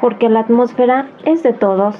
Porque 0.00 0.28
la 0.28 0.40
atmósfera 0.40 1.10
es 1.24 1.42
de 1.42 1.52
todos. 1.52 1.96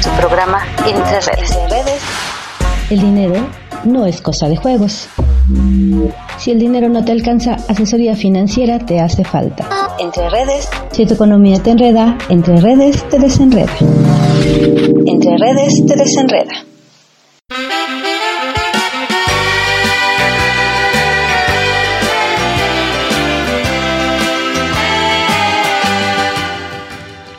Su 0.00 0.10
programa 0.18 0.64
Entre 0.84 1.20
Redes. 1.20 1.56
El 2.90 3.00
dinero 3.00 3.34
no 3.84 4.04
es 4.04 4.20
cosa 4.20 4.48
de 4.48 4.56
juegos. 4.56 5.08
Si 6.38 6.50
el 6.50 6.58
dinero 6.58 6.88
no 6.88 7.04
te 7.04 7.12
alcanza, 7.12 7.56
asesoría 7.68 8.16
financiera 8.16 8.80
te 8.80 8.98
hace 8.98 9.22
falta. 9.22 9.68
Entre 10.00 10.28
redes. 10.28 10.68
Si 10.90 11.06
tu 11.06 11.14
economía 11.14 11.62
te 11.62 11.70
enreda, 11.70 12.18
entre 12.30 12.56
redes 12.56 13.08
te 13.08 13.20
desenreda. 13.20 13.72
Entre 13.78 15.38
redes 15.38 15.86
te 15.86 15.94
desenreda. 15.94 16.64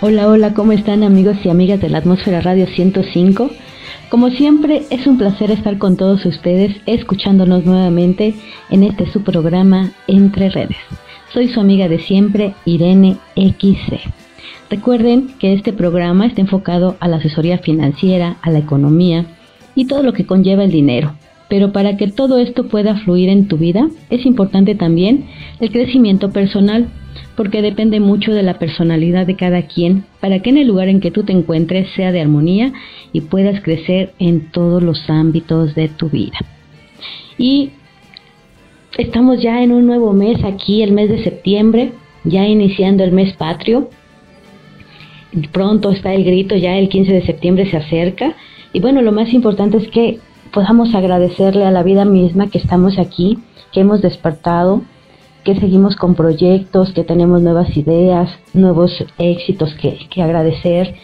Hola, 0.09 0.29
hola, 0.29 0.53
¿cómo 0.53 0.71
están 0.71 1.03
amigos 1.03 1.35
y 1.43 1.49
amigas 1.49 1.81
de 1.81 1.89
la 1.89 1.97
Atmósfera 1.97 2.39
Radio 2.39 2.65
105? 2.65 3.49
Como 4.07 4.29
siempre, 4.29 4.83
es 4.89 5.05
un 5.05 5.17
placer 5.17 5.51
estar 5.51 5.77
con 5.77 5.97
todos 5.97 6.25
ustedes 6.25 6.77
escuchándonos 6.85 7.65
nuevamente 7.65 8.33
en 8.69 8.83
este 8.83 9.05
su 9.11 9.25
programa 9.25 9.91
Entre 10.07 10.49
Redes. 10.49 10.77
Soy 11.33 11.49
su 11.49 11.59
amiga 11.59 11.89
de 11.89 11.99
siempre, 11.99 12.53
Irene 12.63 13.17
XC. 13.35 13.99
Recuerden 14.69 15.27
que 15.39 15.51
este 15.51 15.73
programa 15.73 16.25
está 16.25 16.39
enfocado 16.39 16.95
a 17.01 17.09
la 17.09 17.17
asesoría 17.17 17.57
financiera, 17.57 18.37
a 18.41 18.49
la 18.49 18.59
economía 18.59 19.25
y 19.75 19.87
todo 19.87 20.03
lo 20.03 20.13
que 20.13 20.25
conlleva 20.25 20.63
el 20.63 20.71
dinero. 20.71 21.15
Pero 21.49 21.73
para 21.73 21.97
que 21.97 22.07
todo 22.07 22.37
esto 22.37 22.69
pueda 22.69 22.95
fluir 22.95 23.27
en 23.27 23.49
tu 23.49 23.57
vida, 23.57 23.89
es 24.09 24.25
importante 24.25 24.73
también 24.73 25.25
el 25.59 25.69
crecimiento 25.69 26.31
personal 26.31 26.87
porque 27.35 27.61
depende 27.61 27.99
mucho 27.99 28.33
de 28.33 28.43
la 28.43 28.59
personalidad 28.59 29.25
de 29.25 29.35
cada 29.35 29.63
quien 29.63 30.05
para 30.19 30.39
que 30.39 30.49
en 30.49 30.57
el 30.57 30.67
lugar 30.67 30.87
en 30.87 30.99
que 30.99 31.11
tú 31.11 31.23
te 31.23 31.33
encuentres 31.33 31.89
sea 31.95 32.11
de 32.11 32.21
armonía 32.21 32.73
y 33.13 33.21
puedas 33.21 33.61
crecer 33.61 34.13
en 34.19 34.51
todos 34.51 34.81
los 34.81 35.09
ámbitos 35.09 35.75
de 35.75 35.87
tu 35.89 36.09
vida. 36.09 36.37
Y 37.37 37.71
estamos 38.97 39.41
ya 39.41 39.63
en 39.63 39.71
un 39.71 39.85
nuevo 39.85 40.13
mes 40.13 40.43
aquí, 40.43 40.81
el 40.81 40.91
mes 40.91 41.09
de 41.09 41.23
septiembre, 41.23 41.91
ya 42.23 42.45
iniciando 42.45 43.03
el 43.03 43.11
mes 43.11 43.33
patrio. 43.33 43.89
Pronto 45.51 45.91
está 45.91 46.13
el 46.13 46.23
grito, 46.23 46.55
ya 46.55 46.77
el 46.77 46.89
15 46.89 47.11
de 47.13 47.25
septiembre 47.25 47.69
se 47.69 47.77
acerca. 47.77 48.35
Y 48.73 48.79
bueno, 48.79 49.01
lo 49.01 49.11
más 49.11 49.33
importante 49.33 49.77
es 49.77 49.87
que 49.89 50.19
podamos 50.51 50.95
agradecerle 50.95 51.65
a 51.65 51.71
la 51.71 51.83
vida 51.83 52.05
misma 52.05 52.49
que 52.49 52.57
estamos 52.57 52.97
aquí, 52.97 53.37
que 53.71 53.81
hemos 53.81 54.01
despertado, 54.01 54.81
que 55.47 55.57
seguimos 55.61 55.95
con 55.95 56.13
proyectos, 56.13 56.91
que 56.91 57.05
tenemos 57.05 57.41
nuevas 57.41 57.77
ideas, 57.77 58.29
nuevos 58.53 58.91
éxitos 59.17 59.73
que, 59.75 59.97
que 60.09 60.21
agradecer. 60.21 60.95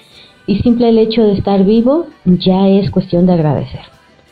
Y 0.46 0.60
simple 0.60 0.90
el 0.90 0.98
hecho 0.98 1.24
de 1.24 1.32
estar 1.32 1.64
vivo 1.64 2.08
ya 2.26 2.68
es 2.68 2.92
cuestión 2.92 3.26
de 3.26 3.32
agradecer. 3.32 3.80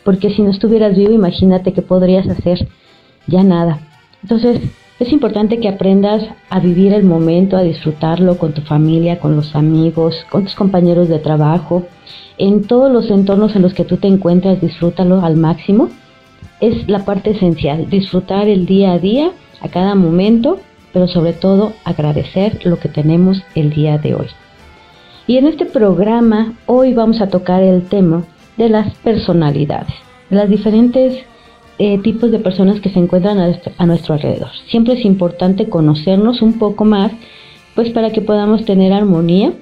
Porque 0.04 0.30
si 0.32 0.42
no 0.42 0.52
estuvieras 0.52 0.98
vivo, 0.98 1.14
imagínate 1.14 1.72
que 1.72 1.82
podrías 1.82 2.28
hacer 2.28 2.68
ya 3.26 3.42
nada. 3.42 3.80
Entonces, 4.22 4.60
es 5.00 5.14
importante 5.14 5.62
que 5.62 5.70
aprendas 5.70 6.26
a 6.50 6.60
vivir 6.60 6.92
el 6.92 7.06
momento, 7.06 7.56
a 7.56 7.64
disfrutarlo 7.64 8.38
con 8.38 8.52
tu 8.52 8.64
familia, 8.64 9.18
con 9.18 9.38
los 9.38 9.56
amigos, 9.56 10.26
con 10.30 10.44
tus 10.44 10.56
compañeros 10.56 11.08
de 11.08 11.20
trabajo, 11.20 11.86
en 12.38 12.66
todos 12.66 12.92
los 12.92 13.10
entornos 13.10 13.56
en 13.56 13.62
los 13.62 13.74
que 13.74 13.86
tú 13.86 13.96
te 13.96 14.10
encuentras, 14.10 14.60
disfrútalo 14.60 15.24
al 15.24 15.38
máximo. 15.38 15.88
Es 16.60 16.90
la 16.90 17.06
parte 17.06 17.30
esencial, 17.30 17.90
disfrutar 17.90 18.50
el 18.50 18.66
día 18.66 18.92
a 18.92 19.00
día 19.00 19.32
a 19.62 19.70
cada 19.70 19.96
momento, 19.96 20.60
pero 20.94 21.08
sobre 21.08 21.34
todo 21.34 21.74
agradecer 21.84 22.66
lo 22.66 22.80
que 22.80 22.90
tenemos 22.90 23.44
el 23.56 23.72
día 23.72 23.98
de 23.98 24.16
hoy. 24.16 24.28
Y 25.28 25.38
en 25.38 25.48
este 25.48 25.66
programa 25.66 26.54
hoy 26.66 26.94
vamos 26.94 27.22
a 27.22 27.30
tocar 27.30 27.64
el 27.64 27.84
tema 27.84 28.26
de 28.58 28.70
las 28.70 28.94
personalidades, 28.96 29.94
las 30.30 30.50
diferentes 30.50 31.24
eh, 31.80 31.98
tipos 32.00 32.32
de 32.32 32.40
personas 32.40 32.80
que 32.80 32.90
se 32.90 33.00
encuentran 33.00 33.40
a 33.40 33.86
nuestro 33.86 34.14
alrededor. 34.14 34.50
Siempre 34.70 34.94
es 34.94 35.06
importante 35.06 35.70
conocernos 35.70 36.42
un 36.42 36.60
poco 36.60 36.86
más, 36.86 37.12
pues 37.76 37.90
para 37.92 38.12
que 38.12 38.22
podamos 38.22 38.66
tener 38.66 38.94
armonía 38.94 39.54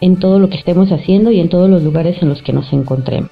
en 0.00 0.16
todo 0.16 0.38
lo 0.38 0.50
que 0.50 0.56
estemos 0.56 0.92
haciendo 0.92 1.30
y 1.30 1.40
en 1.40 1.48
todos 1.48 1.70
los 1.70 1.82
lugares 1.82 2.20
en 2.22 2.28
los 2.28 2.42
que 2.42 2.52
nos 2.52 2.72
encontremos. 2.72 3.30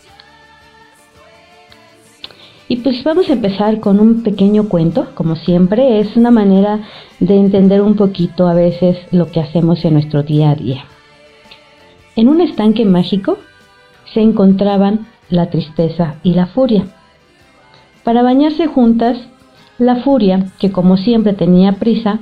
Y 2.68 2.76
pues 2.76 3.02
vamos 3.04 3.28
a 3.28 3.34
empezar 3.34 3.80
con 3.80 4.00
un 4.00 4.22
pequeño 4.22 4.68
cuento, 4.68 5.08
como 5.14 5.36
siempre, 5.36 6.00
es 6.00 6.16
una 6.16 6.30
manera 6.30 6.80
de 7.20 7.36
entender 7.36 7.82
un 7.82 7.96
poquito 7.96 8.46
a 8.46 8.54
veces 8.54 8.98
lo 9.10 9.30
que 9.30 9.40
hacemos 9.40 9.84
en 9.84 9.94
nuestro 9.94 10.22
día 10.22 10.50
a 10.50 10.54
día. 10.54 10.84
En 12.16 12.28
un 12.28 12.40
estanque 12.40 12.84
mágico 12.84 13.38
se 14.12 14.20
encontraban 14.20 15.06
la 15.30 15.50
tristeza 15.50 16.16
y 16.22 16.34
la 16.34 16.46
furia. 16.46 16.86
Para 18.04 18.22
bañarse 18.22 18.66
juntas, 18.66 19.18
la 19.78 19.96
furia, 19.96 20.46
que 20.58 20.70
como 20.70 20.96
siempre 20.96 21.32
tenía 21.32 21.72
prisa, 21.72 22.20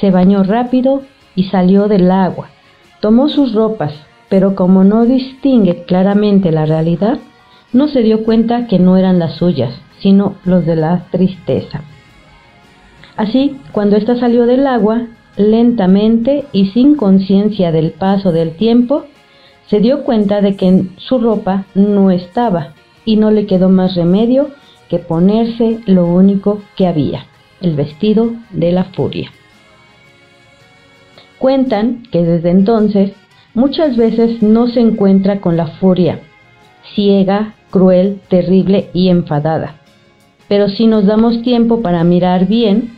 se 0.00 0.10
bañó 0.10 0.42
rápido 0.42 1.02
y 1.34 1.44
salió 1.44 1.88
del 1.88 2.10
agua. 2.10 2.48
Tomó 3.00 3.28
sus 3.28 3.52
ropas, 3.52 3.92
pero 4.28 4.54
como 4.54 4.84
no 4.84 5.04
distingue 5.04 5.84
claramente 5.84 6.52
la 6.52 6.66
realidad, 6.66 7.18
no 7.72 7.88
se 7.88 8.02
dio 8.02 8.24
cuenta 8.24 8.66
que 8.66 8.78
no 8.78 8.96
eran 8.96 9.18
las 9.18 9.36
suyas, 9.36 9.74
sino 10.00 10.36
los 10.44 10.66
de 10.66 10.76
la 10.76 11.06
tristeza. 11.10 11.82
Así, 13.16 13.56
cuando 13.72 13.96
ésta 13.96 14.16
salió 14.18 14.46
del 14.46 14.66
agua, 14.66 15.06
lentamente 15.36 16.44
y 16.52 16.66
sin 16.70 16.96
conciencia 16.96 17.72
del 17.72 17.92
paso 17.92 18.32
del 18.32 18.56
tiempo, 18.56 19.04
se 19.68 19.80
dio 19.80 20.04
cuenta 20.04 20.40
de 20.40 20.56
que 20.56 20.84
su 20.96 21.18
ropa 21.18 21.64
no 21.74 22.10
estaba 22.10 22.74
y 23.04 23.16
no 23.16 23.30
le 23.30 23.46
quedó 23.46 23.68
más 23.68 23.94
remedio 23.94 24.48
que 24.88 24.98
ponerse 24.98 25.80
lo 25.86 26.04
único 26.04 26.60
que 26.76 26.86
había, 26.86 27.26
el 27.60 27.74
vestido 27.74 28.32
de 28.50 28.72
la 28.72 28.84
furia. 28.84 29.30
Cuentan 31.38 32.02
que 32.10 32.22
desde 32.22 32.50
entonces 32.50 33.12
muchas 33.54 33.96
veces 33.96 34.42
no 34.42 34.68
se 34.68 34.80
encuentra 34.80 35.40
con 35.40 35.56
la 35.56 35.66
furia, 35.66 36.20
ciega, 36.94 37.54
cruel, 37.70 38.20
terrible 38.28 38.90
y 38.92 39.08
enfadada, 39.08 39.76
pero 40.48 40.68
si 40.68 40.86
nos 40.86 41.06
damos 41.06 41.42
tiempo 41.42 41.80
para 41.80 42.04
mirar 42.04 42.46
bien, 42.46 42.92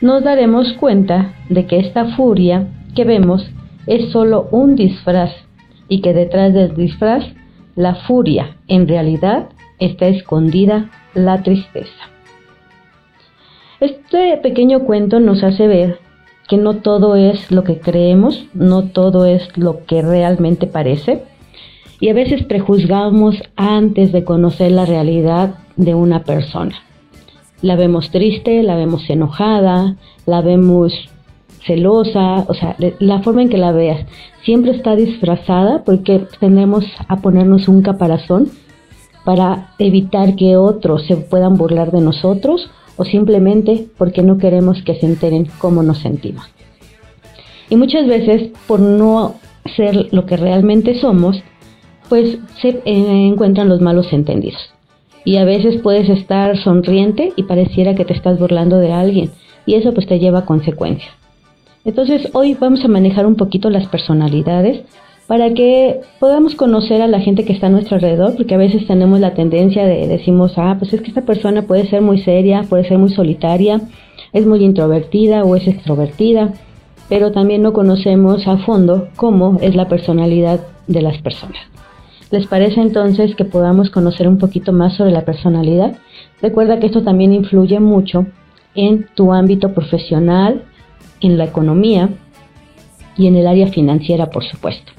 nos 0.00 0.22
daremos 0.22 0.72
cuenta 0.74 1.34
de 1.48 1.66
que 1.66 1.78
esta 1.78 2.16
furia 2.16 2.68
que 2.94 3.04
vemos 3.04 3.48
es 3.86 4.12
solo 4.12 4.48
un 4.50 4.76
disfraz 4.76 5.32
y 5.88 6.00
que 6.00 6.12
detrás 6.12 6.52
del 6.52 6.74
disfraz, 6.74 7.24
la 7.74 7.94
furia, 7.94 8.56
en 8.68 8.86
realidad, 8.86 9.48
está 9.78 10.06
escondida 10.08 10.90
la 11.14 11.42
tristeza. 11.42 12.10
Este 13.80 14.36
pequeño 14.38 14.80
cuento 14.80 15.20
nos 15.20 15.42
hace 15.42 15.66
ver 15.66 16.00
que 16.48 16.56
no 16.56 16.78
todo 16.78 17.14
es 17.14 17.50
lo 17.50 17.62
que 17.62 17.78
creemos, 17.78 18.46
no 18.54 18.84
todo 18.84 19.26
es 19.26 19.56
lo 19.56 19.84
que 19.84 20.02
realmente 20.02 20.66
parece, 20.66 21.22
y 22.00 22.08
a 22.08 22.14
veces 22.14 22.44
prejuzgamos 22.44 23.36
antes 23.56 24.12
de 24.12 24.24
conocer 24.24 24.72
la 24.72 24.86
realidad 24.86 25.54
de 25.76 25.94
una 25.94 26.22
persona. 26.22 26.76
La 27.60 27.76
vemos 27.76 28.10
triste, 28.10 28.62
la 28.62 28.76
vemos 28.76 29.08
enojada, 29.10 29.96
la 30.26 30.40
vemos 30.42 30.92
celosa, 31.66 32.44
o 32.48 32.54
sea, 32.54 32.76
la 32.98 33.20
forma 33.22 33.42
en 33.42 33.48
que 33.48 33.58
la 33.58 33.72
veas 33.72 34.06
siempre 34.44 34.70
está 34.72 34.94
disfrazada 34.94 35.82
porque 35.84 36.26
tendemos 36.40 36.84
a 37.08 37.16
ponernos 37.16 37.68
un 37.68 37.82
caparazón 37.82 38.48
para 39.24 39.72
evitar 39.78 40.36
que 40.36 40.56
otros 40.56 41.04
se 41.06 41.16
puedan 41.16 41.56
burlar 41.56 41.90
de 41.90 42.00
nosotros 42.00 42.70
o 42.96 43.04
simplemente 43.04 43.86
porque 43.98 44.22
no 44.22 44.38
queremos 44.38 44.82
que 44.82 44.94
se 44.94 45.06
enteren 45.06 45.48
cómo 45.58 45.82
nos 45.82 45.98
sentimos. 45.98 46.44
Y 47.68 47.76
muchas 47.76 48.06
veces 48.06 48.50
por 48.66 48.80
no 48.80 49.34
ser 49.76 50.08
lo 50.12 50.24
que 50.24 50.36
realmente 50.36 50.98
somos, 50.98 51.42
pues 52.08 52.38
se 52.60 52.68
eh, 52.68 52.82
encuentran 52.84 53.68
los 53.68 53.80
malos 53.80 54.12
entendidos 54.12 54.72
y 55.24 55.36
a 55.36 55.44
veces 55.44 55.80
puedes 55.82 56.08
estar 56.08 56.56
sonriente 56.56 57.32
y 57.36 57.42
pareciera 57.42 57.94
que 57.94 58.04
te 58.04 58.14
estás 58.14 58.38
burlando 58.38 58.78
de 58.78 58.92
alguien 58.92 59.30
y 59.66 59.74
eso 59.74 59.92
pues 59.92 60.06
te 60.06 60.18
lleva 60.18 60.40
a 60.40 60.46
consecuencias. 60.46 61.12
Entonces 61.84 62.30
hoy 62.32 62.54
vamos 62.54 62.84
a 62.84 62.88
manejar 62.88 63.26
un 63.26 63.36
poquito 63.36 63.70
las 63.70 63.86
personalidades 63.88 64.82
para 65.26 65.52
que 65.52 66.00
podamos 66.18 66.54
conocer 66.54 67.02
a 67.02 67.06
la 67.06 67.20
gente 67.20 67.44
que 67.44 67.52
está 67.52 67.66
a 67.66 67.70
nuestro 67.70 67.96
alrededor, 67.96 68.34
porque 68.34 68.54
a 68.54 68.58
veces 68.58 68.86
tenemos 68.86 69.20
la 69.20 69.34
tendencia 69.34 69.84
de 69.86 70.08
decimos, 70.08 70.54
ah, 70.56 70.76
pues 70.78 70.94
es 70.94 71.02
que 71.02 71.08
esta 71.08 71.26
persona 71.26 71.62
puede 71.62 71.86
ser 71.86 72.00
muy 72.00 72.22
seria, 72.22 72.62
puede 72.62 72.88
ser 72.88 72.96
muy 72.96 73.10
solitaria, 73.10 73.82
es 74.32 74.46
muy 74.46 74.64
introvertida 74.64 75.44
o 75.44 75.54
es 75.54 75.68
extrovertida, 75.68 76.54
pero 77.10 77.32
también 77.32 77.62
no 77.62 77.74
conocemos 77.74 78.48
a 78.48 78.56
fondo 78.56 79.08
cómo 79.16 79.58
es 79.60 79.76
la 79.76 79.88
personalidad 79.88 80.60
de 80.86 81.02
las 81.02 81.18
personas. 81.20 81.58
¿Les 82.30 82.46
parece 82.46 82.80
entonces 82.80 83.34
que 83.34 83.46
podamos 83.46 83.88
conocer 83.88 84.28
un 84.28 84.36
poquito 84.36 84.72
más 84.72 84.96
sobre 84.96 85.12
la 85.12 85.24
personalidad? 85.24 85.96
Recuerda 86.42 86.78
que 86.78 86.86
esto 86.86 87.02
también 87.02 87.32
influye 87.32 87.80
mucho 87.80 88.26
en 88.74 89.06
tu 89.14 89.32
ámbito 89.32 89.72
profesional, 89.72 90.62
en 91.20 91.38
la 91.38 91.44
economía 91.44 92.10
y 93.16 93.28
en 93.28 93.36
el 93.36 93.46
área 93.46 93.68
financiera, 93.68 94.28
por 94.30 94.44
supuesto. 94.44 94.92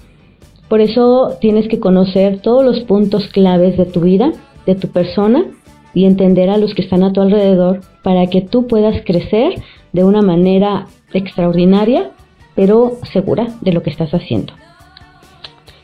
Por 0.67 0.81
eso 0.81 1.37
tienes 1.39 1.67
que 1.67 1.79
conocer 1.79 2.39
todos 2.41 2.65
los 2.65 2.79
puntos 2.81 3.27
claves 3.27 3.77
de 3.77 3.85
tu 3.85 4.01
vida, 4.01 4.31
de 4.65 4.75
tu 4.75 4.87
persona 4.87 5.45
y 5.93 6.05
entender 6.05 6.49
a 6.49 6.57
los 6.57 6.73
que 6.73 6.81
están 6.81 7.03
a 7.03 7.13
tu 7.13 7.21
alrededor 7.21 7.81
para 8.03 8.27
que 8.27 8.41
tú 8.41 8.67
puedas 8.67 9.03
crecer 9.05 9.53
de 9.93 10.03
una 10.03 10.21
manera 10.21 10.87
extraordinaria, 11.13 12.11
pero 12.55 12.97
segura 13.11 13.47
de 13.61 13.71
lo 13.71 13.83
que 13.83 13.89
estás 13.91 14.13
haciendo. 14.13 14.53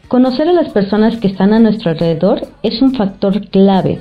Conocer 0.07 0.48
a 0.48 0.54
las 0.54 0.72
personas 0.72 1.18
que 1.18 1.28
están 1.28 1.52
a 1.52 1.60
nuestro 1.60 1.92
alrededor 1.92 2.48
es 2.62 2.81
un 2.81 2.94
factor 2.94 3.48
clave 3.48 4.00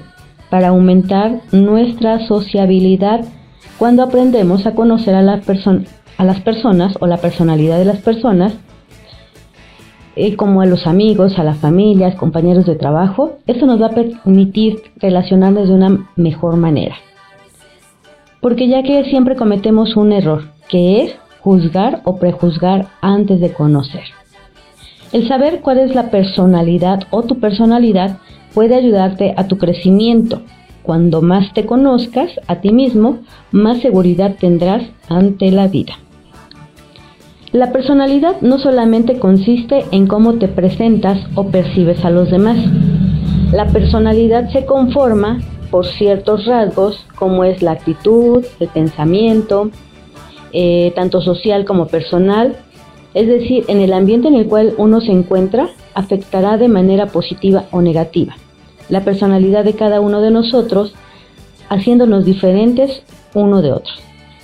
para 0.50 0.68
aumentar 0.68 1.40
nuestra 1.50 2.26
sociabilidad 2.26 3.24
cuando 3.78 4.02
aprendemos 4.02 4.66
a 4.66 4.74
conocer 4.74 5.14
a, 5.14 5.20
a 5.20 6.24
las 6.24 6.40
personas 6.42 6.96
o 7.00 7.06
la 7.06 7.16
personalidad 7.16 7.78
de 7.78 7.86
las 7.86 7.98
personas 7.98 8.52
eh, 10.16 10.36
como 10.36 10.60
a 10.60 10.66
los 10.66 10.86
amigos, 10.86 11.38
a 11.38 11.42
las 11.42 11.58
familias, 11.58 12.14
compañeros 12.14 12.66
de 12.66 12.76
trabajo, 12.76 13.38
eso 13.46 13.66
nos 13.66 13.82
va 13.82 13.86
a 13.86 13.94
permitir 13.94 14.82
relacionarnos 14.96 15.68
de 15.68 15.74
una 15.74 16.08
mejor 16.14 16.56
manera. 16.56 16.94
Porque 18.40 18.68
ya 18.68 18.82
que 18.82 19.04
siempre 19.04 19.34
cometemos 19.34 19.96
un 19.96 20.12
error, 20.12 20.44
que 20.68 21.02
es 21.02 21.16
juzgar 21.40 22.02
o 22.04 22.18
prejuzgar 22.18 22.86
antes 23.00 23.40
de 23.40 23.52
conocer. 23.52 24.04
El 25.14 25.28
saber 25.28 25.60
cuál 25.60 25.78
es 25.78 25.94
la 25.94 26.10
personalidad 26.10 27.04
o 27.10 27.22
tu 27.22 27.38
personalidad 27.38 28.18
puede 28.52 28.74
ayudarte 28.74 29.32
a 29.36 29.46
tu 29.46 29.58
crecimiento. 29.58 30.42
Cuando 30.82 31.22
más 31.22 31.52
te 31.54 31.64
conozcas 31.66 32.32
a 32.48 32.56
ti 32.56 32.72
mismo, 32.72 33.20
más 33.52 33.78
seguridad 33.78 34.34
tendrás 34.40 34.82
ante 35.08 35.52
la 35.52 35.68
vida. 35.68 35.92
La 37.52 37.70
personalidad 37.70 38.40
no 38.40 38.58
solamente 38.58 39.20
consiste 39.20 39.84
en 39.92 40.08
cómo 40.08 40.34
te 40.34 40.48
presentas 40.48 41.20
o 41.36 41.46
percibes 41.46 42.04
a 42.04 42.10
los 42.10 42.32
demás. 42.32 42.58
La 43.52 43.68
personalidad 43.68 44.50
se 44.50 44.66
conforma 44.66 45.38
por 45.70 45.86
ciertos 45.86 46.44
rasgos 46.46 47.06
como 47.14 47.44
es 47.44 47.62
la 47.62 47.70
actitud, 47.70 48.44
el 48.58 48.66
pensamiento, 48.66 49.70
eh, 50.52 50.92
tanto 50.96 51.20
social 51.20 51.64
como 51.64 51.86
personal. 51.86 52.56
Es 53.14 53.28
decir, 53.28 53.64
en 53.68 53.80
el 53.80 53.92
ambiente 53.92 54.28
en 54.28 54.34
el 54.34 54.46
cual 54.46 54.74
uno 54.76 55.00
se 55.00 55.12
encuentra 55.12 55.70
afectará 55.94 56.58
de 56.58 56.68
manera 56.68 57.06
positiva 57.06 57.64
o 57.70 57.80
negativa 57.80 58.36
la 58.88 59.04
personalidad 59.04 59.64
de 59.64 59.74
cada 59.74 60.00
uno 60.00 60.20
de 60.20 60.30
nosotros 60.30 60.94
haciéndonos 61.68 62.24
diferentes 62.24 63.02
uno 63.34 63.62
de 63.62 63.72
otros 63.72 64.00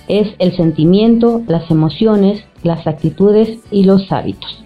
es 0.07 0.29
el 0.39 0.53
sentimiento, 0.57 1.41
las 1.47 1.71
emociones, 1.71 2.43
las 2.63 2.85
actitudes 2.85 3.59
y 3.71 3.85
los 3.85 4.11
hábitos, 4.11 4.61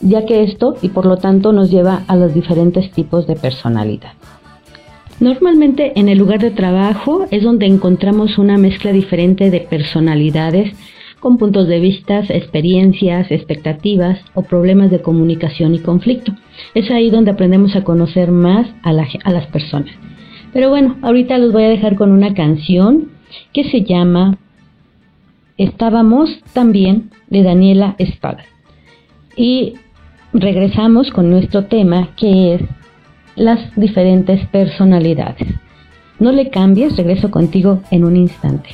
ya 0.00 0.26
que 0.26 0.44
esto 0.44 0.76
y 0.80 0.90
por 0.90 1.06
lo 1.06 1.16
tanto 1.16 1.52
nos 1.52 1.72
lleva 1.72 2.04
a 2.06 2.14
los 2.14 2.34
diferentes 2.34 2.92
tipos 2.92 3.26
de 3.26 3.34
personalidad. 3.34 4.12
Normalmente 5.18 5.98
en 5.98 6.08
el 6.08 6.18
lugar 6.18 6.38
de 6.38 6.52
trabajo 6.52 7.26
es 7.32 7.42
donde 7.42 7.66
encontramos 7.66 8.38
una 8.38 8.58
mezcla 8.58 8.92
diferente 8.92 9.50
de 9.50 9.60
personalidades 9.60 10.72
con 11.20 11.36
puntos 11.36 11.66
de 11.68 11.80
vista, 11.80 12.20
experiencias, 12.28 13.30
expectativas 13.30 14.20
o 14.34 14.42
problemas 14.42 14.90
de 14.90 15.02
comunicación 15.02 15.74
y 15.74 15.80
conflicto. 15.80 16.32
Es 16.74 16.90
ahí 16.90 17.10
donde 17.10 17.32
aprendemos 17.32 17.74
a 17.76 17.84
conocer 17.84 18.30
más 18.30 18.66
a, 18.82 18.90
a 18.90 19.32
las 19.32 19.46
personas. 19.46 19.92
Pero 20.52 20.70
bueno, 20.70 20.96
ahorita 21.02 21.38
los 21.38 21.52
voy 21.52 21.64
a 21.64 21.68
dejar 21.68 21.96
con 21.96 22.12
una 22.12 22.34
canción 22.34 23.08
que 23.52 23.64
se 23.64 23.82
llama 23.82 24.38
Estábamos 25.56 26.30
también 26.52 27.10
de 27.28 27.42
Daniela 27.42 27.96
Espada. 27.98 28.44
Y 29.36 29.74
regresamos 30.32 31.10
con 31.10 31.30
nuestro 31.30 31.64
tema 31.64 32.10
que 32.16 32.54
es 32.54 32.62
las 33.34 33.74
diferentes 33.76 34.46
personalidades. 34.48 35.48
No 36.18 36.32
le 36.32 36.50
cambies, 36.50 36.96
regreso 36.96 37.30
contigo 37.30 37.80
en 37.90 38.04
un 38.04 38.16
instante. 38.16 38.70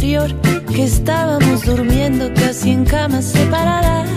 Que 0.00 0.82
estábamos 0.82 1.62
durmiendo 1.64 2.28
casi 2.34 2.72
en 2.72 2.84
camas 2.84 3.26
separadas. 3.26 4.08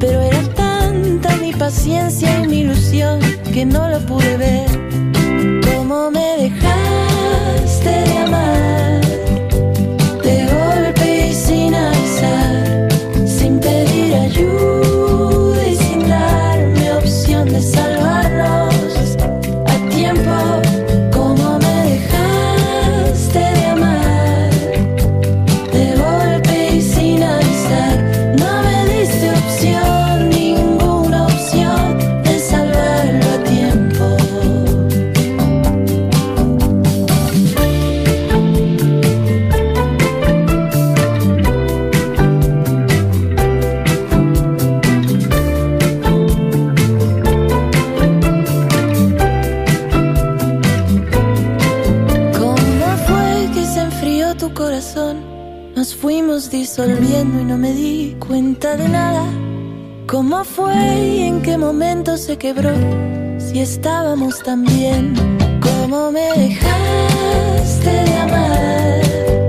Pero 0.00 0.20
era 0.20 0.42
tanta 0.54 1.36
mi 1.36 1.52
paciencia 1.52 2.42
y 2.42 2.48
mi 2.48 2.58
ilusión 2.60 3.20
que 3.52 3.64
no 3.64 3.88
lo 3.88 4.00
pude 4.00 4.36
ver. 4.36 4.68
¿Cómo 5.70 6.10
me 6.10 6.36
dejaste 6.42 7.90
de 7.90 8.18
amar? 8.18 9.00
De 10.24 10.46
golpe 10.46 11.28
y 11.28 11.34
sin 11.34 11.74
avisar, 11.74 12.88
sin 13.24 13.60
pedir 13.60 14.14
ayuda. 14.14 14.97
Y 56.86 57.44
no 57.44 57.58
me 57.58 57.72
di 57.72 58.16
cuenta 58.20 58.76
de 58.76 58.88
nada. 58.88 59.24
¿Cómo 60.06 60.44
fue 60.44 60.76
y 60.76 61.22
en 61.22 61.42
qué 61.42 61.58
momento 61.58 62.16
se 62.16 62.38
quebró? 62.38 62.70
Si 63.36 63.58
estábamos 63.58 64.40
tan 64.44 64.64
bien, 64.64 65.12
¿cómo 65.60 66.12
me 66.12 66.30
dejaste 66.38 67.90
de 67.90 68.14
amar? 68.14 69.47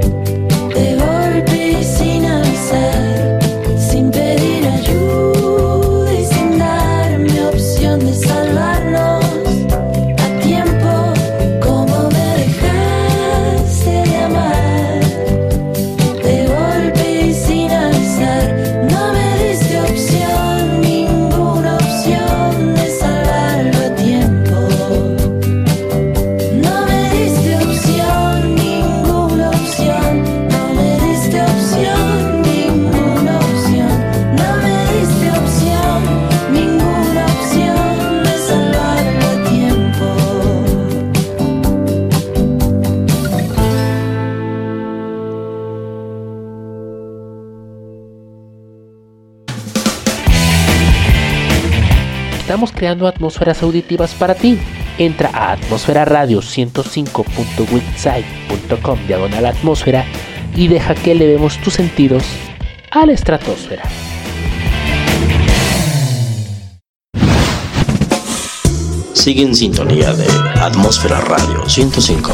Estamos 52.59 52.77
creando 52.77 53.07
atmósferas 53.07 53.63
auditivas 53.63 54.13
para 54.15 54.35
ti. 54.35 54.59
Entra 54.97 55.29
a 55.33 55.53
atmosferaradio 55.53 56.41
105.witsite.com 56.41 58.99
diagonal 59.07 59.45
atmósfera 59.45 60.03
y 60.53 60.67
deja 60.67 60.93
que 60.93 61.13
elevemos 61.13 61.57
tus 61.59 61.75
sentidos 61.75 62.25
a 62.91 63.05
la 63.05 63.13
estratosfera. 63.13 63.83
Sigue 69.13 69.43
en 69.43 69.55
sintonía 69.55 70.11
de 70.11 70.27
Atmósfera 70.59 71.21
Radio 71.21 71.63
105. 71.65 72.33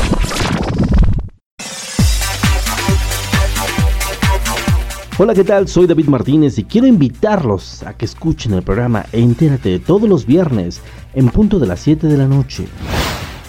Hola, 5.17 5.33
¿qué 5.33 5.45
tal? 5.45 5.69
Soy 5.69 5.87
David 5.87 6.07
Martínez 6.07 6.59
y 6.59 6.65
quiero 6.65 6.87
invitarlos 6.87 7.83
a 7.83 7.93
que 7.93 8.03
escuchen 8.03 8.53
el 8.53 8.63
programa 8.63 9.05
Entérate 9.13 9.79
todos 9.79 10.09
los 10.09 10.25
viernes 10.25 10.81
en 11.13 11.29
punto 11.29 11.57
de 11.57 11.67
las 11.67 11.79
7 11.79 12.07
de 12.07 12.17
la 12.17 12.27
noche. 12.27 12.67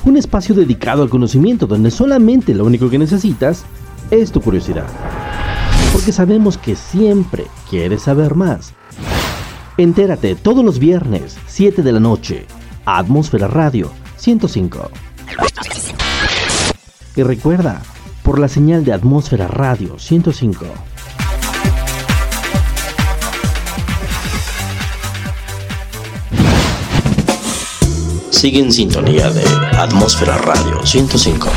Un 0.04 0.16
espacio 0.16 0.54
dedicado 0.54 1.02
al 1.02 1.08
conocimiento 1.08 1.66
donde 1.66 1.90
solamente 1.90 2.54
lo 2.54 2.64
único 2.64 2.88
que 2.88 3.00
necesitas 3.00 3.64
es 4.12 4.30
tu 4.30 4.40
curiosidad. 4.40 4.86
Porque 5.92 6.12
sabemos 6.12 6.56
que 6.56 6.76
siempre 6.76 7.46
quieres 7.68 8.02
saber 8.02 8.36
más. 8.36 8.72
Entérate 9.76 10.36
todos 10.36 10.64
los 10.64 10.78
viernes, 10.78 11.36
7 11.48 11.82
de 11.82 11.92
la 11.92 11.98
noche, 11.98 12.46
Atmósfera 12.84 13.48
Radio 13.48 13.90
105. 14.18 14.88
Y 17.16 17.22
recuerda, 17.24 17.82
por 18.22 18.38
la 18.38 18.46
señal 18.46 18.84
de 18.84 18.92
Atmósfera 18.92 19.48
Radio 19.48 19.98
105. 19.98 20.64
Sigue 28.36 28.60
en 28.60 28.70
sintonía 28.70 29.30
de 29.30 29.42
Atmósfera 29.78 30.36
Radio 30.36 30.84
105. 30.84 31.48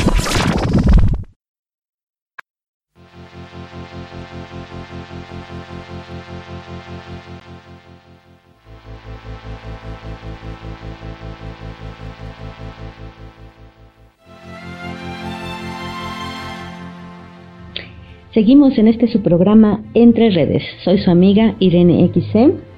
Seguimos 18.32 18.78
en 18.78 18.88
este 18.88 19.06
su 19.12 19.20
programa 19.20 19.82
Entre 19.92 20.30
Redes. 20.30 20.62
Soy 20.82 20.98
su 20.98 21.10
amiga 21.10 21.56
Irene 21.58 22.10
XC 22.14 22.69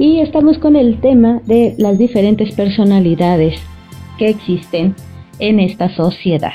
y 0.00 0.20
estamos 0.20 0.56
con 0.56 0.76
el 0.76 0.98
tema 0.98 1.42
de 1.44 1.74
las 1.76 1.98
diferentes 1.98 2.54
personalidades 2.54 3.60
que 4.18 4.30
existen 4.30 4.94
en 5.38 5.60
esta 5.60 5.94
sociedad. 5.94 6.54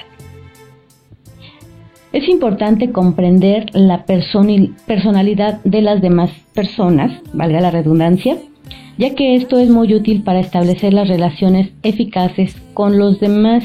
Es 2.12 2.28
importante 2.28 2.92
comprender 2.92 3.68
la 3.74 4.04
personalidad 4.06 5.64
de 5.64 5.82
las 5.84 6.02
demás 6.02 6.32
personas, 6.56 7.22
valga 7.34 7.62
la 7.62 7.70
redundancia, 7.70 8.36
ya 8.98 9.14
que 9.14 9.36
esto 9.36 9.60
es 9.60 9.70
muy 9.70 9.94
útil 9.94 10.24
para 10.24 10.40
establecer 10.40 10.96
las 10.96 11.08
relaciones 11.08 11.70
eficaces 11.84 12.56
con 12.74 12.98
los 12.98 13.20
demás. 13.20 13.64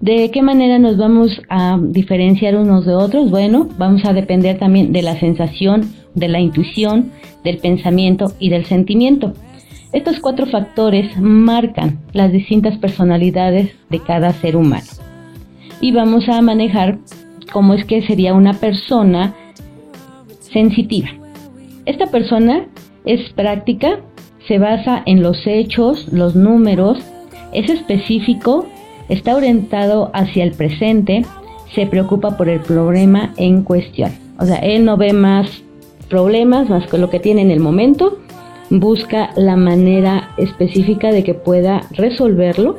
¿De 0.00 0.30
qué 0.30 0.40
manera 0.40 0.78
nos 0.78 0.96
vamos 0.96 1.42
a 1.50 1.78
diferenciar 1.82 2.56
unos 2.56 2.86
de 2.86 2.94
otros? 2.94 3.30
Bueno, 3.30 3.68
vamos 3.76 4.06
a 4.06 4.14
depender 4.14 4.58
también 4.58 4.90
de 4.92 5.02
la 5.02 5.20
sensación, 5.20 5.82
de 6.16 6.26
la 6.26 6.40
intuición, 6.40 7.12
del 7.44 7.58
pensamiento 7.58 8.32
y 8.40 8.50
del 8.50 8.64
sentimiento. 8.64 9.34
Estos 9.92 10.18
cuatro 10.18 10.46
factores 10.46 11.16
marcan 11.20 12.00
las 12.12 12.32
distintas 12.32 12.76
personalidades 12.78 13.70
de 13.88 14.00
cada 14.00 14.32
ser 14.32 14.56
humano. 14.56 14.86
Y 15.80 15.92
vamos 15.92 16.28
a 16.28 16.42
manejar 16.42 16.98
cómo 17.52 17.74
es 17.74 17.84
que 17.84 18.02
sería 18.02 18.34
una 18.34 18.54
persona 18.54 19.34
sensitiva. 20.40 21.08
Esta 21.84 22.06
persona 22.06 22.66
es 23.04 23.30
práctica, 23.34 24.00
se 24.48 24.58
basa 24.58 25.02
en 25.06 25.22
los 25.22 25.46
hechos, 25.46 26.08
los 26.12 26.34
números, 26.34 26.98
es 27.52 27.70
específico, 27.70 28.66
está 29.08 29.36
orientado 29.36 30.10
hacia 30.14 30.44
el 30.44 30.52
presente, 30.52 31.24
se 31.74 31.86
preocupa 31.86 32.36
por 32.36 32.48
el 32.48 32.60
problema 32.60 33.32
en 33.36 33.62
cuestión. 33.62 34.12
O 34.38 34.44
sea, 34.44 34.56
él 34.56 34.84
no 34.84 34.96
ve 34.96 35.12
más 35.12 35.62
problemas 36.08 36.68
más 36.68 36.86
que 36.86 36.98
lo 36.98 37.10
que 37.10 37.20
tiene 37.20 37.42
en 37.42 37.50
el 37.50 37.60
momento, 37.60 38.18
busca 38.70 39.30
la 39.36 39.56
manera 39.56 40.30
específica 40.36 41.10
de 41.12 41.22
que 41.24 41.34
pueda 41.34 41.82
resolverlo 41.92 42.76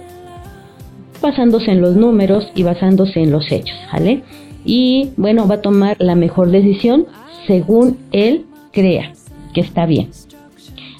basándose 1.21 1.71
en 1.71 1.81
los 1.81 1.95
números 1.95 2.51
y 2.55 2.63
basándose 2.63 3.21
en 3.21 3.31
los 3.31 3.51
hechos, 3.51 3.77
¿vale? 3.91 4.21
Y 4.65 5.09
bueno, 5.17 5.47
va 5.47 5.55
a 5.55 5.61
tomar 5.61 5.95
la 5.99 6.15
mejor 6.15 6.51
decisión 6.51 7.05
según 7.47 7.97
él 8.11 8.45
crea 8.71 9.13
que 9.53 9.61
está 9.61 9.85
bien. 9.85 10.09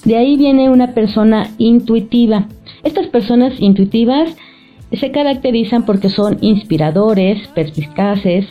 De 0.06 0.16
ahí 0.16 0.38
viene 0.38 0.70
una 0.70 0.94
persona 0.94 1.52
intuitiva. 1.58 2.48
Estas 2.84 3.08
personas 3.08 3.54
intuitivas 3.60 4.30
se 4.92 5.12
caracterizan 5.12 5.86
porque 5.86 6.10
son 6.10 6.38
inspiradores, 6.42 7.46
perspicaces, 7.50 8.48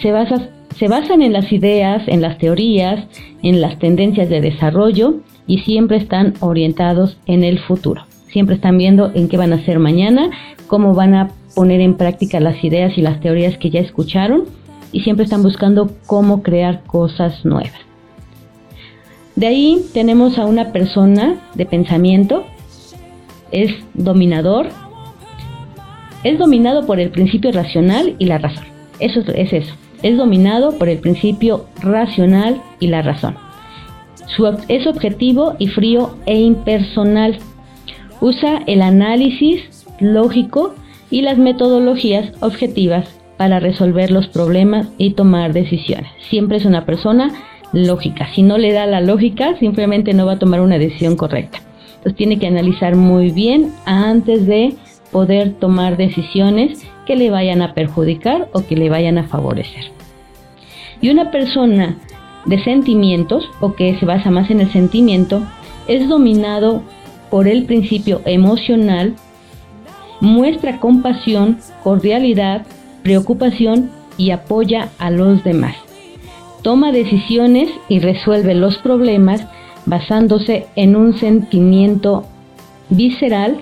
se, 0.00 0.12
basa- 0.12 0.48
se 0.78 0.88
basan 0.88 1.22
en 1.22 1.32
las 1.32 1.50
ideas, 1.52 2.02
en 2.06 2.20
las 2.20 2.38
teorías, 2.38 3.04
en 3.42 3.60
las 3.60 3.78
tendencias 3.78 4.28
de 4.28 4.40
desarrollo 4.40 5.20
y 5.46 5.58
siempre 5.58 5.96
están 5.96 6.34
orientados 6.40 7.16
en 7.26 7.44
el 7.44 7.58
futuro. 7.58 8.02
Siempre 8.28 8.56
están 8.56 8.76
viendo 8.76 9.10
en 9.14 9.28
qué 9.28 9.36
van 9.36 9.52
a 9.52 9.56
hacer 9.56 9.78
mañana, 9.78 10.30
cómo 10.66 10.94
van 10.94 11.14
a 11.14 11.30
poner 11.54 11.80
en 11.80 11.96
práctica 11.96 12.40
las 12.40 12.62
ideas 12.62 12.98
y 12.98 13.02
las 13.02 13.20
teorías 13.20 13.56
que 13.56 13.70
ya 13.70 13.80
escucharon 13.80 14.44
y 14.92 15.00
siempre 15.00 15.24
están 15.24 15.42
buscando 15.42 15.90
cómo 16.06 16.42
crear 16.42 16.82
cosas 16.84 17.44
nuevas. 17.44 17.80
De 19.34 19.46
ahí 19.46 19.82
tenemos 19.94 20.38
a 20.38 20.46
una 20.46 20.72
persona 20.72 21.36
de 21.54 21.66
pensamiento, 21.66 22.44
es 23.52 23.72
dominador, 23.94 24.68
es 26.24 26.38
dominado 26.38 26.86
por 26.86 27.00
el 27.00 27.10
principio 27.10 27.52
racional 27.52 28.16
y 28.18 28.26
la 28.26 28.38
razón. 28.38 28.64
Eso 28.98 29.20
es, 29.20 29.28
es 29.28 29.52
eso, 29.52 29.74
es 30.02 30.16
dominado 30.16 30.78
por 30.78 30.88
el 30.88 30.98
principio 30.98 31.66
racional 31.80 32.60
y 32.80 32.88
la 32.88 33.02
razón. 33.02 33.36
Es 34.68 34.86
objetivo 34.86 35.54
y 35.58 35.68
frío 35.68 36.16
e 36.26 36.38
impersonal. 36.38 37.38
Usa 38.20 38.62
el 38.66 38.82
análisis 38.82 39.86
lógico 39.98 40.74
y 41.10 41.22
las 41.22 41.38
metodologías 41.38 42.32
objetivas 42.40 43.08
para 43.36 43.60
resolver 43.60 44.10
los 44.10 44.28
problemas 44.28 44.88
y 44.98 45.10
tomar 45.10 45.52
decisiones. 45.52 46.10
Siempre 46.28 46.58
es 46.58 46.64
una 46.64 46.84
persona 46.84 47.32
lógica. 47.72 48.28
Si 48.34 48.42
no 48.42 48.58
le 48.58 48.72
da 48.72 48.86
la 48.86 49.00
lógica, 49.00 49.56
simplemente 49.58 50.12
no 50.12 50.26
va 50.26 50.32
a 50.32 50.38
tomar 50.38 50.60
una 50.60 50.78
decisión 50.78 51.16
correcta. 51.16 51.58
Entonces 51.88 52.16
tiene 52.16 52.38
que 52.38 52.46
analizar 52.46 52.94
muy 52.94 53.30
bien 53.30 53.72
antes 53.84 54.46
de 54.46 54.74
poder 55.12 55.54
tomar 55.54 55.96
decisiones 55.96 56.86
que 57.06 57.16
le 57.16 57.30
vayan 57.30 57.62
a 57.62 57.72
perjudicar 57.72 58.48
o 58.52 58.66
que 58.66 58.76
le 58.76 58.90
vayan 58.90 59.18
a 59.18 59.24
favorecer. 59.24 59.84
Y 61.00 61.10
una 61.10 61.30
persona 61.30 61.96
de 62.44 62.62
sentimientos 62.62 63.48
o 63.60 63.74
que 63.74 63.98
se 63.98 64.06
basa 64.06 64.30
más 64.30 64.50
en 64.50 64.60
el 64.60 64.70
sentimiento 64.72 65.42
es 65.88 66.08
dominado 66.08 66.82
por 67.30 67.48
el 67.48 67.64
principio 67.64 68.20
emocional, 68.24 69.14
muestra 70.20 70.78
compasión, 70.80 71.58
cordialidad, 71.82 72.66
preocupación 73.02 73.90
y 74.16 74.30
apoya 74.30 74.88
a 74.98 75.10
los 75.10 75.44
demás. 75.44 75.76
Toma 76.62 76.92
decisiones 76.92 77.68
y 77.88 78.00
resuelve 78.00 78.54
los 78.54 78.78
problemas 78.78 79.46
basándose 79.84 80.66
en 80.74 80.96
un 80.96 81.16
sentimiento 81.16 82.24
visceral 82.90 83.60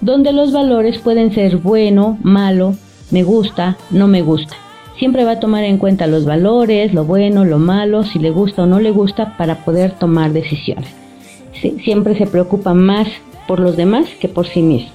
donde 0.00 0.32
los 0.32 0.52
valores 0.52 0.98
pueden 0.98 1.32
ser 1.32 1.58
bueno, 1.58 2.18
malo, 2.22 2.74
me 3.10 3.22
gusta, 3.22 3.76
no 3.90 4.08
me 4.08 4.22
gusta. 4.22 4.56
Siempre 4.98 5.24
va 5.24 5.32
a 5.32 5.40
tomar 5.40 5.64
en 5.64 5.78
cuenta 5.78 6.06
los 6.06 6.24
valores, 6.24 6.94
lo 6.94 7.04
bueno, 7.04 7.44
lo 7.44 7.58
malo, 7.58 8.04
si 8.04 8.18
le 8.18 8.30
gusta 8.30 8.62
o 8.62 8.66
no 8.66 8.80
le 8.80 8.90
gusta 8.90 9.36
para 9.36 9.64
poder 9.64 9.92
tomar 9.92 10.32
decisiones. 10.32 10.94
siempre 11.84 12.16
se 12.16 12.26
preocupa 12.26 12.74
más 12.74 13.08
por 13.46 13.60
los 13.60 13.76
demás 13.76 14.06
que 14.20 14.28
por 14.28 14.46
sí 14.46 14.62
mismo. 14.62 14.90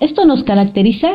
Esto 0.00 0.24
nos 0.24 0.44
caracteriza 0.44 1.08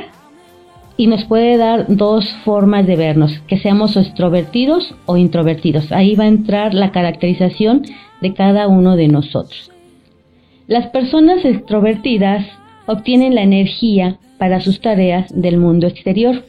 y 0.98 1.08
nos 1.08 1.24
puede 1.25 1.58
dar 1.58 1.86
dos 1.88 2.29
formas 2.43 2.86
de 2.86 2.96
vernos, 2.96 3.39
que 3.48 3.58
seamos 3.58 3.96
extrovertidos 3.98 4.93
o 5.05 5.17
introvertidos. 5.17 5.91
Ahí 5.91 6.15
va 6.15 6.25
a 6.25 6.27
entrar 6.27 6.74
la 6.74 6.91
caracterización 6.91 7.84
de 8.22 8.34
cada 8.34 8.67
uno 8.67 8.96
de 8.96 9.08
nosotros. 9.08 9.73
Las 10.67 10.88
personas 10.88 11.43
extrovertidas 11.43 12.46
obtienen 12.86 13.36
la 13.36 13.41
energía 13.41 14.17
para 14.38 14.62
sus 14.62 14.79
tareas 14.79 15.29
del 15.34 15.58
mundo 15.58 15.88
exterior. 15.88 16.43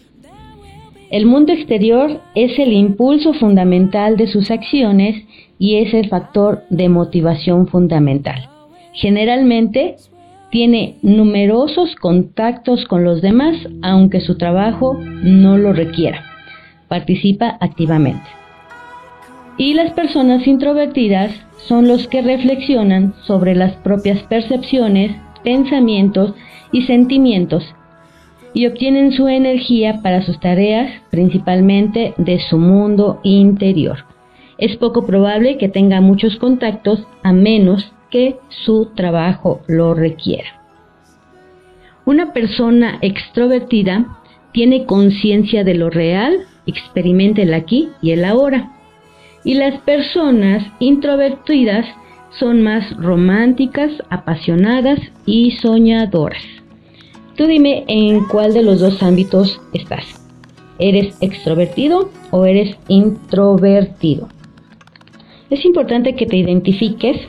El 1.11 1.27
mundo 1.27 1.53
exterior 1.53 2.21
es 2.37 2.59
el 2.61 2.73
impulso 2.73 3.35
fundamental 3.35 4.17
de 4.17 4.29
sus 4.29 4.53
acciones 4.53 5.25
y 5.59 5.77
es 5.77 5.93
el 5.95 6.09
factor 6.09 6.63
de 6.71 6.89
motivación 6.89 7.67
fundamental. 7.67 8.49
Generalmente 8.93 9.97
tiene 10.51 10.95
numerosos 11.03 11.97
contactos 11.97 12.85
con 12.85 13.03
los 13.03 13.21
demás, 13.21 13.57
aunque 13.83 14.21
su 14.21 14.39
trabajo 14.39 14.97
no 15.25 15.59
lo 15.59 15.73
requiera. 15.73 16.23
Participa 16.87 17.59
activamente. 17.61 18.29
Y 19.57 19.75
las 19.75 19.93
personas 19.93 20.47
introvertidas 20.47 21.33
son 21.69 21.89
los 21.89 22.09
que 22.09 22.23
reflexionan 22.23 23.15
sobre 23.23 23.55
las 23.55 23.75
propias 23.77 24.23
percepciones, 24.25 25.17
pensamientos 25.43 26.35
y 26.73 26.83
sentimientos 26.83 27.65
y 28.55 28.67
obtienen 28.67 29.13
su 29.13 29.29
energía 29.29 30.01
para 30.03 30.23
sus 30.23 30.39
tareas 30.41 30.91
principalmente 31.11 32.15
de 32.17 32.39
su 32.39 32.57
mundo 32.57 33.21
interior. 33.25 34.05
Es 34.59 34.77
poco 34.77 35.05
probable 35.05 35.59
que 35.59 35.69
tenga 35.69 36.01
muchos 36.01 36.37
contactos 36.37 37.05
a 37.25 37.33
menos 37.33 37.93
que 38.11 38.37
su 38.65 38.93
trabajo 38.95 39.61
lo 39.67 39.95
requiera. 39.95 40.63
Una 42.07 42.33
persona 42.33 42.99
extrovertida 43.01 44.07
tiene 44.53 44.85
conciencia 44.85 45.65
de 45.65 45.75
lo 45.75 45.91
real, 45.91 46.37
experimenta 46.67 47.43
el 47.43 47.53
aquí 47.55 47.89
y 48.01 48.13
el 48.13 48.25
ahora. 48.25 48.71
Y 49.45 49.55
las 49.55 49.79
personas 49.83 50.65
introvertidas 50.79 51.87
son 52.39 52.63
más 52.63 52.97
románticas, 52.97 53.93
apasionadas 54.11 54.99
y 55.27 55.53
soñadoras. 55.53 56.43
Tú 57.37 57.47
dime 57.47 57.85
en 57.89 58.25
cuál 58.27 58.55
de 58.55 58.63
los 58.63 58.81
dos 58.81 59.03
ámbitos 59.03 59.61
estás. 59.73 60.05
¿Eres 60.79 61.17
extrovertido 61.21 62.11
o 62.31 62.45
eres 62.45 62.77
introvertido? 62.89 64.29
Es 65.51 65.65
importante 65.65 66.15
que 66.15 66.27
te 66.27 66.37
identifiques 66.37 67.21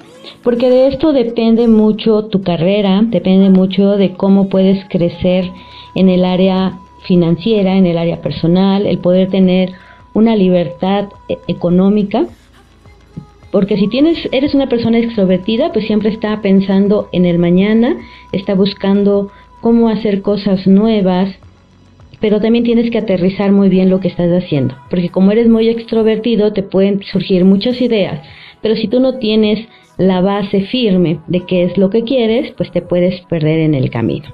porque 0.44 0.70
de 0.70 0.88
esto 0.88 1.12
depende 1.12 1.68
mucho 1.68 2.26
tu 2.26 2.42
carrera, 2.42 3.02
depende 3.04 3.50
mucho 3.50 3.98
de 3.98 4.14
cómo 4.14 4.50
puedes 4.50 4.84
crecer 4.90 5.52
en 5.96 6.10
el 6.10 6.24
área 6.26 6.78
financiera, 7.06 7.76
en 7.76 7.86
el 7.86 7.98
área 7.98 8.22
personal, 8.22 8.86
el 8.86 9.00
poder 9.00 9.30
tener 9.30 9.74
una 10.16 10.36
libertad 10.36 11.10
e-, 11.30 11.38
económica. 11.48 12.26
Porque 13.52 13.78
si 13.78 13.88
tienes, 13.88 14.18
eres 14.32 14.56
una 14.56 14.68
persona 14.68 14.98
extrovertida, 14.98 15.72
pues 15.72 15.86
siempre 15.86 16.10
está 16.10 16.42
pensando 16.42 17.08
en 17.12 17.26
el 17.26 17.38
mañana, 17.38 17.96
está 18.32 18.56
buscando 18.56 19.32
cómo 19.62 19.88
hacer 19.88 20.22
cosas 20.22 20.68
nuevas, 20.68 21.30
pero 22.20 22.42
también 22.42 22.64
tienes 22.64 22.92
que 22.92 22.98
aterrizar 22.98 23.52
muy 23.52 23.70
bien 23.70 23.90
lo 23.90 24.00
que 24.00 24.08
estás 24.08 24.32
haciendo, 24.32 24.76
porque 24.90 25.10
como 25.10 25.32
eres 25.32 25.48
muy 25.48 25.70
extrovertido 25.70 26.54
te 26.54 26.64
pueden 26.64 27.02
surgir 27.04 27.46
muchas 27.46 27.80
ideas, 27.82 28.20
pero 28.62 28.76
si 28.76 28.88
tú 28.88 29.00
no 29.00 29.20
tienes 29.20 29.68
la 29.98 30.22
base 30.22 30.62
firme 30.62 31.20
de 31.28 31.42
qué 31.42 31.64
es 31.64 31.78
lo 31.78 31.90
que 31.90 32.04
quieres, 32.04 32.52
pues 32.58 32.72
te 32.72 32.82
puedes 32.82 33.22
perder 33.22 33.60
en 33.60 33.74
el 33.74 33.90
camino. 33.90 34.28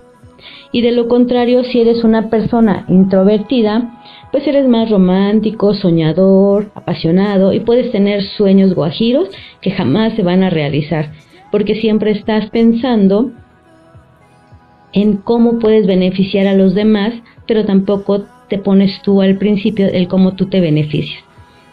Y 0.72 0.82
de 0.82 0.92
lo 0.92 1.08
contrario, 1.08 1.64
si 1.64 1.82
eres 1.82 2.04
una 2.04 2.30
persona 2.30 2.86
introvertida, 2.88 4.01
pues 4.32 4.48
eres 4.48 4.68
más 4.68 4.90
romántico, 4.90 5.74
soñador, 5.74 6.72
apasionado 6.74 7.54
y 7.54 7.60
puedes 7.60 7.92
tener 7.92 8.24
sueños 8.24 8.74
guajiros 8.74 9.30
que 9.62 9.72
jamás 9.72 10.14
se 10.14 10.24
van 10.24 10.44
a 10.44 10.50
realizar, 10.50 11.12
porque 11.52 11.76
siempre 11.76 12.12
estás 12.12 12.50
pensando 12.50 13.32
en 14.94 15.18
cómo 15.18 15.60
puedes 15.60 15.86
beneficiar 15.86 16.48
a 16.48 16.56
los 16.56 16.74
demás, 16.74 17.14
pero 17.46 17.66
tampoco 17.66 18.24
te 18.50 18.58
pones 18.58 19.02
tú 19.04 19.22
al 19.22 19.38
principio 19.38 19.88
el 19.88 20.08
cómo 20.08 20.36
tú 20.36 20.48
te 20.48 20.62
beneficias. 20.62 21.24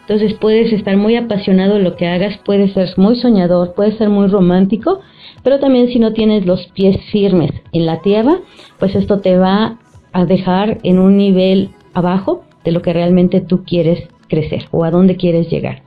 Entonces 0.01 0.33
puedes 0.39 0.73
estar 0.73 0.97
muy 0.97 1.15
apasionado 1.15 1.75
en 1.77 1.83
lo 1.83 1.95
que 1.95 2.07
hagas, 2.07 2.39
puedes 2.43 2.73
ser 2.73 2.89
muy 2.97 3.15
soñador, 3.17 3.73
puedes 3.75 3.97
ser 3.97 4.09
muy 4.09 4.27
romántico, 4.27 5.01
pero 5.43 5.59
también 5.59 5.87
si 5.89 5.99
no 5.99 6.13
tienes 6.13 6.45
los 6.45 6.65
pies 6.73 6.97
firmes 7.11 7.51
en 7.71 7.85
la 7.85 8.01
tierra, 8.01 8.39
pues 8.79 8.95
esto 8.95 9.19
te 9.19 9.37
va 9.37 9.77
a 10.11 10.25
dejar 10.25 10.79
en 10.83 10.97
un 10.97 11.15
nivel 11.15 11.69
abajo 11.93 12.43
de 12.69 12.73
lo 12.73 12.83
que 12.83 12.93
realmente 12.93 13.41
tú 13.41 13.63
quieres 13.63 14.07
crecer 14.27 14.67
o 14.69 14.83
a 14.83 14.91
dónde 14.91 15.15
quieres 15.15 15.49
llegar. 15.49 15.81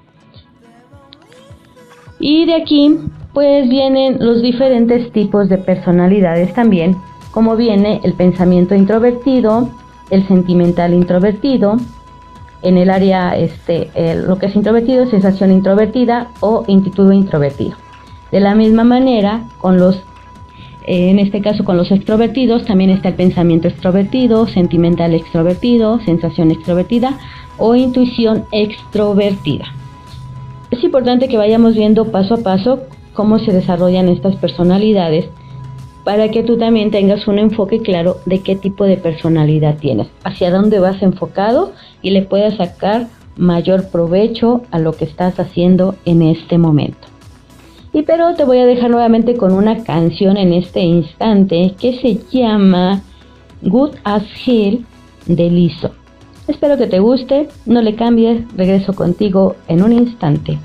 Y 2.19 2.45
de 2.45 2.55
aquí 2.55 2.99
pues 3.33 3.69
vienen 3.69 4.17
los 4.19 4.43
diferentes 4.43 5.13
tipos 5.13 5.49
de 5.49 5.59
personalidades 5.59 6.53
también, 6.55 6.97
como 7.31 7.57
viene 7.57 8.01
el 8.03 8.15
pensamiento 8.15 8.75
introvertido, 8.75 9.69
el 10.11 10.27
sentimental 10.27 10.93
introvertido, 10.93 11.77
en 12.63 12.79
el 12.79 12.91
área, 12.91 13.37
este, 13.37 13.91
lo 14.27 14.39
que 14.39 14.47
es 14.47 14.57
introvertido, 14.57 15.07
sensación 15.07 15.53
introvertida 15.53 16.31
o 16.41 16.65
intitudo 16.67 17.13
introvertido. 17.13 17.77
De 18.33 18.41
la 18.41 18.57
misma 18.57 18.83
manera, 18.83 19.45
con 19.59 19.79
los, 19.79 19.97
eh, 19.97 20.01
en 20.87 21.19
este 21.19 21.41
caso 21.41 21.65
con 21.65 21.77
los 21.77 21.91
extrovertidos, 21.91 22.65
también 22.65 22.91
está 22.91 23.09
el 23.09 23.15
pensamiento 23.15 23.69
extrovertido, 23.69 24.47
sentimental 24.47 25.15
extrovertido, 25.15 26.01
sensación 26.01 26.51
extrovertida 26.51 27.19
o 27.59 27.75
intuición 27.75 28.45
extrovertida. 28.53 29.67
Es 30.71 30.83
importante 30.83 31.29
que 31.29 31.37
vayamos 31.37 31.75
viendo 31.75 32.11
paso 32.11 32.35
a 32.35 32.43
paso 32.43 32.81
cómo 33.13 33.39
se 33.39 33.53
desarrollan 33.53 34.09
estas 34.09 34.37
personalidades 34.37 35.29
para 36.05 36.31
que 36.31 36.43
tú 36.43 36.59
también 36.59 36.91
tengas 36.91 37.29
un 37.29 37.39
enfoque 37.39 37.81
claro 37.81 38.17
de 38.27 38.41
qué 38.41 38.57
tipo 38.57 38.85
de 38.85 38.97
personalidad 38.97 39.77
tienes, 39.77 40.09
hacia 40.25 40.51
dónde 40.51 40.81
vas 40.81 41.03
enfocado 41.03 41.73
y 42.01 42.11
le 42.11 42.23
puedas 42.23 42.57
sacar 42.57 43.07
mayor 43.37 43.91
provecho 43.91 44.63
a 44.71 44.79
lo 44.79 44.93
que 44.93 45.05
estás 45.05 45.39
haciendo 45.39 45.95
en 46.05 46.23
este 46.23 46.59
momento. 46.59 47.12
Y 47.93 48.03
pero 48.03 48.35
te 48.35 48.45
voy 48.45 48.59
a 48.59 48.67
dejar 48.67 48.91
nuevamente 48.91 49.37
con 49.37 49.53
una 49.53 49.85
canción 49.85 50.37
en 50.37 50.53
este 50.55 50.81
instante 50.81 51.75
que 51.79 51.99
se 52.01 52.19
llama 52.31 53.03
Good 53.61 53.97
as 54.05 54.25
Hill 54.47 54.87
de 55.27 55.51
Liso. 55.51 55.91
Espero 56.49 56.77
que 56.79 56.87
te 56.87 56.99
guste, 56.99 57.49
no 57.67 57.83
le 57.83 57.95
cambies, 57.95 58.45
regreso 58.57 58.95
contigo 58.95 59.57
en 59.69 59.83
un 59.83 59.93
instante. 59.93 60.59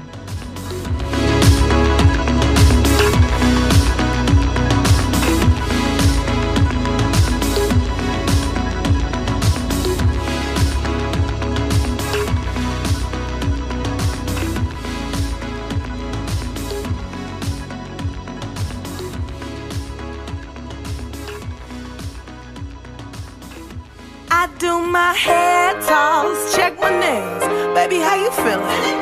You 28.27 28.33
feeling? 28.43 28.99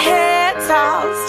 Head 0.00 0.54
toss, 0.66 1.27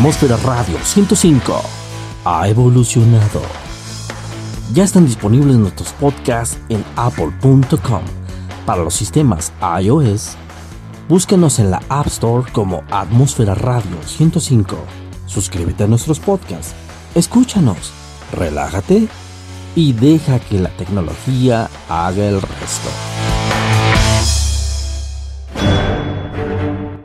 Atmósfera 0.00 0.38
Radio 0.38 0.78
105 0.82 1.60
ha 2.24 2.48
evolucionado. 2.48 3.42
Ya 4.72 4.82
están 4.82 5.04
disponibles 5.04 5.56
nuestros 5.56 5.92
podcasts 5.92 6.56
en 6.70 6.82
apple.com. 6.96 8.00
Para 8.64 8.82
los 8.82 8.94
sistemas 8.94 9.52
iOS, 9.82 10.36
búscanos 11.06 11.58
en 11.58 11.70
la 11.70 11.82
App 11.90 12.06
Store 12.06 12.50
como 12.50 12.82
Atmósfera 12.90 13.54
Radio 13.54 13.98
105. 14.06 14.74
Suscríbete 15.26 15.84
a 15.84 15.86
nuestros 15.86 16.18
podcasts, 16.18 16.72
escúchanos, 17.14 17.92
relájate 18.32 19.06
y 19.76 19.92
deja 19.92 20.40
que 20.40 20.60
la 20.60 20.70
tecnología 20.78 21.68
haga 21.90 22.24
el 22.24 22.40
resto. 22.40 22.88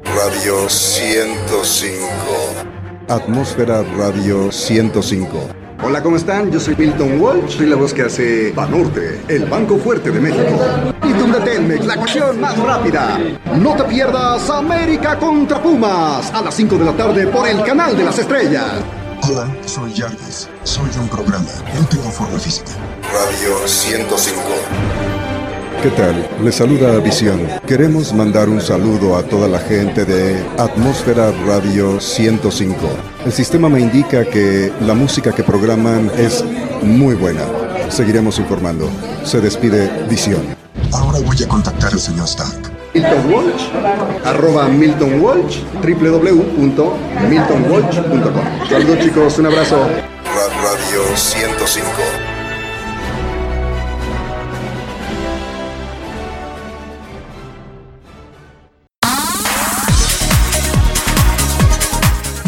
Radio 0.06 0.70
105. 0.70 2.75
Atmósfera 3.08 3.84
Radio 3.98 4.52
105. 4.52 5.50
Hola, 5.84 6.02
¿cómo 6.02 6.16
están? 6.16 6.52
Yo 6.52 6.60
soy 6.60 6.76
Milton 6.76 7.22
Walsh, 7.22 7.58
soy 7.58 7.68
la 7.68 7.76
voz 7.76 7.94
que 7.94 8.02
hace 8.02 8.52
Banorte, 8.52 9.22
el 9.28 9.46
Banco 9.46 9.78
Fuerte 9.78 10.10
de 10.10 10.20
México. 10.20 10.60
Y 11.04 11.14
Telmex, 11.44 11.86
la 11.86 11.98
cuestión 11.98 12.40
más 12.42 12.58
rápida. 12.58 13.20
No 13.60 13.76
te 13.76 13.84
pierdas 13.84 14.50
América 14.50 15.20
contra 15.20 15.62
Pumas 15.62 16.34
a 16.34 16.42
las 16.42 16.56
5 16.56 16.78
de 16.78 16.86
la 16.86 16.94
tarde 16.94 17.28
por 17.28 17.48
el 17.48 17.62
canal 17.62 17.96
de 17.96 18.06
las 18.06 18.18
estrellas. 18.18 18.72
Hola, 19.30 19.56
soy 19.66 19.94
Jarvis. 19.94 20.50
Soy 20.64 20.90
un 21.00 21.08
programa. 21.08 21.46
No 21.80 21.86
tengo 21.88 22.10
forma 22.10 22.40
física. 22.40 22.72
Radio 23.14 23.68
105. 23.68 25.15
¿Qué 25.86 25.92
tal? 25.92 26.28
Les 26.44 26.56
saluda 26.56 26.98
Visión. 27.00 27.48
Queremos 27.68 28.12
mandar 28.12 28.50
un 28.50 28.60
saludo 28.60 29.16
a 29.18 29.22
toda 29.22 29.48
la 29.48 29.60
gente 29.60 30.04
de 30.04 30.44
Atmósfera 30.58 31.32
Radio 31.46 32.00
105. 32.00 32.76
El 33.24 33.32
sistema 33.32 33.70
me 33.70 33.82
indica 33.82 34.26
que 34.26 34.74
la 34.82 34.96
música 34.96 35.32
que 35.32 35.44
programan 35.44 36.10
es 36.18 36.44
muy 36.82 37.14
buena. 37.14 37.44
Seguiremos 37.90 38.40
informando. 38.40 38.90
Se 39.24 39.40
despide 39.40 39.88
Visión. 40.10 40.42
Ahora 40.92 41.20
voy 41.20 41.38
a 41.44 41.48
contactar 41.48 41.94
al 41.94 42.00
señor 42.00 42.26
Stark. 42.26 42.72
Milton 42.96 43.32
Walsh, 43.32 43.70
arroba 44.26 44.68
Milton 44.68 45.22
Walsh, 45.22 45.60
www.miltonwalsh.com. 45.84 48.70
Saludos 48.70 49.00
chicos, 49.04 49.38
un 49.38 49.46
abrazo. 49.46 49.78
Ra- 49.78 50.50
Radio 50.64 51.16
105. 51.16 52.25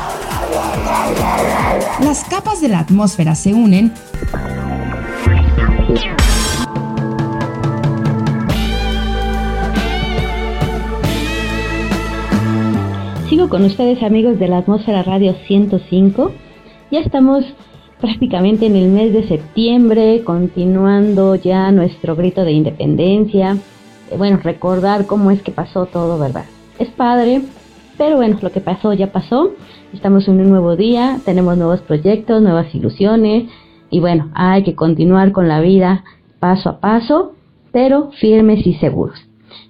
Las 2.01 2.23
capas 2.23 2.59
de 2.59 2.69
la 2.69 2.79
atmósfera 2.79 3.35
se 3.35 3.53
unen 3.53 3.93
Con 13.49 13.63
ustedes 13.63 14.01
amigos 14.01 14.39
de 14.39 14.47
la 14.47 14.57
Atmósfera 14.57 15.03
Radio 15.03 15.35
105. 15.45 16.31
Ya 16.89 16.99
estamos 16.99 17.45
prácticamente 18.01 18.65
en 18.65 18.75
el 18.75 18.89
mes 18.89 19.13
de 19.13 19.27
septiembre, 19.27 20.23
continuando 20.23 21.35
ya 21.35 21.71
nuestro 21.71 22.15
grito 22.15 22.43
de 22.43 22.53
independencia. 22.53 23.57
Eh, 24.09 24.17
Bueno, 24.17 24.39
recordar 24.41 25.05
cómo 25.05 25.29
es 25.29 25.43
que 25.43 25.51
pasó 25.51 25.85
todo, 25.85 26.17
¿verdad? 26.17 26.45
Es 26.79 26.89
padre, 26.89 27.43
pero 27.97 28.15
bueno, 28.15 28.37
lo 28.41 28.51
que 28.51 28.61
pasó 28.61 28.93
ya 28.93 29.11
pasó. 29.11 29.51
Estamos 29.93 30.27
en 30.27 30.39
un 30.39 30.49
nuevo 30.49 30.75
día, 30.75 31.19
tenemos 31.23 31.55
nuevos 31.55 31.81
proyectos, 31.81 32.41
nuevas 32.41 32.73
ilusiones 32.73 33.49
y 33.91 33.99
bueno, 33.99 34.31
hay 34.33 34.63
que 34.63 34.75
continuar 34.75 35.31
con 35.31 35.47
la 35.47 35.61
vida 35.61 36.03
paso 36.39 36.69
a 36.69 36.79
paso, 36.79 37.33
pero 37.71 38.11
firmes 38.19 38.65
y 38.65 38.73
seguros. 38.75 39.19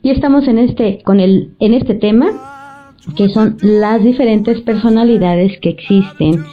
Y 0.01 0.11
estamos 0.11 0.47
en 0.47 0.59
este 0.59 1.01
con 1.03 1.19
el 1.19 1.55
en 1.59 1.73
este 1.73 1.93
tema 1.95 2.54
que 3.15 3.29
son 3.29 3.57
las 3.61 4.03
diferentes 4.03 4.61
personalidades 4.61 5.59
que 5.59 5.69
existen 5.69 6.43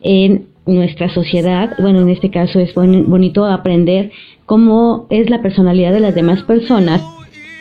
en 0.00 0.46
nuestra 0.66 1.08
sociedad. 1.08 1.74
Bueno, 1.78 2.00
en 2.00 2.10
este 2.10 2.30
caso 2.30 2.60
es 2.60 2.74
boni- 2.74 3.04
bonito 3.04 3.44
aprender 3.46 4.12
cómo 4.46 5.06
es 5.10 5.28
la 5.30 5.42
personalidad 5.42 5.92
de 5.92 6.00
las 6.00 6.14
demás 6.14 6.42
personas 6.42 7.02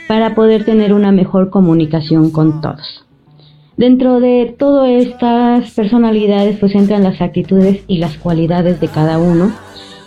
para 0.07 0.35
poder 0.35 0.65
tener 0.65 0.93
una 0.93 1.11
mejor 1.11 1.49
comunicación 1.49 2.31
con 2.31 2.61
todos. 2.61 3.05
Dentro 3.75 4.19
de 4.19 4.55
todas 4.57 4.89
estas 4.89 5.71
personalidades 5.71 6.57
pues 6.59 6.73
entran 6.75 7.03
las 7.03 7.21
actitudes 7.21 7.83
y 7.87 7.97
las 7.97 8.17
cualidades 8.17 8.79
de 8.79 8.87
cada 8.87 9.19
uno 9.19 9.51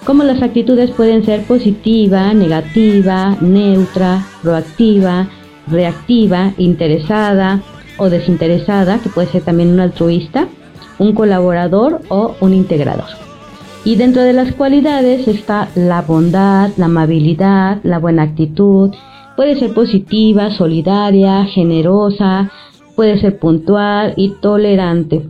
como 0.05 0.25
las 0.25 0.43
actitudes 0.43 0.91
pueden 0.91 1.25
ser 1.25 1.43
positiva, 1.43 2.33
negativa, 2.33 3.37
neutra, 3.41 4.25
proactiva, 4.43 5.29
reactiva, 5.69 6.53
interesada 6.57 7.63
o 8.01 8.11
desinteresada, 8.11 8.99
que 8.99 9.09
puede 9.09 9.29
ser 9.29 9.43
también 9.43 9.71
un 9.71 9.81
altruista, 9.81 10.49
un 10.99 11.15
colaborador 11.15 12.01
o 12.09 12.35
un 12.41 12.55
integrador. 12.55 13.07
Y 13.85 13.97
dentro 13.97 14.23
de 14.23 14.33
las 14.33 14.53
cualidades 14.53 15.27
está 15.29 15.69
la 15.75 16.03
bondad, 16.03 16.71
la 16.77 16.87
amabilidad, 16.87 17.79
la 17.83 17.99
buena 17.99 18.25
actitud, 18.25 18.91
puede 19.37 19.59
ser 19.59 19.73
positiva, 19.73 20.51
solidaria, 20.51 21.45
generosa, 21.47 22.51
puede 22.95 23.19
ser 23.21 23.39
puntual 23.39 24.13
y 24.17 24.31
tolerante. 24.43 25.23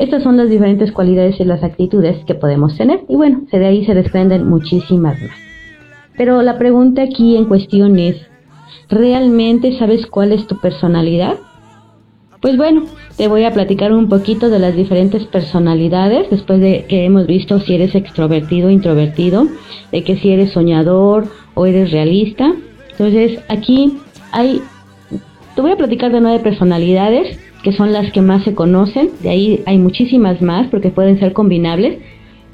Estas 0.00 0.24
son 0.24 0.36
las 0.36 0.50
diferentes 0.50 0.90
cualidades 0.90 1.38
y 1.38 1.44
las 1.44 1.62
actitudes 1.62 2.24
que 2.24 2.34
podemos 2.34 2.76
tener 2.76 3.02
y 3.08 3.14
bueno, 3.14 3.42
de 3.52 3.64
ahí 3.64 3.84
se 3.84 3.94
desprenden 3.94 4.48
muchísimas 4.48 5.20
más. 5.20 5.36
Pero 6.16 6.42
la 6.42 6.58
pregunta 6.58 7.02
aquí 7.02 7.36
en 7.36 7.44
cuestión 7.44 7.98
es, 8.00 8.16
¿realmente 8.88 9.78
sabes 9.78 10.06
cuál 10.06 10.32
es 10.32 10.46
tu 10.48 10.58
personalidad? 10.58 11.36
Pues 12.42 12.56
bueno, 12.56 12.86
te 13.16 13.28
voy 13.28 13.44
a 13.44 13.52
platicar 13.52 13.92
un 13.92 14.08
poquito 14.08 14.50
de 14.50 14.58
las 14.58 14.74
diferentes 14.74 15.24
personalidades 15.26 16.28
después 16.28 16.60
de 16.60 16.86
que 16.88 17.04
hemos 17.04 17.28
visto 17.28 17.60
si 17.60 17.72
eres 17.72 17.94
extrovertido 17.94 18.66
o 18.66 18.70
introvertido, 18.72 19.46
de 19.92 20.02
que 20.02 20.16
si 20.16 20.30
eres 20.30 20.50
soñador 20.50 21.28
o 21.54 21.66
eres 21.66 21.92
realista. 21.92 22.52
Entonces 22.90 23.38
aquí 23.48 23.96
hay, 24.32 24.60
te 25.54 25.62
voy 25.62 25.70
a 25.70 25.76
platicar 25.76 26.10
de 26.10 26.20
nueve 26.20 26.40
personalidades 26.40 27.38
que 27.62 27.70
son 27.70 27.92
las 27.92 28.10
que 28.10 28.22
más 28.22 28.42
se 28.42 28.56
conocen, 28.56 29.10
de 29.22 29.30
ahí 29.30 29.62
hay 29.66 29.78
muchísimas 29.78 30.42
más 30.42 30.66
porque 30.66 30.90
pueden 30.90 31.20
ser 31.20 31.34
combinables, 31.34 32.00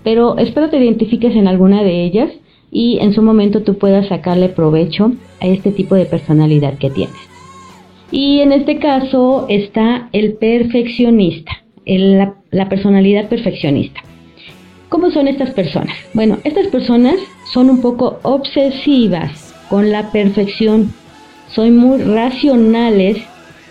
pero 0.04 0.36
espero 0.36 0.68
te 0.68 0.76
identifiques 0.76 1.34
en 1.34 1.48
alguna 1.48 1.82
de 1.82 2.04
ellas 2.04 2.30
y 2.70 2.98
en 2.98 3.14
su 3.14 3.22
momento 3.22 3.62
tú 3.62 3.78
puedas 3.78 4.08
sacarle 4.08 4.50
provecho 4.50 5.12
a 5.40 5.46
este 5.46 5.72
tipo 5.72 5.94
de 5.94 6.04
personalidad 6.04 6.76
que 6.76 6.90
tienes. 6.90 7.37
Y 8.10 8.40
en 8.40 8.52
este 8.52 8.78
caso 8.78 9.46
está 9.48 10.08
el 10.12 10.34
perfeccionista, 10.34 11.62
la, 11.84 12.68
personalidad 12.68 13.28
perfeccionista. 13.28 14.00
¿Cómo 14.88 15.10
son 15.10 15.28
estas 15.28 15.50
personas? 15.50 15.94
Bueno, 16.14 16.38
estas 16.44 16.68
personas 16.68 17.16
son 17.52 17.68
un 17.68 17.82
poco 17.82 18.18
obsesivas 18.22 19.54
con 19.68 19.90
la 19.90 20.10
perfección, 20.10 20.94
son 21.50 21.76
muy 21.76 22.02
racionales 22.02 23.18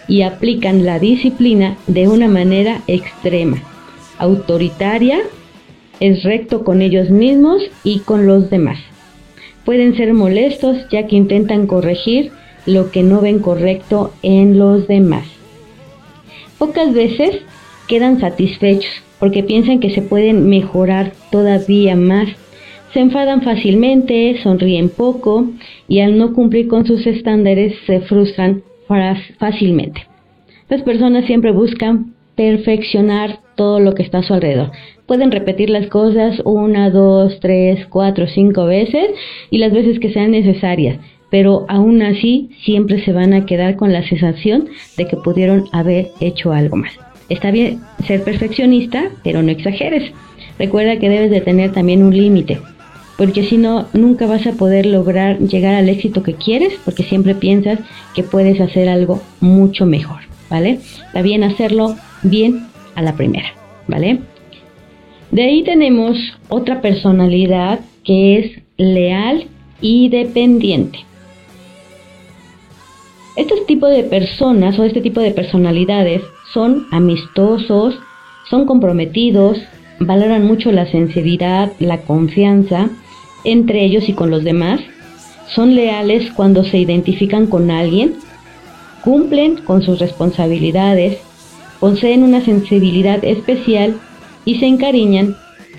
y 0.08 0.22
aplican 0.22 0.86
la 0.86 1.00
disciplina 1.00 1.76
de 1.88 2.08
una 2.08 2.28
manera 2.28 2.82
extrema, 2.86 3.58
autoritaria, 4.20 5.20
es 6.00 6.24
recto 6.24 6.64
con 6.64 6.84
ellos 6.84 7.10
mismos 7.10 7.64
y 7.84 8.00
con 8.00 8.28
los 8.28 8.52
demás. 8.52 8.78
Pueden 9.66 9.98
ser 9.98 10.14
molestos 10.14 10.78
ya 10.92 11.08
que 11.08 11.16
intentan 11.16 11.66
corregir 11.66 12.32
lo 12.68 12.92
que 12.92 13.02
no 13.02 13.22
ven 13.22 13.40
correcto 13.40 14.14
en 14.22 14.60
los 14.60 14.88
demás. 14.88 15.26
Pocas 16.60 16.94
veces 16.94 17.40
quedan 17.88 18.20
satisfechos 18.20 18.92
porque 19.20 19.42
piensan 19.42 19.80
que 19.80 19.90
se 19.90 20.02
pueden 20.02 20.48
mejorar 20.50 21.14
todavía 21.32 21.96
más. 21.96 22.28
Se 22.94 23.00
enfadan 23.00 23.42
fácilmente, 23.42 24.40
sonríen 24.44 24.90
poco 24.90 25.50
y 25.88 26.02
al 26.02 26.18
no 26.18 26.34
cumplir 26.34 26.68
con 26.68 26.86
sus 26.86 27.08
estándares 27.08 27.74
se 27.86 28.02
frustran 28.02 28.64
fácilmente. 29.40 30.06
Las 30.70 30.82
personas 30.82 31.26
siempre 31.26 31.52
buscan 31.52 32.14
perfeccionar 32.36 33.40
todo 33.56 33.80
lo 33.80 33.94
que 33.94 34.04
está 34.04 34.20
a 34.20 34.24
su 34.24 34.34
alrededor. 34.34 34.72
Pueden 35.06 35.32
repetir 35.32 35.70
las 35.70 35.88
cosas 35.88 36.42
una, 36.46 36.90
dos, 36.90 37.40
tres, 37.40 37.86
cuatro, 37.88 38.28
cinco 38.28 38.66
veces 38.66 39.10
y 39.50 39.58
las 39.58 39.72
veces 39.74 40.00
que 40.00 40.14
sean 40.14 40.32
necesarias, 40.32 41.00
pero 41.30 41.66
aún 41.68 42.02
así 42.02 42.50
siempre 42.64 43.04
se 43.04 43.12
van 43.12 43.34
a 43.34 43.46
quedar 43.46 43.76
con 43.76 43.92
la 43.92 44.08
sensación 44.08 44.70
de 44.96 45.08
que 45.08 45.18
pudieron 45.18 45.66
haber 45.72 46.10
hecho 46.20 46.52
algo 46.52 46.78
más. 46.78 46.92
Está 47.30 47.52
bien 47.52 47.82
ser 48.06 48.24
perfeccionista, 48.24 49.10
pero 49.24 49.42
no 49.44 49.52
exageres. 49.52 50.12
Recuerda 50.58 50.98
que 50.98 51.10
debes 51.10 51.32
de 51.32 51.42
tener 51.42 51.72
también 51.74 52.04
un 52.04 52.16
límite, 52.16 52.60
porque 53.18 53.44
si 53.44 53.58
no, 53.58 53.88
nunca 53.94 54.28
vas 54.28 54.46
a 54.48 54.54
poder 54.54 54.86
lograr 54.86 55.40
llegar 55.40 55.76
al 55.76 55.90
éxito 55.90 56.24
que 56.24 56.36
quieres, 56.36 56.74
porque 56.86 57.04
siempre 57.04 57.36
piensas 57.36 57.80
que 58.16 58.24
puedes 58.24 58.62
hacer 58.62 58.88
algo 58.88 59.22
mucho 59.40 59.86
mejor, 59.86 60.22
¿vale? 60.50 60.80
Está 61.08 61.22
bien 61.22 61.44
hacerlo 61.44 61.96
bien 62.24 62.68
a 62.96 63.02
la 63.02 63.16
primera, 63.16 63.50
¿vale? 63.88 64.20
De 65.32 65.44
ahí 65.44 65.64
tenemos 65.64 66.18
otra 66.48 66.82
personalidad 66.82 67.82
que 68.04 68.40
es 68.40 68.62
leal 68.78 69.46
y 69.82 70.10
dependiente. 70.10 71.07
Este 73.38 73.54
tipo 73.68 73.86
de 73.86 74.02
personas 74.02 74.80
o 74.80 74.84
este 74.84 75.00
tipo 75.00 75.20
de 75.22 75.30
personalidades 75.30 76.24
son 76.52 76.88
amistosos, 76.92 77.94
son 78.50 78.66
comprometidos, 78.66 79.60
valoran 80.00 80.44
mucho 80.44 80.72
la 80.72 80.88
sinceridad, 80.88 81.72
la 81.78 82.02
confianza 82.02 82.90
entre 83.44 83.86
ellos 83.86 84.10
y 84.10 84.14
con 84.14 84.32
los 84.32 84.44
demás, 84.44 84.82
son 85.54 85.76
leales 85.76 86.32
cuando 86.32 86.64
se 86.64 86.80
identifican 86.80 87.46
con 87.46 87.70
alguien, 87.70 88.16
cumplen 89.04 89.58
con 89.58 89.84
sus 89.84 90.00
responsabilidades, 90.00 91.20
poseen 91.80 92.24
una 92.24 92.42
sensibilidad 92.42 93.24
especial 93.24 93.98
y 94.46 94.56
se 94.56 94.66
encariñan 94.66 95.36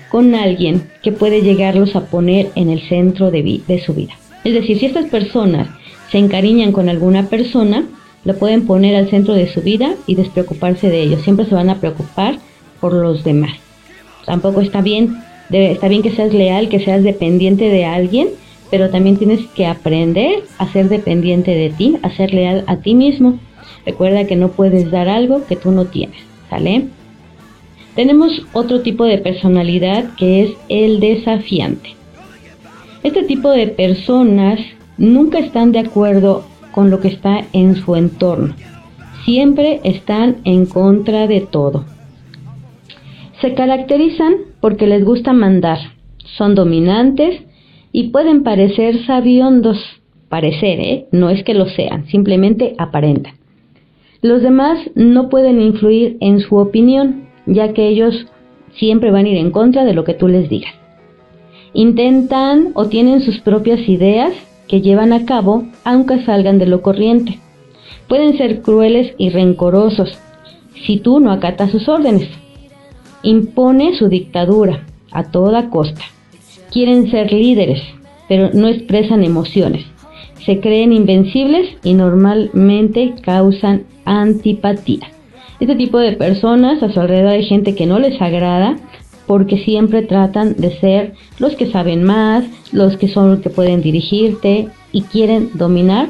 con 0.09 0.33
alguien 0.33 0.89
que 1.03 1.11
puede 1.11 1.41
llegarlos 1.41 1.97
a 1.97 2.05
poner 2.05 2.51
en 2.55 2.69
el 2.69 2.87
centro 2.87 3.31
de, 3.31 3.61
de 3.67 3.81
su 3.81 3.93
vida. 3.93 4.13
Es 4.45 4.53
decir, 4.53 4.79
si 4.79 4.85
estas 4.85 5.09
personas 5.09 5.67
se 6.11 6.17
encariñan 6.17 6.71
con 6.71 6.89
alguna 6.89 7.27
persona, 7.27 7.85
lo 8.25 8.35
pueden 8.37 8.65
poner 8.65 8.95
al 8.95 9.09
centro 9.09 9.33
de 9.33 9.47
su 9.47 9.61
vida 9.61 9.95
y 10.07 10.15
despreocuparse 10.15 10.89
de 10.89 11.01
ellos. 11.01 11.21
Siempre 11.21 11.45
se 11.45 11.55
van 11.55 11.69
a 11.69 11.79
preocupar 11.79 12.37
por 12.79 12.93
los 12.93 13.23
demás. 13.23 13.53
Tampoco 14.25 14.61
está 14.61 14.81
bien, 14.81 15.17
está 15.49 15.87
bien 15.87 16.01
que 16.01 16.11
seas 16.11 16.33
leal, 16.33 16.69
que 16.69 16.79
seas 16.79 17.03
dependiente 17.03 17.69
de 17.69 17.85
alguien, 17.85 18.29
pero 18.69 18.89
también 18.89 19.17
tienes 19.17 19.45
que 19.55 19.65
aprender 19.65 20.43
a 20.57 20.67
ser 20.71 20.89
dependiente 20.89 21.51
de 21.51 21.69
ti, 21.69 21.97
a 22.03 22.11
ser 22.11 22.33
leal 22.33 22.63
a 22.67 22.77
ti 22.77 22.93
mismo. 22.93 23.39
Recuerda 23.85 24.25
que 24.27 24.35
no 24.35 24.49
puedes 24.49 24.91
dar 24.91 25.07
algo 25.07 25.45
que 25.47 25.55
tú 25.55 25.71
no 25.71 25.85
tienes, 25.85 26.19
¿sale? 26.49 26.85
Tenemos 27.95 28.43
otro 28.53 28.81
tipo 28.81 29.05
de 29.05 29.17
personalidad 29.17 30.15
que 30.15 30.43
es 30.43 30.51
el 30.69 30.99
desafiante. 30.99 31.95
Este 33.03 33.23
tipo 33.23 33.49
de 33.49 33.67
personas 33.67 34.59
nunca 34.99 35.39
están 35.39 35.71
de 35.71 35.79
acuerdo 35.79 36.43
con 36.71 36.91
lo 36.91 36.99
que 36.99 37.07
está 37.07 37.45
en 37.53 37.75
su 37.75 37.95
entorno. 37.95 38.53
Siempre 39.25 39.79
están 39.83 40.37
en 40.43 40.65
contra 40.65 41.27
de 41.27 41.41
todo. 41.41 41.85
Se 43.41 43.53
caracterizan 43.53 44.35
porque 44.59 44.85
les 44.85 45.03
gusta 45.03 45.33
mandar, 45.33 45.79
son 46.37 46.55
dominantes 46.55 47.41
y 47.91 48.09
pueden 48.09 48.43
parecer 48.43 49.05
sabiondos. 49.05 49.77
Parecer, 50.27 50.79
¿eh? 50.79 51.07
No 51.11 51.31
es 51.31 51.43
que 51.43 51.55
lo 51.55 51.67
sean, 51.69 52.05
simplemente 52.07 52.75
aparentan. 52.77 53.33
Los 54.21 54.43
demás 54.43 54.77
no 54.93 55.29
pueden 55.29 55.59
influir 55.59 56.17
en 56.19 56.39
su 56.39 56.57
opinión, 56.57 57.29
ya 57.47 57.73
que 57.73 57.87
ellos 57.87 58.27
siempre 58.75 59.09
van 59.09 59.25
a 59.25 59.29
ir 59.29 59.37
en 59.37 59.49
contra 59.49 59.85
de 59.85 59.93
lo 59.93 60.03
que 60.03 60.13
tú 60.13 60.27
les 60.27 60.49
digas. 60.49 60.73
Intentan 61.73 62.71
o 62.75 62.89
tienen 62.89 63.21
sus 63.21 63.39
propias 63.39 63.87
ideas 63.87 64.33
que 64.69 64.81
llevan 64.81 65.11
a 65.11 65.25
cabo 65.25 65.65
aunque 65.83 66.23
salgan 66.23 66.59
de 66.59 66.67
lo 66.67 66.81
corriente. 66.81 67.39
Pueden 68.07 68.37
ser 68.37 68.61
crueles 68.61 69.13
y 69.17 69.29
rencorosos 69.29 70.17
si 70.85 70.97
tú 70.97 71.19
no 71.19 71.31
acatas 71.31 71.71
sus 71.71 71.89
órdenes. 71.89 72.29
Impone 73.23 73.95
su 73.95 74.07
dictadura 74.07 74.85
a 75.11 75.23
toda 75.25 75.69
costa. 75.69 76.01
Quieren 76.71 77.11
ser 77.11 77.33
líderes, 77.33 77.81
pero 78.29 78.51
no 78.53 78.67
expresan 78.67 79.23
emociones. 79.23 79.85
Se 80.45 80.59
creen 80.61 80.93
invencibles 80.93 81.67
y 81.83 81.93
normalmente 81.93 83.15
causan 83.21 83.83
antipatía. 84.05 85.07
Este 85.59 85.75
tipo 85.75 85.97
de 85.97 86.13
personas 86.13 86.81
a 86.81 86.91
su 86.91 86.99
alrededor 86.99 87.31
hay 87.31 87.43
gente 87.43 87.75
que 87.75 87.85
no 87.85 87.99
les 87.99 88.21
agrada 88.21 88.77
porque 89.29 89.59
siempre 89.59 90.01
tratan 90.01 90.55
de 90.55 90.79
ser 90.79 91.13
los 91.37 91.55
que 91.55 91.71
saben 91.71 92.03
más, 92.03 92.45
los 92.71 92.97
que 92.97 93.07
son 93.07 93.29
los 93.29 93.41
que 93.41 93.51
pueden 93.51 93.79
dirigirte 93.79 94.69
y 94.91 95.03
quieren 95.03 95.51
dominar 95.53 96.09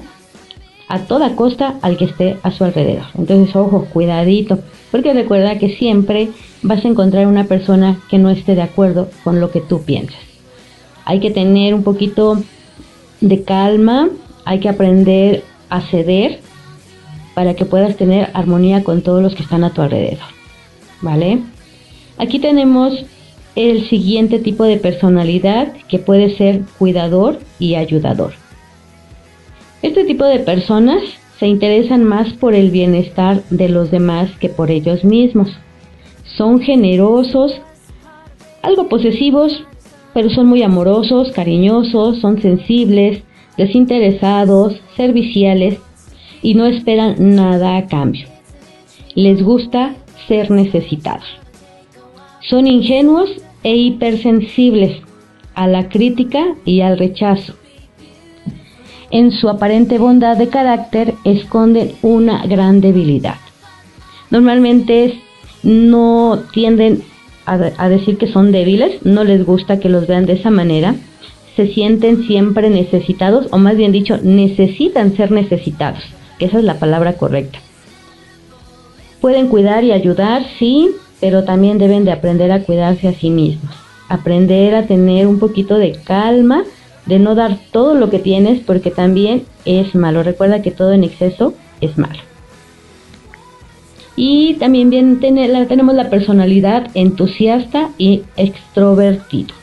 a 0.88 1.00
toda 1.00 1.36
costa 1.36 1.76
al 1.82 1.98
que 1.98 2.06
esté 2.06 2.38
a 2.44 2.52
su 2.52 2.64
alrededor. 2.64 3.04
Entonces, 3.18 3.54
ojo, 3.58 3.88
cuidadito, 3.92 4.60
porque 4.90 5.14
recuerda 5.14 5.60
que 5.60 5.76
siempre 5.76 6.30
vas 6.62 6.86
a 6.86 6.88
encontrar 6.88 7.28
una 7.28 7.44
persona 7.44 8.00
que 8.10 8.20
no 8.20 8.30
esté 8.30 8.56
de 8.56 8.62
acuerdo 8.62 9.10
con 9.26 9.42
lo 9.42 9.52
que 9.52 9.60
tú 9.60 9.82
piensas. 9.84 10.22
Hay 11.04 11.20
que 11.20 11.30
tener 11.30 11.74
un 11.74 11.84
poquito 11.84 12.42
de 13.20 13.44
calma, 13.44 14.08
hay 14.46 14.62
que 14.62 14.70
aprender 14.70 15.44
a 15.70 15.82
ceder 15.82 16.40
para 17.34 17.54
que 17.54 17.66
puedas 17.66 17.98
tener 17.98 18.30
armonía 18.34 18.86
con 18.86 19.02
todos 19.02 19.22
los 19.22 19.36
que 19.36 19.44
están 19.44 19.66
a 19.66 19.74
tu 19.74 19.82
alrededor. 19.82 20.24
¿Vale? 21.02 21.40
Aquí 22.20 22.38
tenemos 22.40 23.06
el 23.56 23.88
siguiente 23.90 24.40
tipo 24.40 24.66
de 24.66 24.78
personalidad 24.78 25.74
que 25.88 26.00
puede 26.00 26.36
ser 26.36 26.64
cuidador 26.78 27.40
y 27.60 27.76
ayudador. 27.76 28.34
Este 29.82 30.04
tipo 30.04 30.26
de 30.26 30.40
personas 30.40 31.02
se 31.40 31.48
interesan 31.48 32.04
más 32.04 32.34
por 32.34 32.54
el 32.54 32.72
bienestar 32.72 33.42
de 33.50 33.70
los 33.70 33.90
demás 33.90 34.30
que 34.42 34.50
por 34.50 34.70
ellos 34.70 35.06
mismos. 35.06 35.50
Son 36.36 36.60
generosos, 36.60 37.54
algo 38.62 38.90
posesivos, 38.90 39.64
pero 40.14 40.30
son 40.30 40.48
muy 40.48 40.62
amorosos, 40.62 41.32
cariñosos, 41.32 42.20
son 42.20 42.42
sensibles, 42.42 43.24
desinteresados, 43.58 44.82
serviciales 44.98 45.80
y 46.42 46.56
no 46.56 46.66
esperan 46.66 47.36
nada 47.36 47.78
a 47.78 47.88
cambio. 47.88 48.28
Les 49.16 49.42
gusta 49.42 49.96
ser 50.28 50.52
necesitados. 50.52 51.40
Son 52.42 52.68
ingenuos 52.68 53.30
e 53.64 53.76
hipersensibles 53.76 55.02
a 55.56 55.68
la 55.68 55.90
crítica 55.90 56.56
y 56.66 56.82
al 56.82 56.98
rechazo 56.98 57.54
en 59.12 59.32
su 59.32 59.50
aparente 59.50 59.98
bondad 59.98 60.38
de 60.38 60.50
carácter 60.50 61.16
esconden 61.24 61.94
una 62.02 62.46
gran 62.46 62.82
debilidad. 62.82 63.36
Normalmente 64.30 65.20
no 65.64 66.40
tienden 66.54 67.04
a, 67.46 67.90
decir 67.90 68.18
que 68.20 68.32
son 68.32 68.52
débiles, 68.52 69.04
no 69.04 69.24
les 69.24 69.44
gusta 69.44 69.80
que 69.80 69.90
los 69.90 70.06
vean 70.06 70.28
de 70.28 70.34
esa 70.34 70.52
manera, 70.52 70.96
se 71.56 71.74
sienten 71.74 72.28
siempre 72.28 72.70
necesitados, 72.70 73.48
o 73.52 73.58
más 73.58 73.76
bien 73.76 73.92
dicho, 73.92 74.20
necesitan 74.22 75.16
ser 75.18 75.32
necesitados, 75.32 76.04
esa 76.38 76.60
es 76.60 76.64
la 76.64 76.76
palabra 76.76 77.14
correcta. 77.14 77.58
Pueden 79.20 79.48
cuidar 79.48 79.84
y 79.84 79.92
ayudar, 79.92 80.46
sí, 80.60 80.92
pero 81.20 81.44
también 81.44 81.78
deben 81.78 82.06
de 82.06 82.12
aprender 82.12 82.52
a 82.52 82.64
cuidarse 82.64 83.08
a 83.08 83.14
sí 83.14 83.30
mismos, 83.30 83.76
aprender 84.08 84.76
a 84.76 84.88
tener 84.88 85.28
un 85.28 85.40
poquito 85.40 85.78
de 85.78 85.94
calma, 86.04 86.64
de 87.06 87.20
no 87.20 87.36
dar 87.36 87.58
todo 87.72 87.96
lo 87.96 88.10
que 88.10 88.20
tienes 88.20 88.60
porque 88.60 88.92
también 88.92 89.44
es 89.66 89.96
malo. 89.96 90.24
Recuerda 90.24 90.62
que 90.62 90.72
todo 90.72 90.94
en 90.94 91.04
exceso 91.04 91.54
es 91.82 91.98
malo. 91.98 92.20
Y 94.16 94.56
también 94.56 94.90
bien 94.90 95.20
tenemos 95.20 95.96
la 95.96 96.10
personalidad 96.10 96.92
entusiasta 96.94 97.90
y 97.98 98.24
extrovertido. 98.36 99.56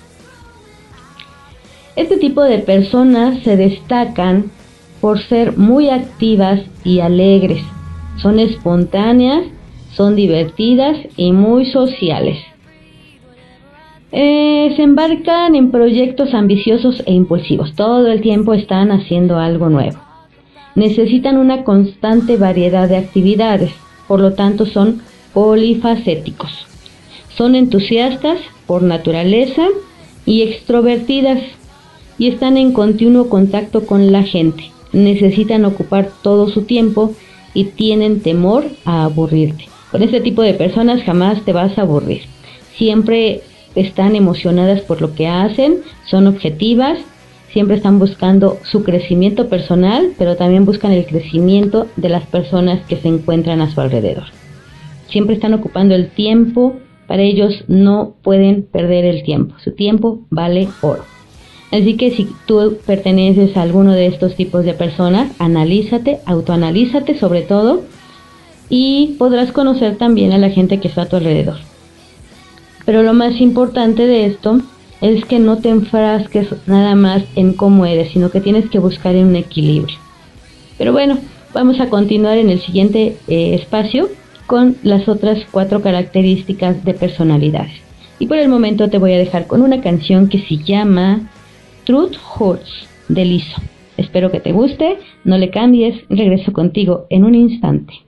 Este 1.95 2.17
tipo 2.17 2.43
de 2.43 2.59
personas 2.59 3.43
se 3.43 3.57
destacan 3.57 4.51
por 5.01 5.21
ser 5.21 5.57
muy 5.57 5.91
activas 5.91 6.61
y 6.85 7.01
alegres. 7.01 7.63
Son 8.17 8.39
espontáneas, 8.39 9.45
son 9.97 10.15
divertidas 10.15 10.99
y 11.17 11.33
muy 11.33 11.67
sociales. 11.67 12.39
Eh, 14.13 14.73
se 14.77 14.83
embarcan 14.83 15.55
en 15.55 15.71
proyectos 15.71 16.35
ambiciosos 16.35 17.03
e 17.07 17.13
impulsivos. 17.13 17.75
Todo 17.75 18.07
el 18.09 18.21
tiempo 18.21 18.55
están 18.55 18.93
haciendo 18.93 19.39
algo 19.39 19.69
nuevo. 19.69 19.99
Necesitan 20.75 21.39
una 21.39 21.65
constante 21.65 22.37
variedad 22.37 22.89
de 22.89 22.99
actividades, 22.99 23.73
por 24.07 24.21
lo 24.21 24.35
tanto 24.35 24.67
son 24.67 25.01
polifacéticos. 25.33 26.67
Son 27.35 27.55
entusiastas 27.55 28.39
por 28.67 28.83
naturaleza 28.83 29.67
y 30.25 30.43
extrovertidas 30.43 31.41
y 32.19 32.29
están 32.29 32.57
en 32.57 32.73
continuo 32.73 33.29
contacto 33.29 33.87
con 33.87 34.13
la 34.13 34.23
gente. 34.23 34.71
Necesitan 34.93 35.65
ocupar 35.65 36.11
todo 36.23 36.49
su 36.49 36.63
tiempo 36.63 37.13
y 37.55 37.65
tienen 37.65 38.21
temor 38.21 38.65
a 38.85 39.05
aburrirte. 39.05 39.76
Con 39.91 40.03
este 40.03 40.21
tipo 40.21 40.43
de 40.43 40.55
personas 40.55 41.03
jamás 41.03 41.45
te 41.45 41.53
vas 41.53 41.79
a 41.79 41.83
aburrir. 41.83 42.23
Siempre 42.77 43.43
están 43.75 44.17
emocionadas 44.17 44.81
por 44.81 45.01
lo 45.01 45.15
que 45.15 45.29
hacen, 45.29 45.83
son 46.07 46.27
objetivas, 46.27 46.99
siempre 47.53 47.77
están 47.77 47.99
buscando 47.99 48.59
su 48.65 48.83
crecimiento 48.83 49.49
personal, 49.49 50.13
pero 50.19 50.37
también 50.37 50.65
buscan 50.65 50.93
el 50.93 51.07
crecimiento 51.07 51.87
de 51.97 52.09
las 52.09 52.27
personas 52.27 52.85
que 52.87 52.97
se 52.97 53.09
encuentran 53.09 53.61
a 53.61 53.71
su 53.71 53.81
alrededor. 53.81 54.25
Siempre 55.09 55.37
están 55.37 55.55
ocupando 55.55 55.95
el 55.95 56.11
tiempo, 56.11 56.77
para 57.07 57.23
ellos 57.23 57.65
no 57.69 58.15
pueden 58.23 58.63
perder 58.65 59.05
el 59.05 59.23
tiempo, 59.23 59.55
su 59.63 59.73
tiempo 59.73 60.27
vale 60.31 60.69
oro. 60.81 61.05
Así 61.71 61.97
que 61.97 62.11
si 62.11 62.29
tú 62.47 62.79
perteneces 62.87 63.57
a 63.57 63.63
alguno 63.63 63.93
de 63.93 64.07
estos 64.07 64.35
tipos 64.37 64.65
de 64.65 64.75
personas, 64.75 65.31
analízate, 65.39 66.19
autoanalízate 66.25 67.19
sobre 67.19 67.43
todo 67.43 67.83
y 68.69 69.15
podrás 69.19 69.53
conocer 69.53 69.97
también 69.97 70.33
a 70.33 70.39
la 70.39 70.51
gente 70.51 70.81
que 70.81 70.89
está 70.89 71.03
a 71.03 71.09
tu 71.09 71.17
alrededor. 71.17 71.57
Pero 72.85 73.03
lo 73.03 73.15
más 73.15 73.41
importante 73.41 74.07
de 74.07 74.27
esto 74.27 74.61
es 75.01 75.25
que 75.25 75.39
no 75.39 75.59
te 75.59 75.69
enfrasques 75.69 76.49
nada 76.67 76.95
más 76.95 77.25
en 77.35 77.53
cómo 77.53 77.85
eres, 77.85 78.13
sino 78.13 78.31
que 78.31 78.41
tienes 78.41 78.71
que 78.71 78.79
buscar 78.79 79.15
un 79.17 79.37
equilibrio. 79.37 79.99
Pero 80.79 80.93
bueno, 80.93 81.19
vamos 81.53 81.81
a 81.81 81.89
continuar 81.89 82.39
en 82.39 82.51
el 82.51 82.61
siguiente 82.61 83.17
eh, 83.29 83.55
espacio 83.55 84.09
con 84.47 84.77
las 84.83 85.09
otras 85.09 85.45
cuatro 85.51 85.83
características 85.83 86.85
de 86.85 86.95
personalidades. 86.95 87.75
Y 88.19 88.27
por 88.27 88.39
el 88.39 88.49
momento 88.49 88.89
te 88.89 88.99
voy 88.99 89.13
a 89.13 89.19
dejar 89.19 89.47
con 89.47 89.63
una 89.63 89.81
canción 89.81 90.29
que 90.29 90.39
se 90.39 90.57
llama 90.59 91.29
Truth 91.85 92.17
Hurts 92.39 92.87
de 93.09 93.25
Liso. 93.25 93.61
Espero 93.97 94.31
que 94.31 94.41
te 94.41 94.53
guste, 94.53 94.99
no 95.25 95.39
le 95.39 95.51
cambies, 95.51 95.97
regreso 96.09 96.53
contigo 96.53 97.07
en 97.11 97.25
un 97.25 97.35
instante. 97.35 98.06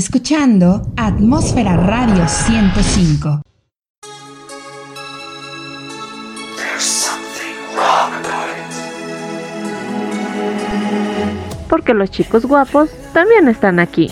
Escuchando 0.00 0.80
Atmósfera 0.96 1.76
Radio 1.76 2.26
105. 2.26 3.42
Porque 11.68 11.92
los 11.92 12.10
chicos 12.10 12.46
guapos 12.46 12.88
también 13.12 13.46
están 13.48 13.78
aquí. 13.78 14.10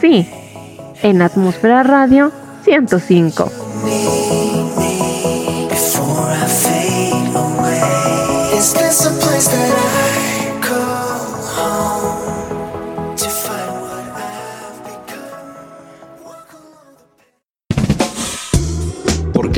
Sí, 0.00 0.28
en 1.02 1.22
Atmósfera 1.22 1.84
Radio 1.84 2.32
105. 2.64 3.52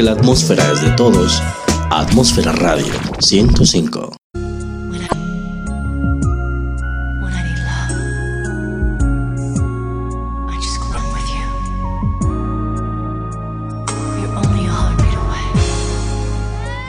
La 0.03 0.15
atmósfera 0.15 0.65
es 0.73 0.83
de 0.83 0.91
todos. 0.97 1.41
Atmósfera 1.89 2.51
Radio 2.51 2.93
105. 3.21 4.11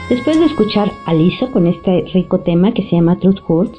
Después 0.08 0.40
de 0.40 0.46
escuchar 0.46 0.90
a 1.06 1.14
Lisa 1.14 1.46
con 1.52 1.68
este 1.68 2.06
rico 2.12 2.40
tema 2.40 2.74
que 2.74 2.82
se 2.82 2.96
llama 2.96 3.20
Truth 3.20 3.38
Hurts, 3.46 3.78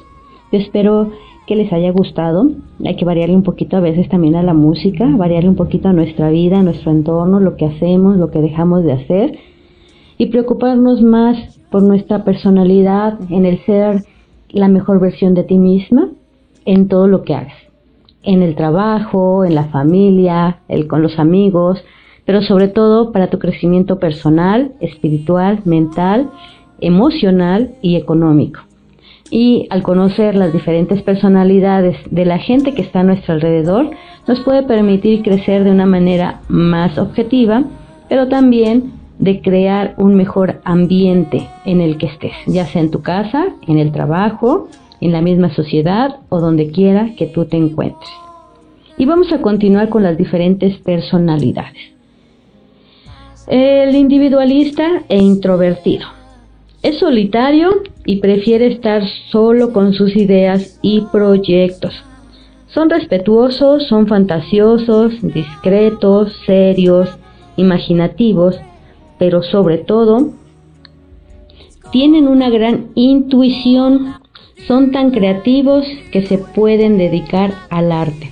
yo 0.50 0.58
espero 0.58 1.10
que 1.46 1.56
les 1.56 1.72
haya 1.72 1.90
gustado. 1.92 2.50
Hay 2.84 2.96
que 2.96 3.04
variarle 3.04 3.36
un 3.36 3.42
poquito 3.42 3.76
a 3.76 3.80
veces 3.80 4.08
también 4.08 4.36
a 4.36 4.42
la 4.42 4.54
música, 4.54 5.08
variarle 5.16 5.48
un 5.48 5.56
poquito 5.56 5.88
a 5.88 5.92
nuestra 5.92 6.30
vida, 6.30 6.58
a 6.58 6.62
nuestro 6.62 6.90
entorno, 6.90 7.40
lo 7.40 7.56
que 7.56 7.66
hacemos, 7.66 8.16
lo 8.16 8.30
que 8.30 8.40
dejamos 8.40 8.84
de 8.84 8.92
hacer 8.92 9.38
y 10.18 10.26
preocuparnos 10.26 11.02
más 11.02 11.58
por 11.70 11.82
nuestra 11.82 12.24
personalidad, 12.24 13.18
en 13.30 13.44
el 13.44 13.58
ser 13.64 14.04
la 14.50 14.68
mejor 14.68 15.00
versión 15.00 15.34
de 15.34 15.44
ti 15.44 15.58
misma 15.58 16.08
en 16.64 16.88
todo 16.88 17.06
lo 17.06 17.22
que 17.22 17.34
hagas, 17.34 17.56
en 18.22 18.42
el 18.42 18.54
trabajo, 18.54 19.44
en 19.44 19.54
la 19.54 19.64
familia, 19.64 20.60
el, 20.68 20.86
con 20.86 21.02
los 21.02 21.18
amigos, 21.18 21.84
pero 22.24 22.42
sobre 22.42 22.68
todo 22.68 23.12
para 23.12 23.28
tu 23.28 23.38
crecimiento 23.38 23.98
personal, 23.98 24.72
espiritual, 24.80 25.60
mental, 25.64 26.30
emocional 26.80 27.74
y 27.82 27.96
económico. 27.96 28.60
Y 29.30 29.66
al 29.70 29.82
conocer 29.82 30.34
las 30.34 30.52
diferentes 30.52 31.02
personalidades 31.02 31.96
de 32.10 32.24
la 32.24 32.38
gente 32.38 32.74
que 32.74 32.82
está 32.82 33.00
a 33.00 33.04
nuestro 33.04 33.34
alrededor, 33.34 33.90
nos 34.26 34.40
puede 34.40 34.62
permitir 34.62 35.22
crecer 35.22 35.64
de 35.64 35.70
una 35.70 35.86
manera 35.86 36.40
más 36.48 36.98
objetiva, 36.98 37.64
pero 38.08 38.28
también 38.28 38.92
de 39.18 39.40
crear 39.40 39.94
un 39.96 40.14
mejor 40.14 40.60
ambiente 40.64 41.48
en 41.64 41.80
el 41.80 41.96
que 41.96 42.06
estés, 42.06 42.34
ya 42.46 42.66
sea 42.66 42.82
en 42.82 42.90
tu 42.90 43.02
casa, 43.02 43.46
en 43.66 43.78
el 43.78 43.92
trabajo, 43.92 44.68
en 45.00 45.12
la 45.12 45.22
misma 45.22 45.50
sociedad 45.54 46.16
o 46.28 46.40
donde 46.40 46.70
quiera 46.70 47.14
que 47.16 47.26
tú 47.26 47.46
te 47.46 47.56
encuentres. 47.56 48.10
Y 48.98 49.04
vamos 49.04 49.32
a 49.32 49.40
continuar 49.40 49.88
con 49.88 50.02
las 50.02 50.16
diferentes 50.16 50.78
personalidades. 50.78 51.96
El 53.46 53.94
individualista 53.94 55.02
e 55.08 55.18
introvertido. 55.18 56.06
Es 56.82 56.98
solitario 56.98 57.82
y 58.06 58.16
prefiere 58.16 58.68
estar 58.68 59.02
solo 59.30 59.72
con 59.72 59.92
sus 59.92 60.16
ideas 60.16 60.78
y 60.80 61.02
proyectos. 61.12 61.92
Son 62.68 62.88
respetuosos, 62.88 63.86
son 63.88 64.06
fantasiosos, 64.06 65.12
discretos, 65.22 66.32
serios, 66.46 67.08
imaginativos, 67.56 68.58
pero 69.18 69.42
sobre 69.42 69.78
todo 69.78 70.30
tienen 71.90 72.28
una 72.28 72.50
gran 72.50 72.88
intuición, 72.94 74.14
son 74.66 74.92
tan 74.92 75.10
creativos 75.10 75.84
que 76.12 76.26
se 76.26 76.38
pueden 76.38 76.98
dedicar 76.98 77.54
al 77.70 77.92
arte. 77.92 78.30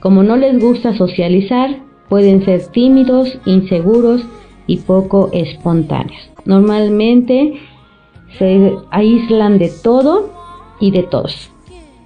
Como 0.00 0.22
no 0.22 0.36
les 0.36 0.60
gusta 0.60 0.96
socializar, 0.96 1.78
pueden 2.08 2.44
ser 2.44 2.66
tímidos, 2.68 3.38
inseguros 3.44 4.22
y 4.66 4.78
poco 4.78 5.30
espontáneos. 5.32 6.30
Normalmente 6.44 7.60
se 8.38 8.74
aíslan 8.90 9.58
de 9.58 9.70
todo 9.82 10.30
y 10.80 10.90
de 10.90 11.02
todos. 11.04 11.50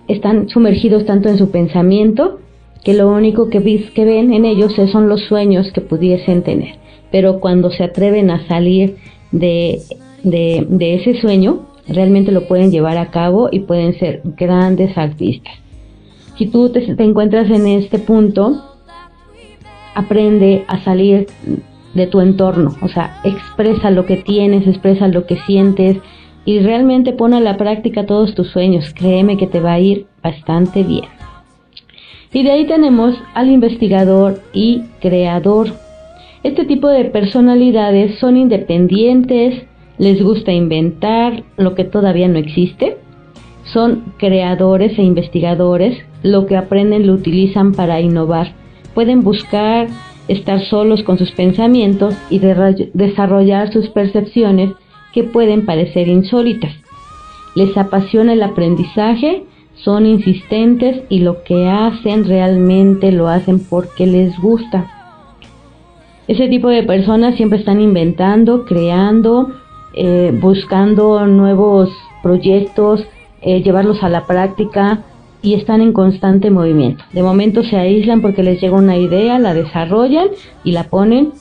Están 0.08 0.48
sumergidos 0.48 1.04
tanto 1.06 1.28
en 1.28 1.38
su 1.38 1.50
pensamiento 1.50 2.38
que 2.84 2.94
lo 2.94 3.08
único 3.08 3.48
que, 3.48 3.60
que 3.94 4.04
ven 4.04 4.32
en 4.32 4.44
ellos 4.44 4.74
son 4.90 5.08
los 5.08 5.22
sueños 5.22 5.72
que 5.72 5.80
pudiesen 5.80 6.42
tener. 6.42 6.76
Pero 7.10 7.40
cuando 7.40 7.70
se 7.70 7.84
atreven 7.84 8.30
a 8.30 8.46
salir 8.46 8.96
de, 9.30 9.80
de 10.22 10.94
ese 10.94 11.20
sueño, 11.20 11.66
realmente 11.88 12.32
lo 12.32 12.46
pueden 12.46 12.70
llevar 12.70 12.98
a 12.98 13.10
cabo 13.10 13.48
y 13.50 13.60
pueden 13.60 13.98
ser 13.98 14.22
grandes 14.24 14.96
artistas. 14.96 15.54
Si 16.38 16.46
tú 16.46 16.70
te, 16.70 16.80
te 16.94 17.04
encuentras 17.04 17.50
en 17.50 17.66
este 17.66 17.98
punto, 17.98 18.62
aprende 19.94 20.64
a 20.66 20.82
salir 20.82 21.26
de 21.94 22.06
tu 22.06 22.20
entorno, 22.20 22.74
o 22.80 22.88
sea, 22.88 23.20
expresa 23.24 23.90
lo 23.90 24.06
que 24.06 24.16
tienes, 24.16 24.66
expresa 24.66 25.08
lo 25.08 25.26
que 25.26 25.36
sientes 25.36 25.98
y 26.44 26.58
realmente 26.60 27.12
pon 27.12 27.34
a 27.34 27.40
la 27.40 27.56
práctica 27.56 28.06
todos 28.06 28.34
tus 28.34 28.48
sueños, 28.48 28.92
créeme 28.94 29.36
que 29.36 29.46
te 29.46 29.60
va 29.60 29.74
a 29.74 29.80
ir 29.80 30.06
bastante 30.22 30.82
bien. 30.82 31.04
Y 32.32 32.42
de 32.42 32.50
ahí 32.50 32.66
tenemos 32.66 33.14
al 33.34 33.50
investigador 33.50 34.40
y 34.52 34.82
creador. 35.00 35.68
Este 36.42 36.64
tipo 36.64 36.88
de 36.88 37.04
personalidades 37.04 38.18
son 38.18 38.36
independientes, 38.36 39.62
les 39.98 40.22
gusta 40.22 40.50
inventar 40.50 41.44
lo 41.56 41.74
que 41.74 41.84
todavía 41.84 42.28
no 42.28 42.38
existe, 42.38 42.96
son 43.64 44.14
creadores 44.16 44.98
e 44.98 45.02
investigadores, 45.02 45.98
lo 46.22 46.46
que 46.46 46.56
aprenden 46.56 47.06
lo 47.06 47.12
utilizan 47.12 47.72
para 47.72 48.00
innovar. 48.00 48.54
Pueden 48.94 49.20
buscar 49.20 49.88
estar 50.32 50.60
solos 50.64 51.02
con 51.02 51.18
sus 51.18 51.30
pensamientos 51.32 52.14
y 52.30 52.38
desarrollar 52.38 53.72
sus 53.72 53.88
percepciones 53.88 54.72
que 55.12 55.24
pueden 55.24 55.66
parecer 55.66 56.08
insólitas. 56.08 56.72
Les 57.54 57.76
apasiona 57.76 58.32
el 58.32 58.42
aprendizaje, 58.42 59.44
son 59.74 60.06
insistentes 60.06 61.02
y 61.08 61.20
lo 61.20 61.42
que 61.44 61.68
hacen 61.68 62.24
realmente 62.24 63.12
lo 63.12 63.28
hacen 63.28 63.60
porque 63.60 64.06
les 64.06 64.38
gusta. 64.38 64.90
Ese 66.28 66.48
tipo 66.48 66.68
de 66.68 66.82
personas 66.84 67.36
siempre 67.36 67.58
están 67.58 67.80
inventando, 67.80 68.64
creando, 68.64 69.52
eh, 69.94 70.32
buscando 70.40 71.26
nuevos 71.26 71.90
proyectos, 72.22 73.04
eh, 73.42 73.62
llevarlos 73.62 74.02
a 74.02 74.08
la 74.08 74.26
práctica, 74.26 75.04
y 75.42 75.54
están 75.54 75.80
en 75.82 75.92
constante 75.92 76.50
movimiento. 76.50 77.04
De 77.12 77.22
momento 77.22 77.64
se 77.64 77.76
aíslan 77.76 78.22
porque 78.22 78.44
les 78.44 78.60
llega 78.60 78.76
una 78.76 78.96
idea, 78.96 79.38
la 79.38 79.54
desarrollan 79.54 80.28
y 80.64 80.72
la 80.72 80.84
ponen 80.84 81.32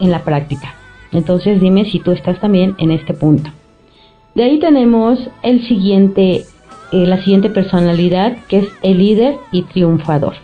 en 0.00 0.10
la 0.10 0.24
práctica. 0.24 0.74
Entonces 1.12 1.60
dime 1.60 1.84
si 1.84 2.00
tú 2.00 2.12
estás 2.12 2.40
también 2.40 2.74
en 2.78 2.90
este 2.90 3.14
punto. 3.14 3.50
De 4.34 4.44
ahí 4.44 4.58
tenemos 4.58 5.18
el 5.42 5.66
siguiente, 5.66 6.44
eh, 6.92 7.06
la 7.06 7.18
siguiente 7.18 7.50
personalidad 7.50 8.38
que 8.48 8.58
es 8.58 8.68
el 8.82 8.98
líder 8.98 9.36
y 9.52 9.62
triunfador. 9.62 10.34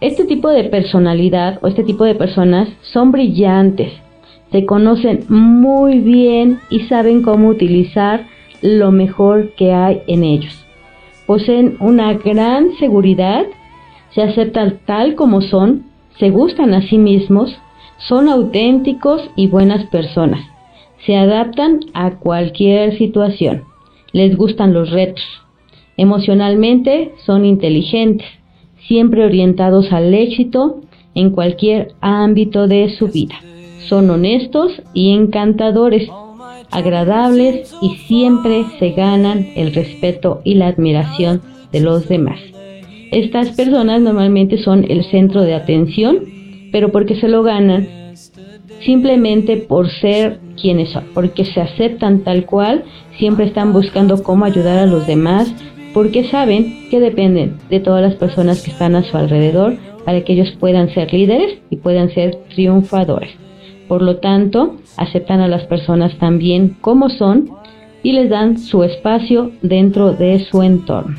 Este 0.00 0.24
tipo 0.24 0.50
de 0.50 0.64
personalidad 0.64 1.58
o 1.62 1.68
este 1.68 1.82
tipo 1.82 2.04
de 2.04 2.14
personas 2.14 2.68
son 2.82 3.12
brillantes, 3.12 3.92
se 4.52 4.66
conocen 4.66 5.24
muy 5.28 6.00
bien 6.00 6.60
y 6.68 6.80
saben 6.80 7.22
cómo 7.22 7.48
utilizar 7.48 8.26
lo 8.60 8.92
mejor 8.92 9.52
que 9.54 9.72
hay 9.72 10.02
en 10.06 10.22
ellos 10.22 10.65
poseen 11.26 11.76
una 11.80 12.14
gran 12.14 12.74
seguridad, 12.78 13.44
se 14.14 14.22
aceptan 14.22 14.80
tal 14.86 15.14
como 15.14 15.40
son, 15.40 15.84
se 16.18 16.30
gustan 16.30 16.72
a 16.72 16.82
sí 16.82 16.98
mismos, 16.98 17.54
son 17.98 18.28
auténticos 18.28 19.22
y 19.36 19.48
buenas 19.48 19.86
personas, 19.86 20.40
se 21.04 21.16
adaptan 21.16 21.80
a 21.94 22.12
cualquier 22.12 22.96
situación, 22.96 23.64
les 24.12 24.36
gustan 24.36 24.72
los 24.72 24.90
retos, 24.90 25.24
emocionalmente 25.96 27.12
son 27.24 27.44
inteligentes, 27.44 28.26
siempre 28.86 29.24
orientados 29.24 29.92
al 29.92 30.14
éxito 30.14 30.80
en 31.14 31.30
cualquier 31.30 31.94
ámbito 32.00 32.68
de 32.68 32.90
su 32.90 33.08
vida, 33.08 33.34
son 33.88 34.10
honestos 34.10 34.82
y 34.94 35.12
encantadores, 35.12 36.08
agradables 36.70 37.74
y 37.80 37.96
siempre 38.06 38.64
se 38.78 38.90
ganan 38.90 39.46
el 39.56 39.74
respeto 39.74 40.40
y 40.44 40.54
la 40.54 40.68
admiración 40.68 41.42
de 41.72 41.80
los 41.80 42.08
demás. 42.08 42.40
Estas 43.12 43.50
personas 43.50 44.00
normalmente 44.00 44.58
son 44.58 44.84
el 44.88 45.04
centro 45.04 45.42
de 45.42 45.54
atención, 45.54 46.18
pero 46.72 46.90
porque 46.90 47.16
se 47.16 47.28
lo 47.28 47.42
ganan 47.42 47.86
simplemente 48.84 49.56
por 49.56 49.90
ser 49.90 50.38
quienes 50.60 50.90
son, 50.90 51.04
porque 51.14 51.44
se 51.44 51.60
aceptan 51.60 52.20
tal 52.20 52.44
cual, 52.46 52.84
siempre 53.18 53.46
están 53.46 53.72
buscando 53.72 54.22
cómo 54.22 54.44
ayudar 54.44 54.78
a 54.78 54.86
los 54.86 55.06
demás, 55.06 55.52
porque 55.94 56.24
saben 56.24 56.88
que 56.90 57.00
dependen 57.00 57.56
de 57.70 57.80
todas 57.80 58.02
las 58.02 58.14
personas 58.16 58.62
que 58.62 58.70
están 58.70 58.96
a 58.96 59.02
su 59.02 59.16
alrededor 59.16 59.76
para 60.04 60.22
que 60.22 60.34
ellos 60.34 60.52
puedan 60.60 60.92
ser 60.92 61.12
líderes 61.12 61.58
y 61.70 61.76
puedan 61.76 62.10
ser 62.10 62.36
triunfadores. 62.54 63.45
Por 63.88 64.02
lo 64.02 64.16
tanto, 64.16 64.76
aceptan 64.96 65.40
a 65.40 65.48
las 65.48 65.64
personas 65.64 66.16
también 66.18 66.76
como 66.80 67.08
son 67.08 67.50
y 68.02 68.12
les 68.12 68.30
dan 68.30 68.58
su 68.58 68.82
espacio 68.82 69.52
dentro 69.62 70.12
de 70.12 70.38
su 70.40 70.62
entorno. 70.62 71.16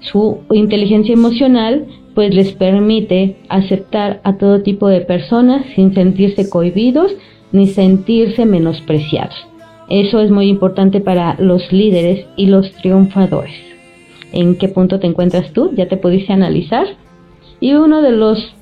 Su 0.00 0.38
inteligencia 0.50 1.12
emocional 1.12 1.86
pues 2.14 2.34
les 2.34 2.52
permite 2.52 3.36
aceptar 3.48 4.20
a 4.24 4.36
todo 4.36 4.62
tipo 4.62 4.88
de 4.88 5.00
personas 5.00 5.64
sin 5.74 5.94
sentirse 5.94 6.50
cohibidos 6.50 7.12
ni 7.52 7.66
sentirse 7.66 8.46
menospreciados. 8.46 9.34
Eso 9.88 10.20
es 10.20 10.30
muy 10.30 10.48
importante 10.48 11.00
para 11.00 11.36
los 11.38 11.72
líderes 11.72 12.26
y 12.36 12.46
los 12.46 12.70
triunfadores. 12.72 13.54
¿En 14.32 14.56
qué 14.56 14.68
punto 14.68 15.00
te 15.00 15.06
encuentras 15.06 15.52
tú? 15.52 15.72
¿Ya 15.74 15.88
te 15.88 15.96
pudiste 15.96 16.32
analizar? 16.32 16.86
Y 17.58 17.74
uno 17.74 18.00
de 18.00 18.12
los 18.12 18.54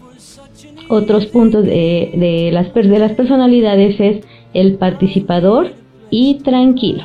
otros 0.88 1.26
puntos 1.26 1.64
de, 1.64 2.50
las, 2.52 2.72
de 2.72 2.98
las 2.98 3.12
personalidades 3.12 4.00
es 4.00 4.24
el 4.54 4.74
participador 4.74 5.72
y 6.10 6.34
tranquilo. 6.36 7.04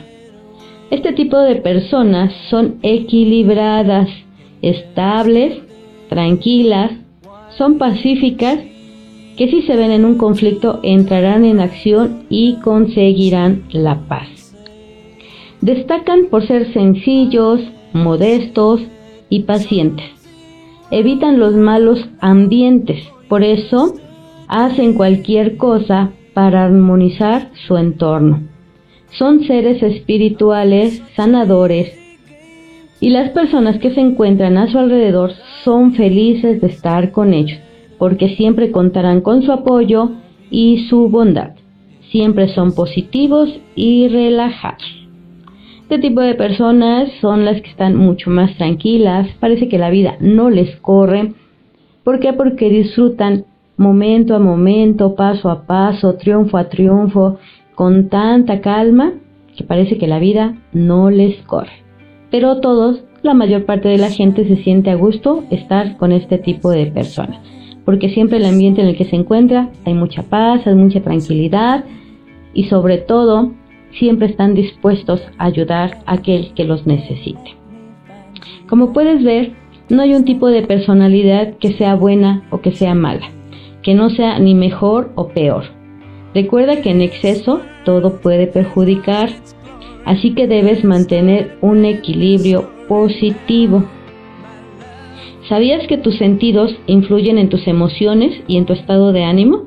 Este 0.89 1.13
tipo 1.13 1.37
de 1.39 1.55
personas 1.55 2.33
son 2.49 2.75
equilibradas, 2.83 4.09
estables, 4.61 5.57
tranquilas, 6.07 6.91
son 7.57 7.77
pacíficas, 7.77 8.59
que 9.37 9.49
si 9.49 9.63
se 9.63 9.75
ven 9.75 9.91
en 9.91 10.05
un 10.05 10.17
conflicto 10.17 10.79
entrarán 10.83 11.45
en 11.45 11.59
acción 11.59 12.25
y 12.29 12.57
conseguirán 12.57 13.63
la 13.71 13.99
paz. 14.07 14.55
Destacan 15.61 16.25
por 16.29 16.45
ser 16.45 16.71
sencillos, 16.73 17.61
modestos 17.93 18.81
y 19.29 19.41
pacientes. 19.41 20.05
Evitan 20.91 21.39
los 21.39 21.55
malos 21.55 22.05
ambientes, 22.19 23.03
por 23.27 23.43
eso 23.43 23.95
hacen 24.47 24.93
cualquier 24.93 25.57
cosa 25.57 26.11
para 26.33 26.65
armonizar 26.65 27.49
su 27.67 27.77
entorno. 27.77 28.41
Son 29.11 29.43
seres 29.43 29.83
espirituales, 29.83 31.01
sanadores, 31.15 31.99
y 32.99 33.09
las 33.09 33.31
personas 33.31 33.79
que 33.79 33.93
se 33.93 33.99
encuentran 33.99 34.57
a 34.57 34.71
su 34.71 34.79
alrededor 34.79 35.33
son 35.63 35.93
felices 35.93 36.61
de 36.61 36.67
estar 36.67 37.11
con 37.11 37.33
ellos, 37.33 37.59
porque 37.97 38.35
siempre 38.35 38.71
contarán 38.71 39.19
con 39.19 39.43
su 39.43 39.51
apoyo 39.51 40.11
y 40.49 40.87
su 40.89 41.09
bondad. 41.09 41.51
Siempre 42.11 42.47
son 42.47 42.73
positivos 42.73 43.49
y 43.75 44.07
relajados. 44.07 44.83
Este 45.81 45.99
tipo 45.99 46.21
de 46.21 46.33
personas 46.35 47.09
son 47.19 47.43
las 47.43 47.61
que 47.61 47.69
están 47.69 47.95
mucho 47.95 48.29
más 48.29 48.55
tranquilas, 48.55 49.27
parece 49.39 49.67
que 49.67 49.77
la 49.77 49.89
vida 49.89 50.15
no 50.21 50.49
les 50.49 50.75
corre. 50.77 51.33
¿Por 52.03 52.19
qué? 52.19 52.33
Porque 52.33 52.69
disfrutan 52.69 53.45
momento 53.77 54.35
a 54.35 54.39
momento, 54.39 55.15
paso 55.15 55.49
a 55.49 55.63
paso, 55.65 56.15
triunfo 56.15 56.57
a 56.57 56.69
triunfo, 56.69 57.37
con 57.75 58.09
tanta 58.09 58.61
calma 58.61 59.13
que 59.55 59.63
parece 59.63 59.97
que 59.97 60.07
la 60.07 60.19
vida 60.19 60.55
no 60.73 61.09
les 61.09 61.41
corre 61.43 61.83
pero 62.33 62.61
todos, 62.61 63.03
la 63.21 63.35
mayor 63.35 63.65
parte 63.65 63.89
de 63.89 63.99
la 63.99 64.09
gente 64.09 64.47
se 64.47 64.55
siente 64.63 64.89
a 64.89 64.95
gusto 64.95 65.43
estar 65.51 65.97
con 65.97 66.11
este 66.11 66.39
tipo 66.39 66.71
de 66.71 66.87
personas, 66.87 67.39
porque 67.85 68.09
siempre 68.09 68.39
el 68.39 68.45
ambiente 68.45 68.81
en 68.81 68.87
el 68.87 68.97
que 68.97 69.05
se 69.05 69.15
encuentra 69.15 69.69
hay 69.85 69.93
mucha 69.93 70.23
paz, 70.23 70.65
hay 70.65 70.73
mucha 70.73 70.99
tranquilidad 71.01 71.83
y 72.55 72.63
sobre 72.63 72.97
todo 72.97 73.51
siempre 73.99 74.25
están 74.25 74.55
dispuestos 74.55 75.21
a 75.37 75.45
ayudar 75.45 75.99
a 76.07 76.13
aquel 76.13 76.55
que 76.55 76.63
los 76.63 76.87
necesite. 76.87 77.55
Como 78.67 78.93
puedes 78.93 79.23
ver, 79.23 79.51
no 79.93 80.01
hay 80.01 80.13
un 80.13 80.25
tipo 80.25 80.47
de 80.47 80.63
personalidad 80.63 81.57
que 81.57 81.73
sea 81.73 81.95
buena 81.95 82.43
o 82.49 82.61
que 82.61 82.71
sea 82.71 82.95
mala, 82.95 83.29
que 83.81 83.93
no 83.93 84.09
sea 84.09 84.39
ni 84.39 84.55
mejor 84.55 85.11
o 85.15 85.29
peor. 85.29 85.65
Recuerda 86.33 86.81
que 86.81 86.91
en 86.91 87.01
exceso 87.01 87.61
todo 87.85 88.19
puede 88.21 88.47
perjudicar 88.47 89.29
así 90.05 90.33
que 90.33 90.47
debes 90.47 90.83
mantener 90.83 91.57
un 91.61 91.85
equilibrio 91.85 92.69
positivo. 92.87 93.83
¿Sabías 95.47 95.85
que 95.87 95.97
tus 95.97 96.17
sentidos 96.17 96.75
influyen 96.87 97.37
en 97.37 97.49
tus 97.49 97.67
emociones 97.67 98.41
y 98.47 98.57
en 98.57 98.65
tu 98.65 98.73
estado 98.73 99.11
de 99.11 99.23
ánimo? 99.23 99.63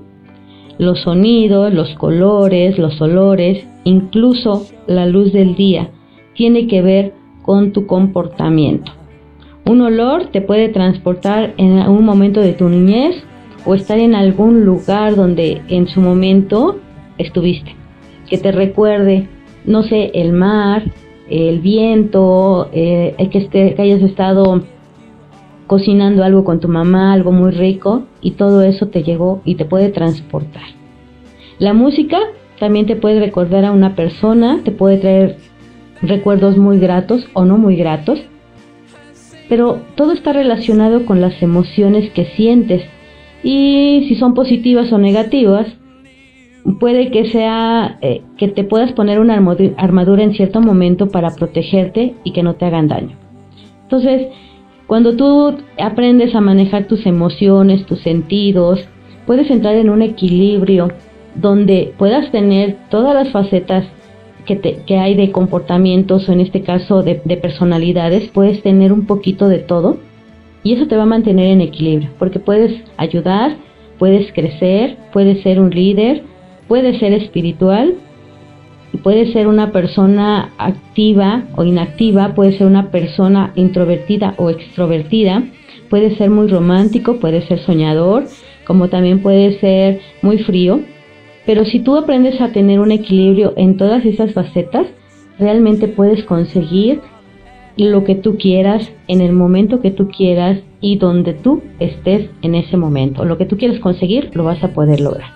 Los 0.78 1.00
sonidos, 1.02 1.72
los 1.72 1.94
colores, 1.94 2.78
los 2.78 3.00
olores, 3.00 3.66
incluso 3.84 4.66
la 4.86 5.06
luz 5.06 5.32
del 5.32 5.54
día, 5.54 5.90
tiene 6.34 6.66
que 6.66 6.82
ver 6.82 7.14
con 7.42 7.72
tu 7.72 7.86
comportamiento. 7.86 8.92
Un 9.66 9.80
olor 9.82 10.26
te 10.28 10.40
puede 10.40 10.68
transportar 10.68 11.54
en 11.56 11.78
un 11.88 12.04
momento 12.04 12.40
de 12.40 12.52
tu 12.52 12.68
niñez 12.68 13.22
o 13.64 13.74
estar 13.74 13.98
en 13.98 14.14
algún 14.14 14.64
lugar 14.64 15.16
donde 15.16 15.60
en 15.68 15.88
su 15.88 16.00
momento 16.00 16.78
estuviste, 17.18 17.74
que 18.28 18.38
te 18.38 18.52
recuerde 18.52 19.28
no 19.66 19.82
sé, 19.82 20.12
el 20.14 20.32
mar, 20.32 20.84
el 21.28 21.60
viento, 21.60 22.70
eh, 22.72 23.14
que, 23.30 23.48
que 23.48 23.82
hayas 23.82 24.02
estado 24.02 24.62
cocinando 25.66 26.22
algo 26.22 26.44
con 26.44 26.60
tu 26.60 26.68
mamá, 26.68 27.12
algo 27.12 27.32
muy 27.32 27.50
rico, 27.50 28.04
y 28.20 28.32
todo 28.32 28.62
eso 28.62 28.86
te 28.86 29.02
llegó 29.02 29.42
y 29.44 29.56
te 29.56 29.64
puede 29.64 29.90
transportar. 29.90 30.62
La 31.58 31.72
música 31.72 32.18
también 32.60 32.86
te 32.86 32.96
puede 32.96 33.18
recordar 33.18 33.64
a 33.64 33.72
una 33.72 33.96
persona, 33.96 34.60
te 34.64 34.70
puede 34.70 34.98
traer 34.98 35.36
recuerdos 36.00 36.56
muy 36.56 36.78
gratos 36.78 37.26
o 37.32 37.44
no 37.44 37.58
muy 37.58 37.76
gratos, 37.76 38.20
pero 39.48 39.80
todo 39.94 40.12
está 40.12 40.32
relacionado 40.32 41.04
con 41.06 41.20
las 41.20 41.42
emociones 41.42 42.10
que 42.10 42.26
sientes 42.36 42.82
y 43.42 44.06
si 44.08 44.16
son 44.16 44.34
positivas 44.34 44.92
o 44.92 44.98
negativas, 44.98 45.66
puede 46.80 47.10
que 47.10 47.30
sea 47.30 47.98
eh, 48.00 48.22
que 48.36 48.48
te 48.48 48.64
puedas 48.64 48.92
poner 48.92 49.20
una 49.20 49.34
armadura 49.76 50.22
en 50.22 50.34
cierto 50.34 50.60
momento 50.60 51.08
para 51.08 51.30
protegerte 51.30 52.14
y 52.24 52.32
que 52.32 52.42
no 52.42 52.54
te 52.54 52.64
hagan 52.64 52.88
daño. 52.88 53.16
Entonces, 53.82 54.28
cuando 54.86 55.16
tú 55.16 55.56
aprendes 55.78 56.34
a 56.34 56.40
manejar 56.40 56.86
tus 56.86 57.06
emociones, 57.06 57.86
tus 57.86 58.00
sentidos, 58.00 58.80
puedes 59.26 59.50
entrar 59.50 59.76
en 59.76 59.90
un 59.90 60.02
equilibrio 60.02 60.88
donde 61.34 61.94
puedas 61.98 62.30
tener 62.32 62.76
todas 62.90 63.14
las 63.14 63.30
facetas 63.30 63.84
que, 64.46 64.98
hay 64.98 65.14
de 65.14 65.32
comportamientos 65.32 66.28
o 66.28 66.32
en 66.32 66.40
este 66.40 66.62
caso 66.62 67.02
de, 67.02 67.20
de 67.24 67.36
personalidades, 67.36 68.30
puedes 68.30 68.62
tener 68.62 68.92
un 68.92 69.06
poquito 69.06 69.48
de 69.48 69.58
todo 69.58 69.98
y 70.62 70.74
eso 70.74 70.86
te 70.86 70.96
va 70.96 71.02
a 71.02 71.06
mantener 71.06 71.50
en 71.50 71.60
equilibrio 71.60 72.10
porque 72.18 72.38
puedes 72.38 72.82
ayudar, 72.96 73.56
puedes 73.98 74.32
crecer, 74.32 74.96
puedes 75.12 75.42
ser 75.42 75.60
un 75.60 75.70
líder, 75.70 76.22
puede 76.68 76.98
ser 76.98 77.12
espiritual, 77.12 77.94
puede 79.02 79.32
ser 79.32 79.46
una 79.46 79.72
persona 79.72 80.52
activa 80.58 81.44
o 81.56 81.64
inactiva, 81.64 82.34
puede 82.34 82.56
ser 82.56 82.66
una 82.66 82.90
persona 82.90 83.52
introvertida 83.54 84.34
o 84.38 84.50
extrovertida, 84.50 85.44
puede 85.88 86.16
ser 86.16 86.30
muy 86.30 86.48
romántico, 86.48 87.18
puede 87.20 87.42
ser 87.46 87.58
soñador, 87.60 88.24
como 88.66 88.88
también 88.88 89.20
puede 89.22 89.58
ser 89.60 90.00
muy 90.22 90.38
frío. 90.38 90.80
Pero 91.46 91.64
si 91.64 91.80
tú 91.80 91.96
aprendes 91.96 92.40
a 92.40 92.52
tener 92.52 92.80
un 92.80 92.92
equilibrio 92.92 93.54
en 93.56 93.76
todas 93.76 94.04
esas 94.04 94.32
facetas, 94.32 94.86
realmente 95.38 95.88
puedes 95.88 96.24
conseguir 96.24 97.00
lo 97.76 98.04
que 98.04 98.14
tú 98.14 98.36
quieras 98.36 98.92
en 99.06 99.20
el 99.20 99.32
momento 99.32 99.80
que 99.80 99.90
tú 99.90 100.08
quieras 100.08 100.58
y 100.80 100.96
donde 100.96 101.34
tú 101.34 101.62
estés 101.78 102.30
en 102.42 102.54
ese 102.54 102.76
momento. 102.76 103.24
Lo 103.24 103.38
que 103.38 103.46
tú 103.46 103.56
quieres 103.56 103.80
conseguir 103.80 104.30
lo 104.34 104.44
vas 104.44 104.62
a 104.64 104.72
poder 104.72 105.00
lograr. 105.00 105.30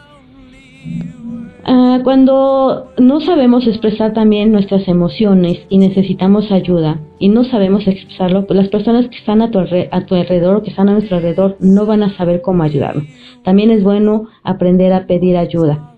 Ah, 1.65 2.01
cuando 2.03 2.91
no 2.99 3.21
sabemos 3.21 3.67
expresar 3.67 4.15
también 4.15 4.51
nuestras 4.51 4.89
emociones 4.89 5.61
y 5.69 5.79
necesitamos 5.79 6.51
ayuda 6.51 7.01
y 7.19 7.29
no 7.29 7.45
sabemos 7.45 7.87
expresarlo, 7.87 8.47
pues 8.47 8.57
las 8.57 8.69
personas 8.69 9.09
que 9.09 9.17
están 9.17 9.43
a 9.43 9.51
tu, 9.51 9.59
a 9.59 10.07
tu 10.07 10.15
alrededor 10.15 10.57
o 10.57 10.63
que 10.63 10.71
están 10.71 10.89
a 10.89 10.93
nuestro 10.93 11.19
alrededor 11.19 11.57
no 11.61 11.85
van 11.85 12.03
a 12.03 12.17
saber 12.17 12.41
cómo 12.41 12.63
ayudarnos. 12.63 13.05
También 13.45 13.71
es 13.71 13.85
bueno 13.85 14.29
aprender 14.43 14.93
a 14.95 15.07
pedir 15.07 15.37
ayuda. 15.37 15.90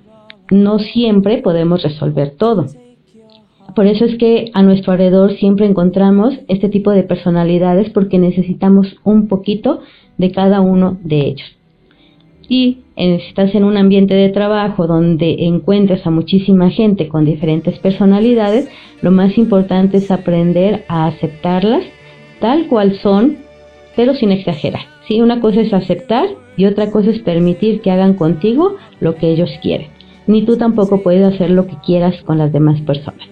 No 0.53 0.79
siempre 0.79 1.39
podemos 1.39 1.83
resolver 1.83 2.35
todo. 2.37 2.67
Por 3.75 3.87
eso 3.87 4.05
es 4.05 4.19
que 4.19 4.51
a 4.53 4.63
nuestro 4.63 4.93
alrededor 4.93 5.33
siempre 5.39 5.65
encontramos 5.65 6.35
este 6.47 6.69
tipo 6.69 6.91
de 6.91 7.05
personalidades 7.05 7.89
porque 7.89 8.19
necesitamos 8.19 8.97
un 9.03 9.29
poquito 9.29 9.81
de 10.19 10.31
cada 10.31 10.61
uno 10.61 10.99
de 11.03 11.21
ellos. 11.21 11.57
Y 12.51 12.81
estás 12.97 13.55
en 13.55 13.65
un 13.65 13.79
ambiente 13.79 14.15
de 14.15 14.29
trabajo 14.29 14.87
donde 14.87 15.47
encuentras 15.47 16.07
a 16.07 16.11
muchísima 16.11 16.69
gente 16.69 17.09
con 17.09 17.25
diferentes 17.25 17.79
personalidades, 17.79 18.69
lo 19.01 19.11
más 19.11 19.39
importante 19.39 19.97
es 19.97 20.11
aprender 20.11 20.85
a 20.87 21.07
aceptarlas 21.07 21.83
tal 22.41 22.67
cual 22.67 22.97
son, 22.97 23.39
pero 23.97 24.13
sin 24.15 24.33
exagerar. 24.33 24.83
¿sí? 25.09 25.23
Una 25.23 25.41
cosa 25.41 25.63
es 25.63 25.73
aceptar 25.73 26.27
y 26.59 26.67
otra 26.67 26.91
cosa 26.91 27.09
es 27.09 27.21
permitir 27.21 27.81
que 27.81 27.91
hagan 27.91 28.13
contigo 28.15 28.77
lo 29.01 29.15
que 29.15 29.31
ellos 29.31 29.51
quieren. 29.63 30.02
Ni 30.27 30.45
tú 30.45 30.57
tampoco 30.57 31.03
puedes 31.03 31.25
hacer 31.25 31.51
lo 31.51 31.67
que 31.67 31.77
quieras 31.85 32.15
con 32.25 32.39
las 32.39 32.53
demás 32.53 32.81
personas. 32.83 33.27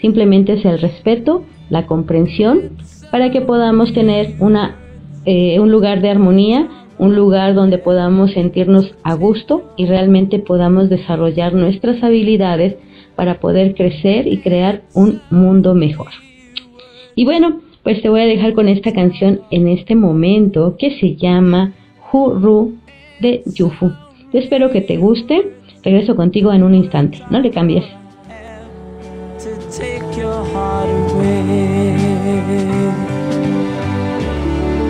Simplemente 0.00 0.54
es 0.54 0.64
el 0.64 0.78
respeto, 0.78 1.42
la 1.70 1.86
comprensión 1.86 2.70
para 3.10 3.30
que 3.30 3.40
podamos 3.40 3.92
tener 3.92 4.34
una, 4.40 4.76
eh, 5.24 5.58
un 5.58 5.70
lugar 5.70 6.00
de 6.00 6.10
armonía, 6.10 6.68
un 6.98 7.14
lugar 7.14 7.54
donde 7.54 7.78
podamos 7.78 8.32
sentirnos 8.32 8.94
a 9.02 9.14
gusto 9.14 9.72
y 9.76 9.86
realmente 9.86 10.38
podamos 10.38 10.88
desarrollar 10.88 11.54
nuestras 11.54 12.02
habilidades 12.02 12.76
para 13.16 13.40
poder 13.40 13.74
crecer 13.74 14.26
y 14.26 14.38
crear 14.38 14.82
un 14.94 15.20
mundo 15.30 15.74
mejor. 15.74 16.08
Y 17.14 17.24
bueno, 17.24 17.60
pues 17.82 18.02
te 18.02 18.08
voy 18.08 18.20
a 18.20 18.26
dejar 18.26 18.54
con 18.54 18.68
esta 18.68 18.92
canción 18.92 19.40
en 19.50 19.68
este 19.68 19.94
momento 19.94 20.76
que 20.78 20.98
se 20.98 21.16
llama 21.16 21.72
Huru 22.12 22.74
de 23.20 23.42
Yufu. 23.46 23.92
Espero 24.32 24.70
que 24.70 24.80
te 24.80 24.96
guste. 24.96 25.52
Regreso 25.86 26.16
contigo 26.16 26.52
en 26.52 26.64
un 26.64 26.74
instante. 26.74 27.22
No 27.30 27.38
le 27.38 27.48
cambies. 27.52 27.84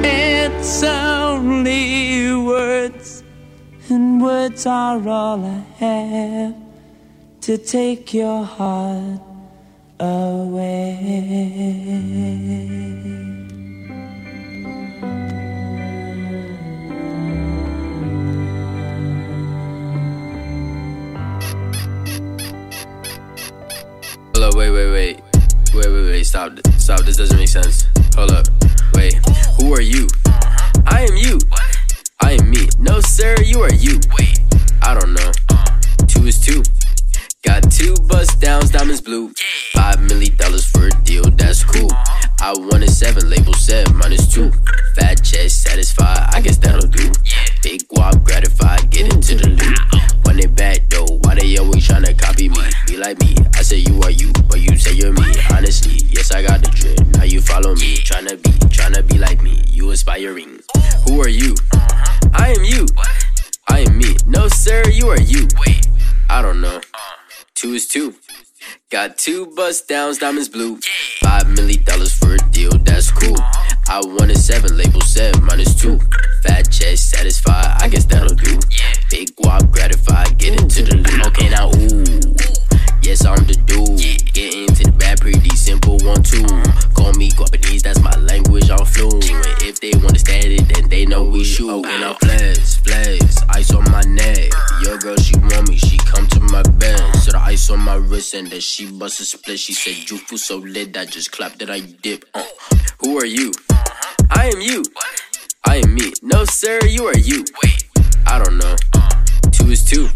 It's 0.02 0.82
only 0.82 2.32
words, 2.32 3.22
and 3.90 4.22
words 4.22 4.64
are 4.66 5.06
all 5.06 5.44
I 5.44 5.62
have 5.80 6.54
to 7.42 7.58
take 7.58 8.14
your 8.14 8.42
heart 8.42 9.20
away. 10.00 11.26
Up, 24.46 24.54
wait, 24.54 24.70
wait, 24.70 24.90
wait. 24.92 25.20
Wait, 25.74 25.86
wait, 25.86 26.06
wait, 26.06 26.24
stop. 26.24 26.52
Stop, 26.78 27.00
this 27.00 27.16
doesn't 27.16 27.36
make 27.36 27.48
sense. 27.48 27.86
Hold 28.14 28.30
up, 28.30 28.46
wait. 28.94 29.14
Who 29.58 29.74
are 29.74 29.80
you? 29.80 30.06
I 30.86 31.06
am 31.08 31.16
you. 31.16 31.38
I 32.22 32.32
am 32.32 32.50
me. 32.50 32.68
No, 32.78 33.00
sir, 33.00 33.34
you 33.44 33.62
are 33.62 33.72
you. 33.74 33.98
Wait, 34.16 34.38
I 34.82 34.94
don't 34.94 35.14
know. 35.14 35.32
Two 36.06 36.26
is 36.26 36.38
two. 36.38 36.62
Got 37.42 37.70
two 37.70 37.94
bust 38.08 38.40
downs, 38.40 38.70
diamonds 38.70 39.00
blue. 39.00 39.32
Five 39.72 40.00
million 40.02 40.36
dollars 40.36 40.64
for 40.64 40.86
a 40.86 40.90
deal, 41.02 41.24
that's 41.24 41.64
cool. 41.64 41.90
I 42.40 42.54
wanted 42.56 42.90
seven, 42.90 43.28
label 43.28 43.54
said 43.54 43.92
minus 43.94 44.32
two. 44.32 44.52
Fat 44.94 45.24
chest 45.24 45.62
satisfied, 45.62 46.28
I 46.32 46.40
guess 46.40 46.58
that'll 46.58 46.88
do. 46.88 47.10
Big 47.62 47.86
guap 47.88 48.24
gratified, 48.24 48.90
get 48.90 49.12
into 49.12 49.34
the 49.34 49.48
loop. 49.48 50.24
When 50.24 50.36
they 50.36 50.46
back 50.46 50.88
though, 50.88 51.06
why 51.22 51.34
they 51.34 51.56
always 51.56 51.86
tryna 51.88 52.16
copy 52.18 52.48
me? 52.48 52.75
Be 52.86 52.96
like 52.96 53.18
me, 53.20 53.34
I 53.54 53.62
say 53.62 53.78
you 53.78 54.00
are 54.02 54.10
you, 54.10 54.32
but 54.48 54.60
you 54.60 54.78
say 54.78 54.92
you're 54.92 55.12
me. 55.12 55.34
Honestly, 55.50 56.06
yes, 56.08 56.30
I 56.32 56.42
got 56.42 56.62
the 56.62 56.70
drip. 56.70 56.98
Now 57.16 57.24
you 57.24 57.40
follow 57.40 57.74
me, 57.74 57.96
tryna 57.96 58.40
be, 58.42 58.50
tryna 58.70 59.06
be 59.10 59.18
like 59.18 59.42
me. 59.42 59.62
You 59.68 59.90
aspiring. 59.90 60.60
Who 61.06 61.20
are 61.20 61.28
you? 61.28 61.54
Uh-huh. 61.74 62.30
I 62.34 62.50
am 62.52 62.64
you. 62.64 62.86
I 63.68 63.80
am 63.80 63.98
me. 63.98 64.16
No, 64.26 64.48
sir, 64.48 64.84
you 64.88 65.08
are 65.08 65.20
you. 65.20 65.48
Wait, 65.66 65.86
I 66.30 66.42
don't 66.42 66.60
know. 66.60 66.80
Two 67.54 67.72
is 67.74 67.88
two. 67.88 68.14
Got 68.90 69.18
two 69.18 69.46
bust 69.56 69.88
downs, 69.88 70.18
diamonds 70.18 70.48
blue. 70.48 70.78
Five 71.20 71.48
million 71.48 71.82
dollars 71.84 72.12
for 72.16 72.34
a 72.34 72.38
deal, 72.50 72.70
that's 72.70 73.10
cool. 73.10 73.36
Uh-huh. 73.36 73.74
I 73.88 74.00
wanted 74.04 74.38
seven, 74.38 74.76
label 74.76 75.00
said 75.00 75.40
minus 75.42 75.74
two. 75.74 75.98
Fat 76.44 76.70
chest 76.70 77.10
satisfied, 77.10 77.82
I 77.82 77.88
guess 77.88 78.04
that'll 78.04 78.36
do. 78.36 78.60
Big 79.10 79.34
guap 79.36 79.72
gratified, 79.72 80.38
get 80.38 80.60
into 80.60 80.82
the 80.84 80.96
loop. 80.96 81.26
Okay, 81.26 81.48
now 81.48 81.70
ooh. 81.74 82.65
Yes, 83.06 83.24
I'm 83.24 83.38
the 83.46 83.54
dude. 83.54 84.02
Get 84.34 84.52
into 84.52 84.82
the 84.82 84.90
bad, 84.98 85.20
pretty 85.20 85.54
simple 85.54 85.96
one, 86.02 86.24
two. 86.26 86.42
Call 86.90 87.12
me 87.12 87.30
Guapanese, 87.30 87.84
that's 87.84 88.00
my 88.02 88.10
language, 88.18 88.68
I'm 88.68 88.84
fluent. 88.84 89.22
If 89.62 89.78
they 89.78 89.92
wanna 90.02 90.18
stand 90.18 90.46
it, 90.46 90.66
then 90.66 90.88
they 90.88 91.06
know 91.06 91.22
we 91.22 91.44
shoot. 91.44 91.70
Okay, 91.70 92.00
now 92.00 92.14
flex, 92.14 92.82
flex, 92.82 93.44
ice 93.48 93.72
on 93.72 93.84
my 93.92 94.00
neck. 94.10 94.50
Your 94.82 94.98
girl, 94.98 95.14
she 95.18 95.38
want 95.38 95.68
me, 95.68 95.76
she 95.76 95.98
come 95.98 96.26
to 96.26 96.40
my 96.50 96.64
bed. 96.82 96.98
So 97.22 97.30
the 97.30 97.38
ice 97.38 97.70
on 97.70 97.78
my 97.78 97.94
wrist, 97.94 98.34
and 98.34 98.48
then 98.48 98.60
she 98.60 98.90
bust 98.90 99.20
a 99.20 99.24
split. 99.24 99.60
She 99.60 99.72
said, 99.72 100.10
You 100.10 100.18
feel 100.18 100.36
so 100.36 100.56
lit, 100.56 100.96
I 100.96 101.06
just 101.06 101.30
clapped 101.30 101.60
that 101.60 101.70
I 101.70 101.78
dip. 102.02 102.24
Uh. 102.34 102.42
Who 103.02 103.20
are 103.20 103.24
you? 103.24 103.52
I 104.30 104.50
am 104.52 104.60
you. 104.60 104.82
I 105.64 105.76
am 105.76 105.94
me. 105.94 106.12
No, 106.22 106.44
sir, 106.44 106.80
you 106.82 107.04
are 107.04 107.18
you. 107.18 107.44
I 108.26 108.42
don't 108.42 108.58
know. 108.58 108.74
Two 109.52 109.70
is 109.70 109.84
two. 109.84 110.08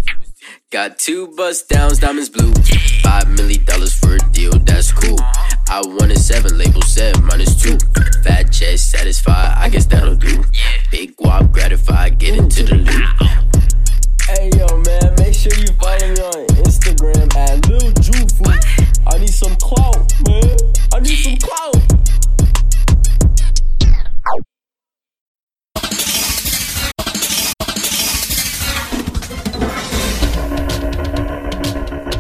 Got 0.71 1.01
two 1.01 1.27
bust 1.27 1.69
downs, 1.69 1.99
diamonds 1.99 2.29
blue. 2.29 2.53
Five 3.03 3.29
million 3.29 3.65
dollars 3.65 3.93
for 3.93 4.15
a 4.15 4.19
deal, 4.31 4.53
that's 4.53 4.93
cool. 4.93 5.19
I 5.69 5.83
wanted 5.85 6.19
seven, 6.19 6.57
label 6.59 6.83
said 6.83 7.21
minus 7.25 7.61
two. 7.61 7.77
Fat 8.23 8.53
chest 8.53 8.89
satisfied, 8.89 9.57
I 9.59 9.69
guess 9.69 9.87
that'll 9.87 10.15
do. 10.15 10.45
Big 10.93 11.17
guap 11.17 11.51
gratified, 11.51 12.19
get 12.21 12.37
into 12.37 12.63
the 12.63 12.77
loop. 12.77 13.33
Hey 14.29 14.49
yo, 14.57 14.69
man, 14.87 15.13
make 15.19 15.35
sure 15.35 15.53
you 15.59 15.67
follow 15.75 16.07
me 16.07 16.23
on 16.23 16.47
Instagram 16.63 17.35
at 17.35 17.69
Lil 17.69 17.91
Jufu. 17.95 18.47
I 19.13 19.19
need 19.19 19.29
some 19.29 19.57
clout, 19.57 20.13
man. 20.29 20.57
I 20.95 21.01
need 21.01 21.17
some 21.17 21.37
clout. 21.39 21.91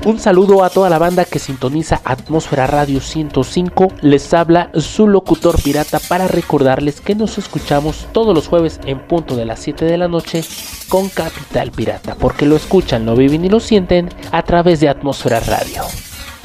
Un 0.02 0.18
saludo 0.18 0.64
a 0.64 0.70
toda 0.70 0.88
la 0.88 0.98
banda 0.98 1.26
que 1.26 1.38
sintoniza 1.38 2.00
Atmósfera 2.04 2.66
Radio 2.66 3.00
105. 3.00 3.88
Les 4.00 4.32
habla 4.32 4.70
su 4.74 5.06
locutor 5.06 5.60
pirata 5.62 5.98
para 6.00 6.26
recordarles 6.26 7.02
que 7.02 7.14
nos 7.14 7.36
escuchamos 7.36 8.06
todos 8.12 8.34
los 8.34 8.48
jueves 8.48 8.80
en 8.86 8.98
punto 9.00 9.36
de 9.36 9.44
las 9.44 9.60
7 9.60 9.84
de 9.84 9.98
la 9.98 10.08
noche 10.08 10.42
con 10.88 11.10
Capital 11.10 11.70
Pirata, 11.70 12.14
porque 12.14 12.46
lo 12.46 12.56
escuchan, 12.56 13.04
lo 13.04 13.14
viven 13.14 13.44
y 13.44 13.50
lo 13.50 13.60
sienten 13.60 14.08
a 14.32 14.42
través 14.42 14.80
de 14.80 14.88
Atmósfera 14.88 15.38
Radio 15.40 15.82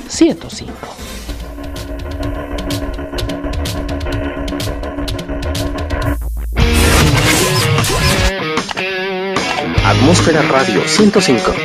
105. 0.09 0.73
Atmósfera 9.85 10.41
Radio 10.41 10.81
105. 10.85 11.64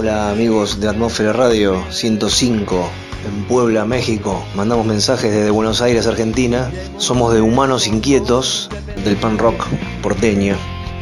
Hola 0.00 0.30
amigos 0.30 0.78
de 0.78 0.88
Atmósfera 0.88 1.32
Radio 1.32 1.82
105 1.90 2.88
en 3.26 3.44
Puebla, 3.48 3.84
México. 3.84 4.46
Mandamos 4.54 4.86
mensajes 4.86 5.32
desde 5.32 5.50
Buenos 5.50 5.82
Aires, 5.82 6.06
Argentina. 6.06 6.70
Somos 6.98 7.34
de 7.34 7.40
Humanos 7.40 7.88
Inquietos 7.88 8.70
del 9.04 9.16
pan 9.16 9.38
rock 9.38 9.66
porteño. 10.00 10.54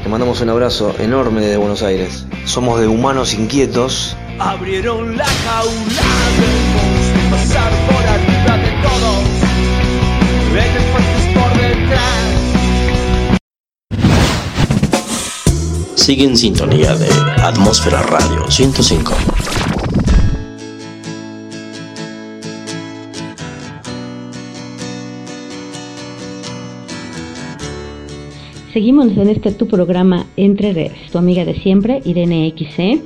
Te 0.03 0.09
mandamos 0.09 0.41
un 0.41 0.49
abrazo 0.49 0.95
enorme 0.99 1.43
desde 1.43 1.59
Buenos 1.59 1.83
Aires. 1.83 2.25
Somos 2.47 2.81
de 2.81 2.89
Humanos 2.89 3.35
Inquietos. 3.35 4.17
Abrieron 4.39 5.15
la 5.15 5.27
jaula 5.27 6.03
pasar 7.31 7.73
por 7.89 8.03
arriba 8.03 8.57
de 8.57 8.71
todos. 8.81 9.27
Por 11.35 11.61
detrás. 11.61 12.46
Sigue 16.07 16.23
en 16.23 16.37
sintonía 16.37 16.95
de 16.95 17.09
Atmósfera 17.43 18.01
Radio 18.01 18.49
105. 18.49 19.13
Seguimos 28.73 29.09
en 29.17 29.31
este 29.31 29.51
tu 29.51 29.67
programa 29.67 30.27
Entre 30.37 30.73
Redes, 30.73 31.11
tu 31.11 31.19
amiga 31.19 31.45
de 31.45 31.61
siempre, 31.61 32.03
Irene 32.05 32.55
XC. 32.57 33.03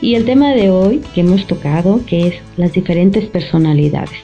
Y 0.00 0.16
el 0.16 0.24
tema 0.24 0.54
de 0.54 0.70
hoy 0.70 1.02
que 1.14 1.20
hemos 1.20 1.46
tocado, 1.46 2.00
que 2.04 2.26
es 2.26 2.34
las 2.56 2.72
diferentes 2.72 3.26
personalidades. 3.26 4.18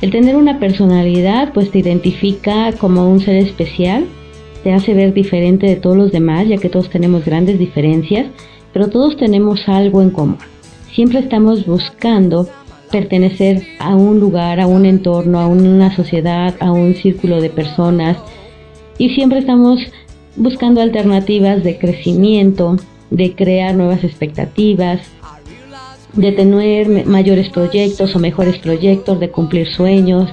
El 0.00 0.10
tener 0.10 0.34
una 0.34 0.58
personalidad 0.58 1.52
pues 1.52 1.70
te 1.70 1.78
identifica 1.78 2.72
como 2.72 3.08
un 3.08 3.20
ser 3.20 3.36
especial, 3.36 4.08
te 4.62 4.72
hace 4.72 4.94
ver 4.94 5.12
diferente 5.12 5.66
de 5.66 5.76
todos 5.76 5.96
los 5.96 6.12
demás, 6.12 6.48
ya 6.48 6.58
que 6.58 6.68
todos 6.68 6.90
tenemos 6.90 7.24
grandes 7.24 7.58
diferencias, 7.58 8.26
pero 8.72 8.88
todos 8.88 9.16
tenemos 9.16 9.68
algo 9.68 10.02
en 10.02 10.10
común. 10.10 10.38
Siempre 10.94 11.20
estamos 11.20 11.66
buscando 11.66 12.48
pertenecer 12.90 13.62
a 13.78 13.96
un 13.96 14.20
lugar, 14.20 14.60
a 14.60 14.66
un 14.66 14.84
entorno, 14.84 15.40
a 15.40 15.46
una 15.46 15.94
sociedad, 15.96 16.54
a 16.60 16.70
un 16.70 16.94
círculo 16.94 17.40
de 17.40 17.48
personas 17.48 18.18
y 18.98 19.10
siempre 19.14 19.38
estamos 19.38 19.80
buscando 20.36 20.80
alternativas 20.80 21.64
de 21.64 21.78
crecimiento, 21.78 22.76
de 23.10 23.34
crear 23.34 23.74
nuevas 23.74 24.04
expectativas, 24.04 25.00
de 26.12 26.32
tener 26.32 27.06
mayores 27.06 27.48
proyectos 27.48 28.14
o 28.14 28.18
mejores 28.18 28.58
proyectos, 28.58 29.18
de 29.18 29.30
cumplir 29.30 29.66
sueños, 29.68 30.28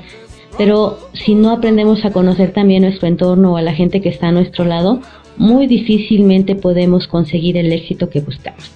pero 0.58 1.00
si 1.14 1.36
no 1.36 1.52
aprendemos 1.52 2.04
a 2.06 2.12
conocer 2.12 2.52
también 2.52 2.84
nuestro 2.84 3.08
entorno 3.08 3.54
o 3.54 3.58
a 3.58 3.62
la 3.62 3.74
gente 3.74 4.02
que 4.02 4.10
está 4.10 4.28
a 4.28 4.32
nuestro 4.32 4.66
lado, 4.66 5.02
muy 5.38 5.68
difícilmente 5.68 6.56
podemos 6.56 7.08
conseguir 7.08 7.58
el 7.58 7.72
éxito 7.72 8.10
que 8.10 8.20
buscamos. 8.20 8.72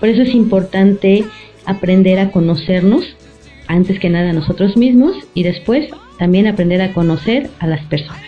Por 0.00 0.08
eso 0.08 0.22
es 0.22 0.34
importante 0.34 1.24
aprender 1.64 2.18
a 2.18 2.30
conocernos, 2.30 3.04
antes 3.66 4.00
que 4.00 4.10
nada 4.10 4.32
nosotros 4.32 4.76
mismos, 4.76 5.16
y 5.34 5.42
después 5.42 5.88
también 6.18 6.46
aprender 6.46 6.82
a 6.82 6.92
conocer 6.92 7.50
a 7.60 7.66
las 7.66 7.84
personas, 7.84 8.24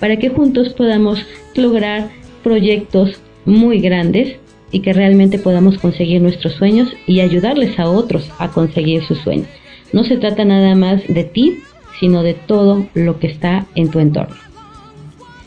para 0.00 0.16
que 0.16 0.30
juntos 0.30 0.72
podamos 0.72 1.24
lograr 1.54 2.10
proyectos 2.42 3.20
muy 3.44 3.80
grandes 3.80 4.36
y 4.72 4.80
que 4.80 4.92
realmente 4.92 5.38
podamos 5.38 5.78
conseguir 5.78 6.22
nuestros 6.22 6.54
sueños 6.54 6.88
y 7.06 7.20
ayudarles 7.20 7.78
a 7.78 7.88
otros 7.88 8.30
a 8.38 8.48
conseguir 8.48 9.04
sus 9.04 9.18
sueños. 9.18 9.48
No 9.92 10.04
se 10.04 10.16
trata 10.16 10.44
nada 10.44 10.74
más 10.74 11.06
de 11.06 11.24
ti, 11.24 11.58
sino 12.00 12.22
de 12.22 12.34
todo 12.34 12.86
lo 12.94 13.18
que 13.18 13.28
está 13.28 13.66
en 13.74 13.90
tu 13.90 13.98
entorno. 14.00 14.36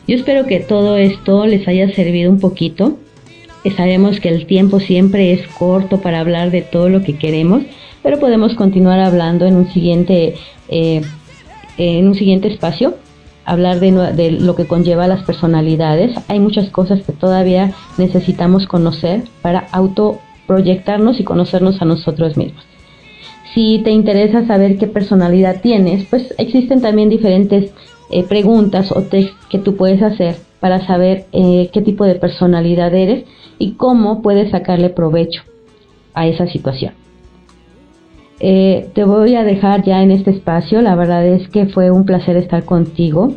Yo 0.08 0.16
espero 0.16 0.48
que 0.48 0.60
todo 0.60 0.98
esto 0.98 1.46
les 1.46 1.68
haya 1.68 1.94
servido 1.94 2.32
un 2.32 2.40
poquito. 2.40 2.98
Sabemos 3.78 4.20
que 4.20 4.30
el 4.30 4.48
tiempo 4.48 4.80
siempre 4.80 5.34
es 5.34 5.48
corto 5.50 6.02
para 6.02 6.20
hablar 6.20 6.50
de 6.50 6.64
todo 6.64 6.90
lo 6.90 7.04
que 7.04 7.18
queremos, 7.18 7.62
pero 8.02 8.20
podemos 8.20 8.56
continuar 8.56 9.00
hablando 9.00 9.46
en 9.46 9.56
un 9.56 9.72
siguiente, 9.72 10.34
eh, 10.70 11.02
en 11.78 12.08
un 12.08 12.16
siguiente 12.16 12.48
espacio, 12.48 12.96
hablar 13.46 13.80
de, 13.80 13.92
de 13.92 14.32
lo 14.32 14.56
que 14.56 14.66
conlleva 14.66 15.08
las 15.08 15.24
personalidades. 15.24 16.16
Hay 16.28 16.40
muchas 16.40 16.70
cosas 16.72 17.04
que 17.04 17.12
todavía 17.12 17.74
necesitamos 18.00 18.66
conocer 18.66 19.24
para 19.44 19.68
autoproyectarnos 19.72 21.20
y 21.20 21.24
conocernos 21.24 21.84
a 21.84 21.86
nosotros 21.86 22.36
mismos. 22.36 22.64
Si 23.54 23.80
te 23.84 23.92
interesa 23.92 24.46
saber 24.46 24.78
qué 24.78 24.88
personalidad 24.88 25.62
tienes, 25.62 26.06
pues 26.10 26.34
existen 26.38 26.82
también 26.82 27.10
diferentes 27.10 27.72
eh, 28.12 28.24
preguntas 28.24 28.92
o 28.92 29.02
test 29.02 29.34
que 29.50 29.60
tú 29.60 29.76
puedes 29.76 30.02
hacer 30.02 30.36
para 30.60 30.86
saber 30.86 31.26
eh, 31.32 31.70
qué 31.74 31.82
tipo 31.82 32.06
de 32.06 32.16
personalidad 32.16 32.94
eres 32.94 33.26
y 33.58 33.74
cómo 33.74 34.22
puedes 34.22 34.52
sacarle 34.52 34.90
provecho 34.90 35.42
a 36.14 36.28
esa 36.28 36.48
situación. 36.48 36.94
Eh, 38.40 38.90
te 38.94 39.04
voy 39.04 39.36
a 39.36 39.44
dejar 39.44 39.84
ya 39.84 40.02
en 40.02 40.12
este 40.12 40.32
espacio. 40.32 40.82
La 40.82 40.96
verdad 40.96 41.26
es 41.26 41.48
que 41.50 41.66
fue 41.68 41.92
un 41.92 42.06
placer 42.06 42.38
estar 42.38 42.64
contigo 42.64 43.34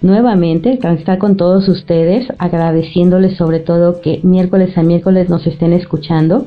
nuevamente, 0.00 0.78
estar 0.82 1.18
con 1.18 1.36
todos 1.36 1.68
ustedes, 1.68 2.26
agradeciéndoles 2.38 3.36
sobre 3.36 3.60
todo 3.60 4.00
que 4.00 4.20
miércoles 4.22 4.76
a 4.78 4.82
miércoles 4.82 5.28
nos 5.28 5.46
estén 5.46 5.72
escuchando. 5.72 6.46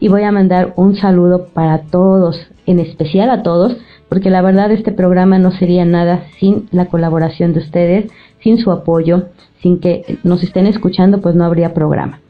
Y 0.00 0.08
voy 0.08 0.22
a 0.22 0.32
mandar 0.32 0.74
un 0.76 0.96
saludo 0.96 1.46
para 1.52 1.82
todos, 1.82 2.40
en 2.66 2.78
especial 2.78 3.30
a 3.30 3.42
todos, 3.42 3.76
porque 4.08 4.30
la 4.30 4.42
verdad 4.42 4.70
este 4.70 4.92
programa 4.92 5.38
no 5.38 5.50
sería 5.50 5.84
nada 5.84 6.24
sin 6.38 6.68
la 6.70 6.86
colaboración 6.86 7.52
de 7.52 7.60
ustedes, 7.60 8.10
sin 8.40 8.58
su 8.58 8.70
apoyo, 8.70 9.24
sin 9.60 9.80
que 9.80 10.18
nos 10.22 10.42
estén 10.42 10.66
escuchando, 10.66 11.20
pues 11.20 11.34
no 11.34 11.44
habría 11.44 11.74
programa. 11.74 12.20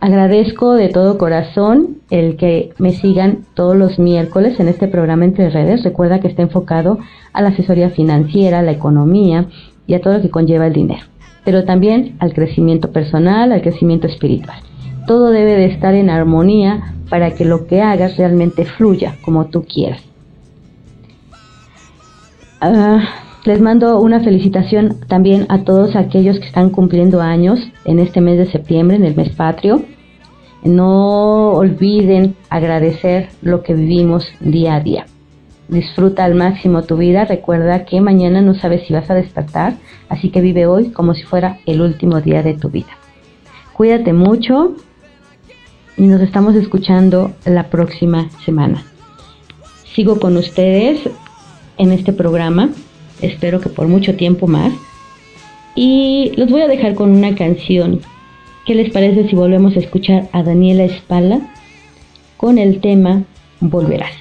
Agradezco 0.00 0.74
de 0.74 0.88
todo 0.88 1.18
corazón 1.18 1.98
el 2.08 2.36
que 2.36 2.70
me 2.78 2.92
sigan 2.92 3.40
todos 3.54 3.76
los 3.76 3.98
miércoles 3.98 4.60
en 4.60 4.68
este 4.68 4.86
programa 4.86 5.24
entre 5.24 5.50
redes. 5.50 5.82
Recuerda 5.82 6.20
que 6.20 6.28
está 6.28 6.42
enfocado 6.42 6.98
a 7.32 7.42
la 7.42 7.48
asesoría 7.48 7.90
financiera, 7.90 8.60
a 8.60 8.62
la 8.62 8.70
economía 8.70 9.46
y 9.88 9.94
a 9.94 10.00
todo 10.00 10.14
lo 10.14 10.22
que 10.22 10.30
conlleva 10.30 10.68
el 10.68 10.72
dinero, 10.72 11.04
pero 11.44 11.64
también 11.64 12.16
al 12.20 12.32
crecimiento 12.32 12.92
personal, 12.92 13.50
al 13.50 13.60
crecimiento 13.60 14.06
espiritual. 14.06 14.67
Todo 15.08 15.30
debe 15.30 15.52
de 15.52 15.64
estar 15.64 15.94
en 15.94 16.10
armonía 16.10 16.92
para 17.08 17.30
que 17.30 17.46
lo 17.46 17.66
que 17.66 17.80
hagas 17.80 18.18
realmente 18.18 18.66
fluya 18.66 19.16
como 19.22 19.46
tú 19.46 19.64
quieras. 19.64 20.02
Ah, 22.60 23.00
les 23.46 23.58
mando 23.58 24.00
una 24.00 24.20
felicitación 24.20 25.00
también 25.08 25.46
a 25.48 25.64
todos 25.64 25.96
aquellos 25.96 26.38
que 26.38 26.44
están 26.44 26.68
cumpliendo 26.68 27.22
años 27.22 27.58
en 27.86 28.00
este 28.00 28.20
mes 28.20 28.36
de 28.36 28.50
septiembre, 28.50 28.98
en 28.98 29.06
el 29.06 29.16
mes 29.16 29.30
patrio. 29.30 29.82
No 30.62 31.52
olviden 31.52 32.36
agradecer 32.50 33.30
lo 33.40 33.62
que 33.62 33.72
vivimos 33.72 34.28
día 34.40 34.74
a 34.74 34.80
día. 34.80 35.06
Disfruta 35.68 36.26
al 36.26 36.34
máximo 36.34 36.82
tu 36.82 36.98
vida. 36.98 37.24
Recuerda 37.24 37.86
que 37.86 38.02
mañana 38.02 38.42
no 38.42 38.52
sabes 38.52 38.86
si 38.86 38.92
vas 38.92 39.10
a 39.10 39.14
despertar, 39.14 39.72
así 40.10 40.28
que 40.28 40.42
vive 40.42 40.66
hoy 40.66 40.90
como 40.90 41.14
si 41.14 41.22
fuera 41.22 41.60
el 41.64 41.80
último 41.80 42.20
día 42.20 42.42
de 42.42 42.52
tu 42.52 42.68
vida. 42.68 42.90
Cuídate 43.72 44.12
mucho 44.12 44.74
y 45.98 46.06
nos 46.06 46.20
estamos 46.20 46.54
escuchando 46.54 47.32
la 47.44 47.70
próxima 47.70 48.30
semana. 48.44 48.84
Sigo 49.94 50.20
con 50.20 50.36
ustedes 50.36 51.00
en 51.76 51.92
este 51.92 52.12
programa, 52.12 52.70
espero 53.20 53.60
que 53.60 53.68
por 53.68 53.88
mucho 53.88 54.14
tiempo 54.14 54.46
más. 54.46 54.72
Y 55.74 56.32
los 56.36 56.50
voy 56.50 56.62
a 56.62 56.68
dejar 56.68 56.94
con 56.94 57.10
una 57.10 57.34
canción. 57.34 58.00
¿Qué 58.64 58.76
les 58.76 58.92
parece 58.92 59.28
si 59.28 59.34
volvemos 59.34 59.76
a 59.76 59.80
escuchar 59.80 60.28
a 60.32 60.42
Daniela 60.42 60.84
Espala 60.84 61.52
con 62.36 62.58
el 62.58 62.80
tema 62.80 63.24
Volverás? 63.60 64.14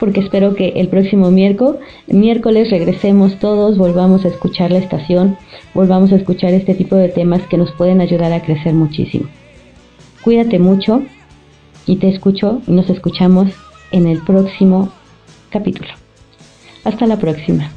Porque 0.00 0.20
espero 0.20 0.56
que 0.56 0.70
el 0.70 0.88
próximo 0.88 1.30
miércoles, 1.30 1.80
miércoles 2.08 2.70
regresemos 2.70 3.38
todos, 3.38 3.78
volvamos 3.78 4.24
a 4.24 4.28
escuchar 4.28 4.72
la 4.72 4.78
estación, 4.78 5.36
volvamos 5.72 6.10
a 6.12 6.16
escuchar 6.16 6.52
este 6.52 6.74
tipo 6.74 6.96
de 6.96 7.10
temas 7.10 7.42
que 7.42 7.58
nos 7.58 7.70
pueden 7.72 8.00
ayudar 8.00 8.32
a 8.32 8.42
crecer 8.42 8.74
muchísimo. 8.74 9.28
Cuídate 10.22 10.60
mucho 10.60 11.02
y 11.86 11.96
te 11.96 12.08
escucho 12.08 12.62
y 12.66 12.72
nos 12.72 12.88
escuchamos 12.90 13.48
en 13.90 14.06
el 14.06 14.22
próximo 14.22 14.92
capítulo. 15.50 15.90
Hasta 16.84 17.06
la 17.06 17.18
próxima. 17.18 17.70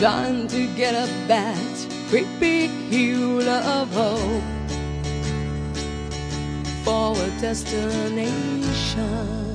Trying 0.00 0.48
to 0.48 0.66
get 0.74 0.94
up 0.94 1.10
that 1.28 1.86
great 2.08 2.26
big 2.40 2.70
hill 2.88 3.46
of 3.46 3.92
hope 3.92 4.42
for 6.82 7.12
a 7.22 7.30
destination. 7.40 9.49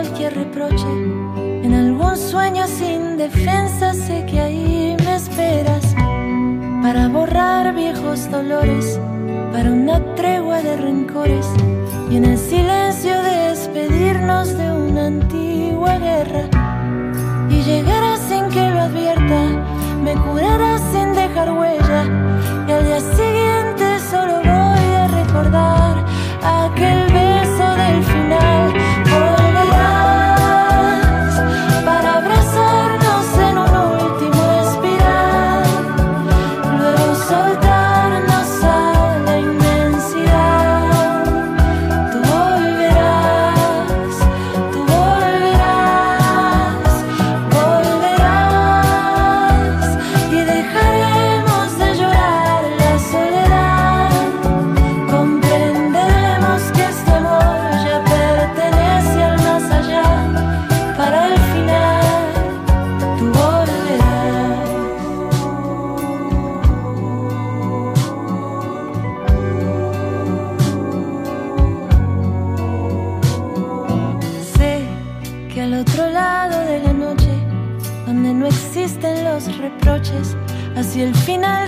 Cualquier 0.00 0.34
reproche, 0.34 0.88
en 1.62 1.74
algún 1.74 2.16
sueño 2.16 2.66
sin 2.66 3.18
defensa 3.18 3.92
sé 3.92 4.24
que 4.24 4.40
ahí 4.40 4.96
me 4.98 5.14
esperas. 5.14 5.94
Para 6.82 7.08
borrar 7.08 7.74
viejos 7.74 8.30
dolores, 8.30 8.98
para 9.52 9.70
una 9.70 10.02
tregua 10.14 10.62
de 10.62 10.78
rencores. 10.78 11.46
Y 12.10 12.16
en 12.16 12.24
el 12.24 12.38
silencio 12.38 13.12
despedirnos 13.22 14.56
de 14.56 14.72
una 14.72 15.06
antigua 15.08 15.98
guerra. 15.98 16.44
Y 17.50 17.60
llegarás 17.62 18.20
sin 18.20 18.48
que 18.48 18.70
lo 18.70 18.80
advierta, 18.80 19.40
me 20.02 20.14
curarás 20.14 20.80
sin 20.92 21.12
dejar 21.12 21.52
huella. 21.52 22.04
Y 22.66 22.72
al 22.72 22.86
día 22.86 23.00
siguiente 23.00 23.59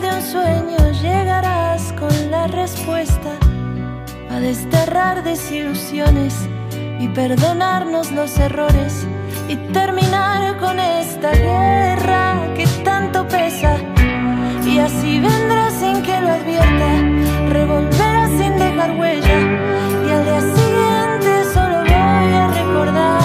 de 0.00 0.08
un 0.08 0.22
sueño 0.22 0.78
llegarás 1.02 1.92
con 1.92 2.30
la 2.30 2.46
respuesta 2.46 3.32
a 4.30 4.40
desterrar 4.40 5.22
desilusiones 5.22 6.34
y 6.98 7.08
perdonarnos 7.08 8.10
los 8.12 8.38
errores 8.38 9.06
y 9.48 9.56
terminar 9.72 10.58
con 10.58 10.78
esta 10.78 11.32
guerra 11.32 12.54
que 12.56 12.66
tanto 12.84 13.26
pesa. 13.28 13.76
Y 14.64 14.78
así 14.78 15.20
vendrá 15.20 15.70
sin 15.70 16.02
que 16.02 16.20
lo 16.20 16.28
advierta, 16.28 16.90
revolverá 17.50 18.28
sin 18.28 18.56
dejar 18.58 18.92
huella 18.98 19.38
y 20.06 20.10
al 20.10 20.24
día 20.24 20.40
siguiente 20.40 21.44
solo 21.52 21.78
voy 21.80 22.32
a 22.34 22.48
recordar 22.48 23.21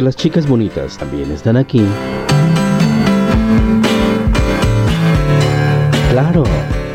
Las 0.00 0.16
chicas 0.16 0.48
bonitas 0.48 0.96
también 0.96 1.30
están 1.30 1.58
aquí. 1.58 1.82
Claro, 6.10 6.42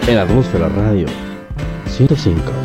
en 0.07 0.17
Atmósfera 0.17 0.69
Radio 0.69 1.05
105. 1.85 2.64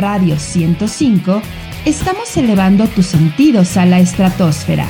Radio 0.00 0.38
105 0.38 1.42
estamos 1.84 2.34
elevando 2.38 2.86
tus 2.88 3.04
sentidos 3.06 3.76
a 3.76 3.84
la 3.84 3.98
estratosfera. 3.98 4.86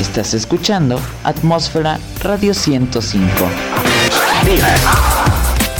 Estás 0.00 0.34
escuchando 0.34 1.00
Atmósfera 1.24 1.98
Radio 2.22 2.54
105. 2.54 3.28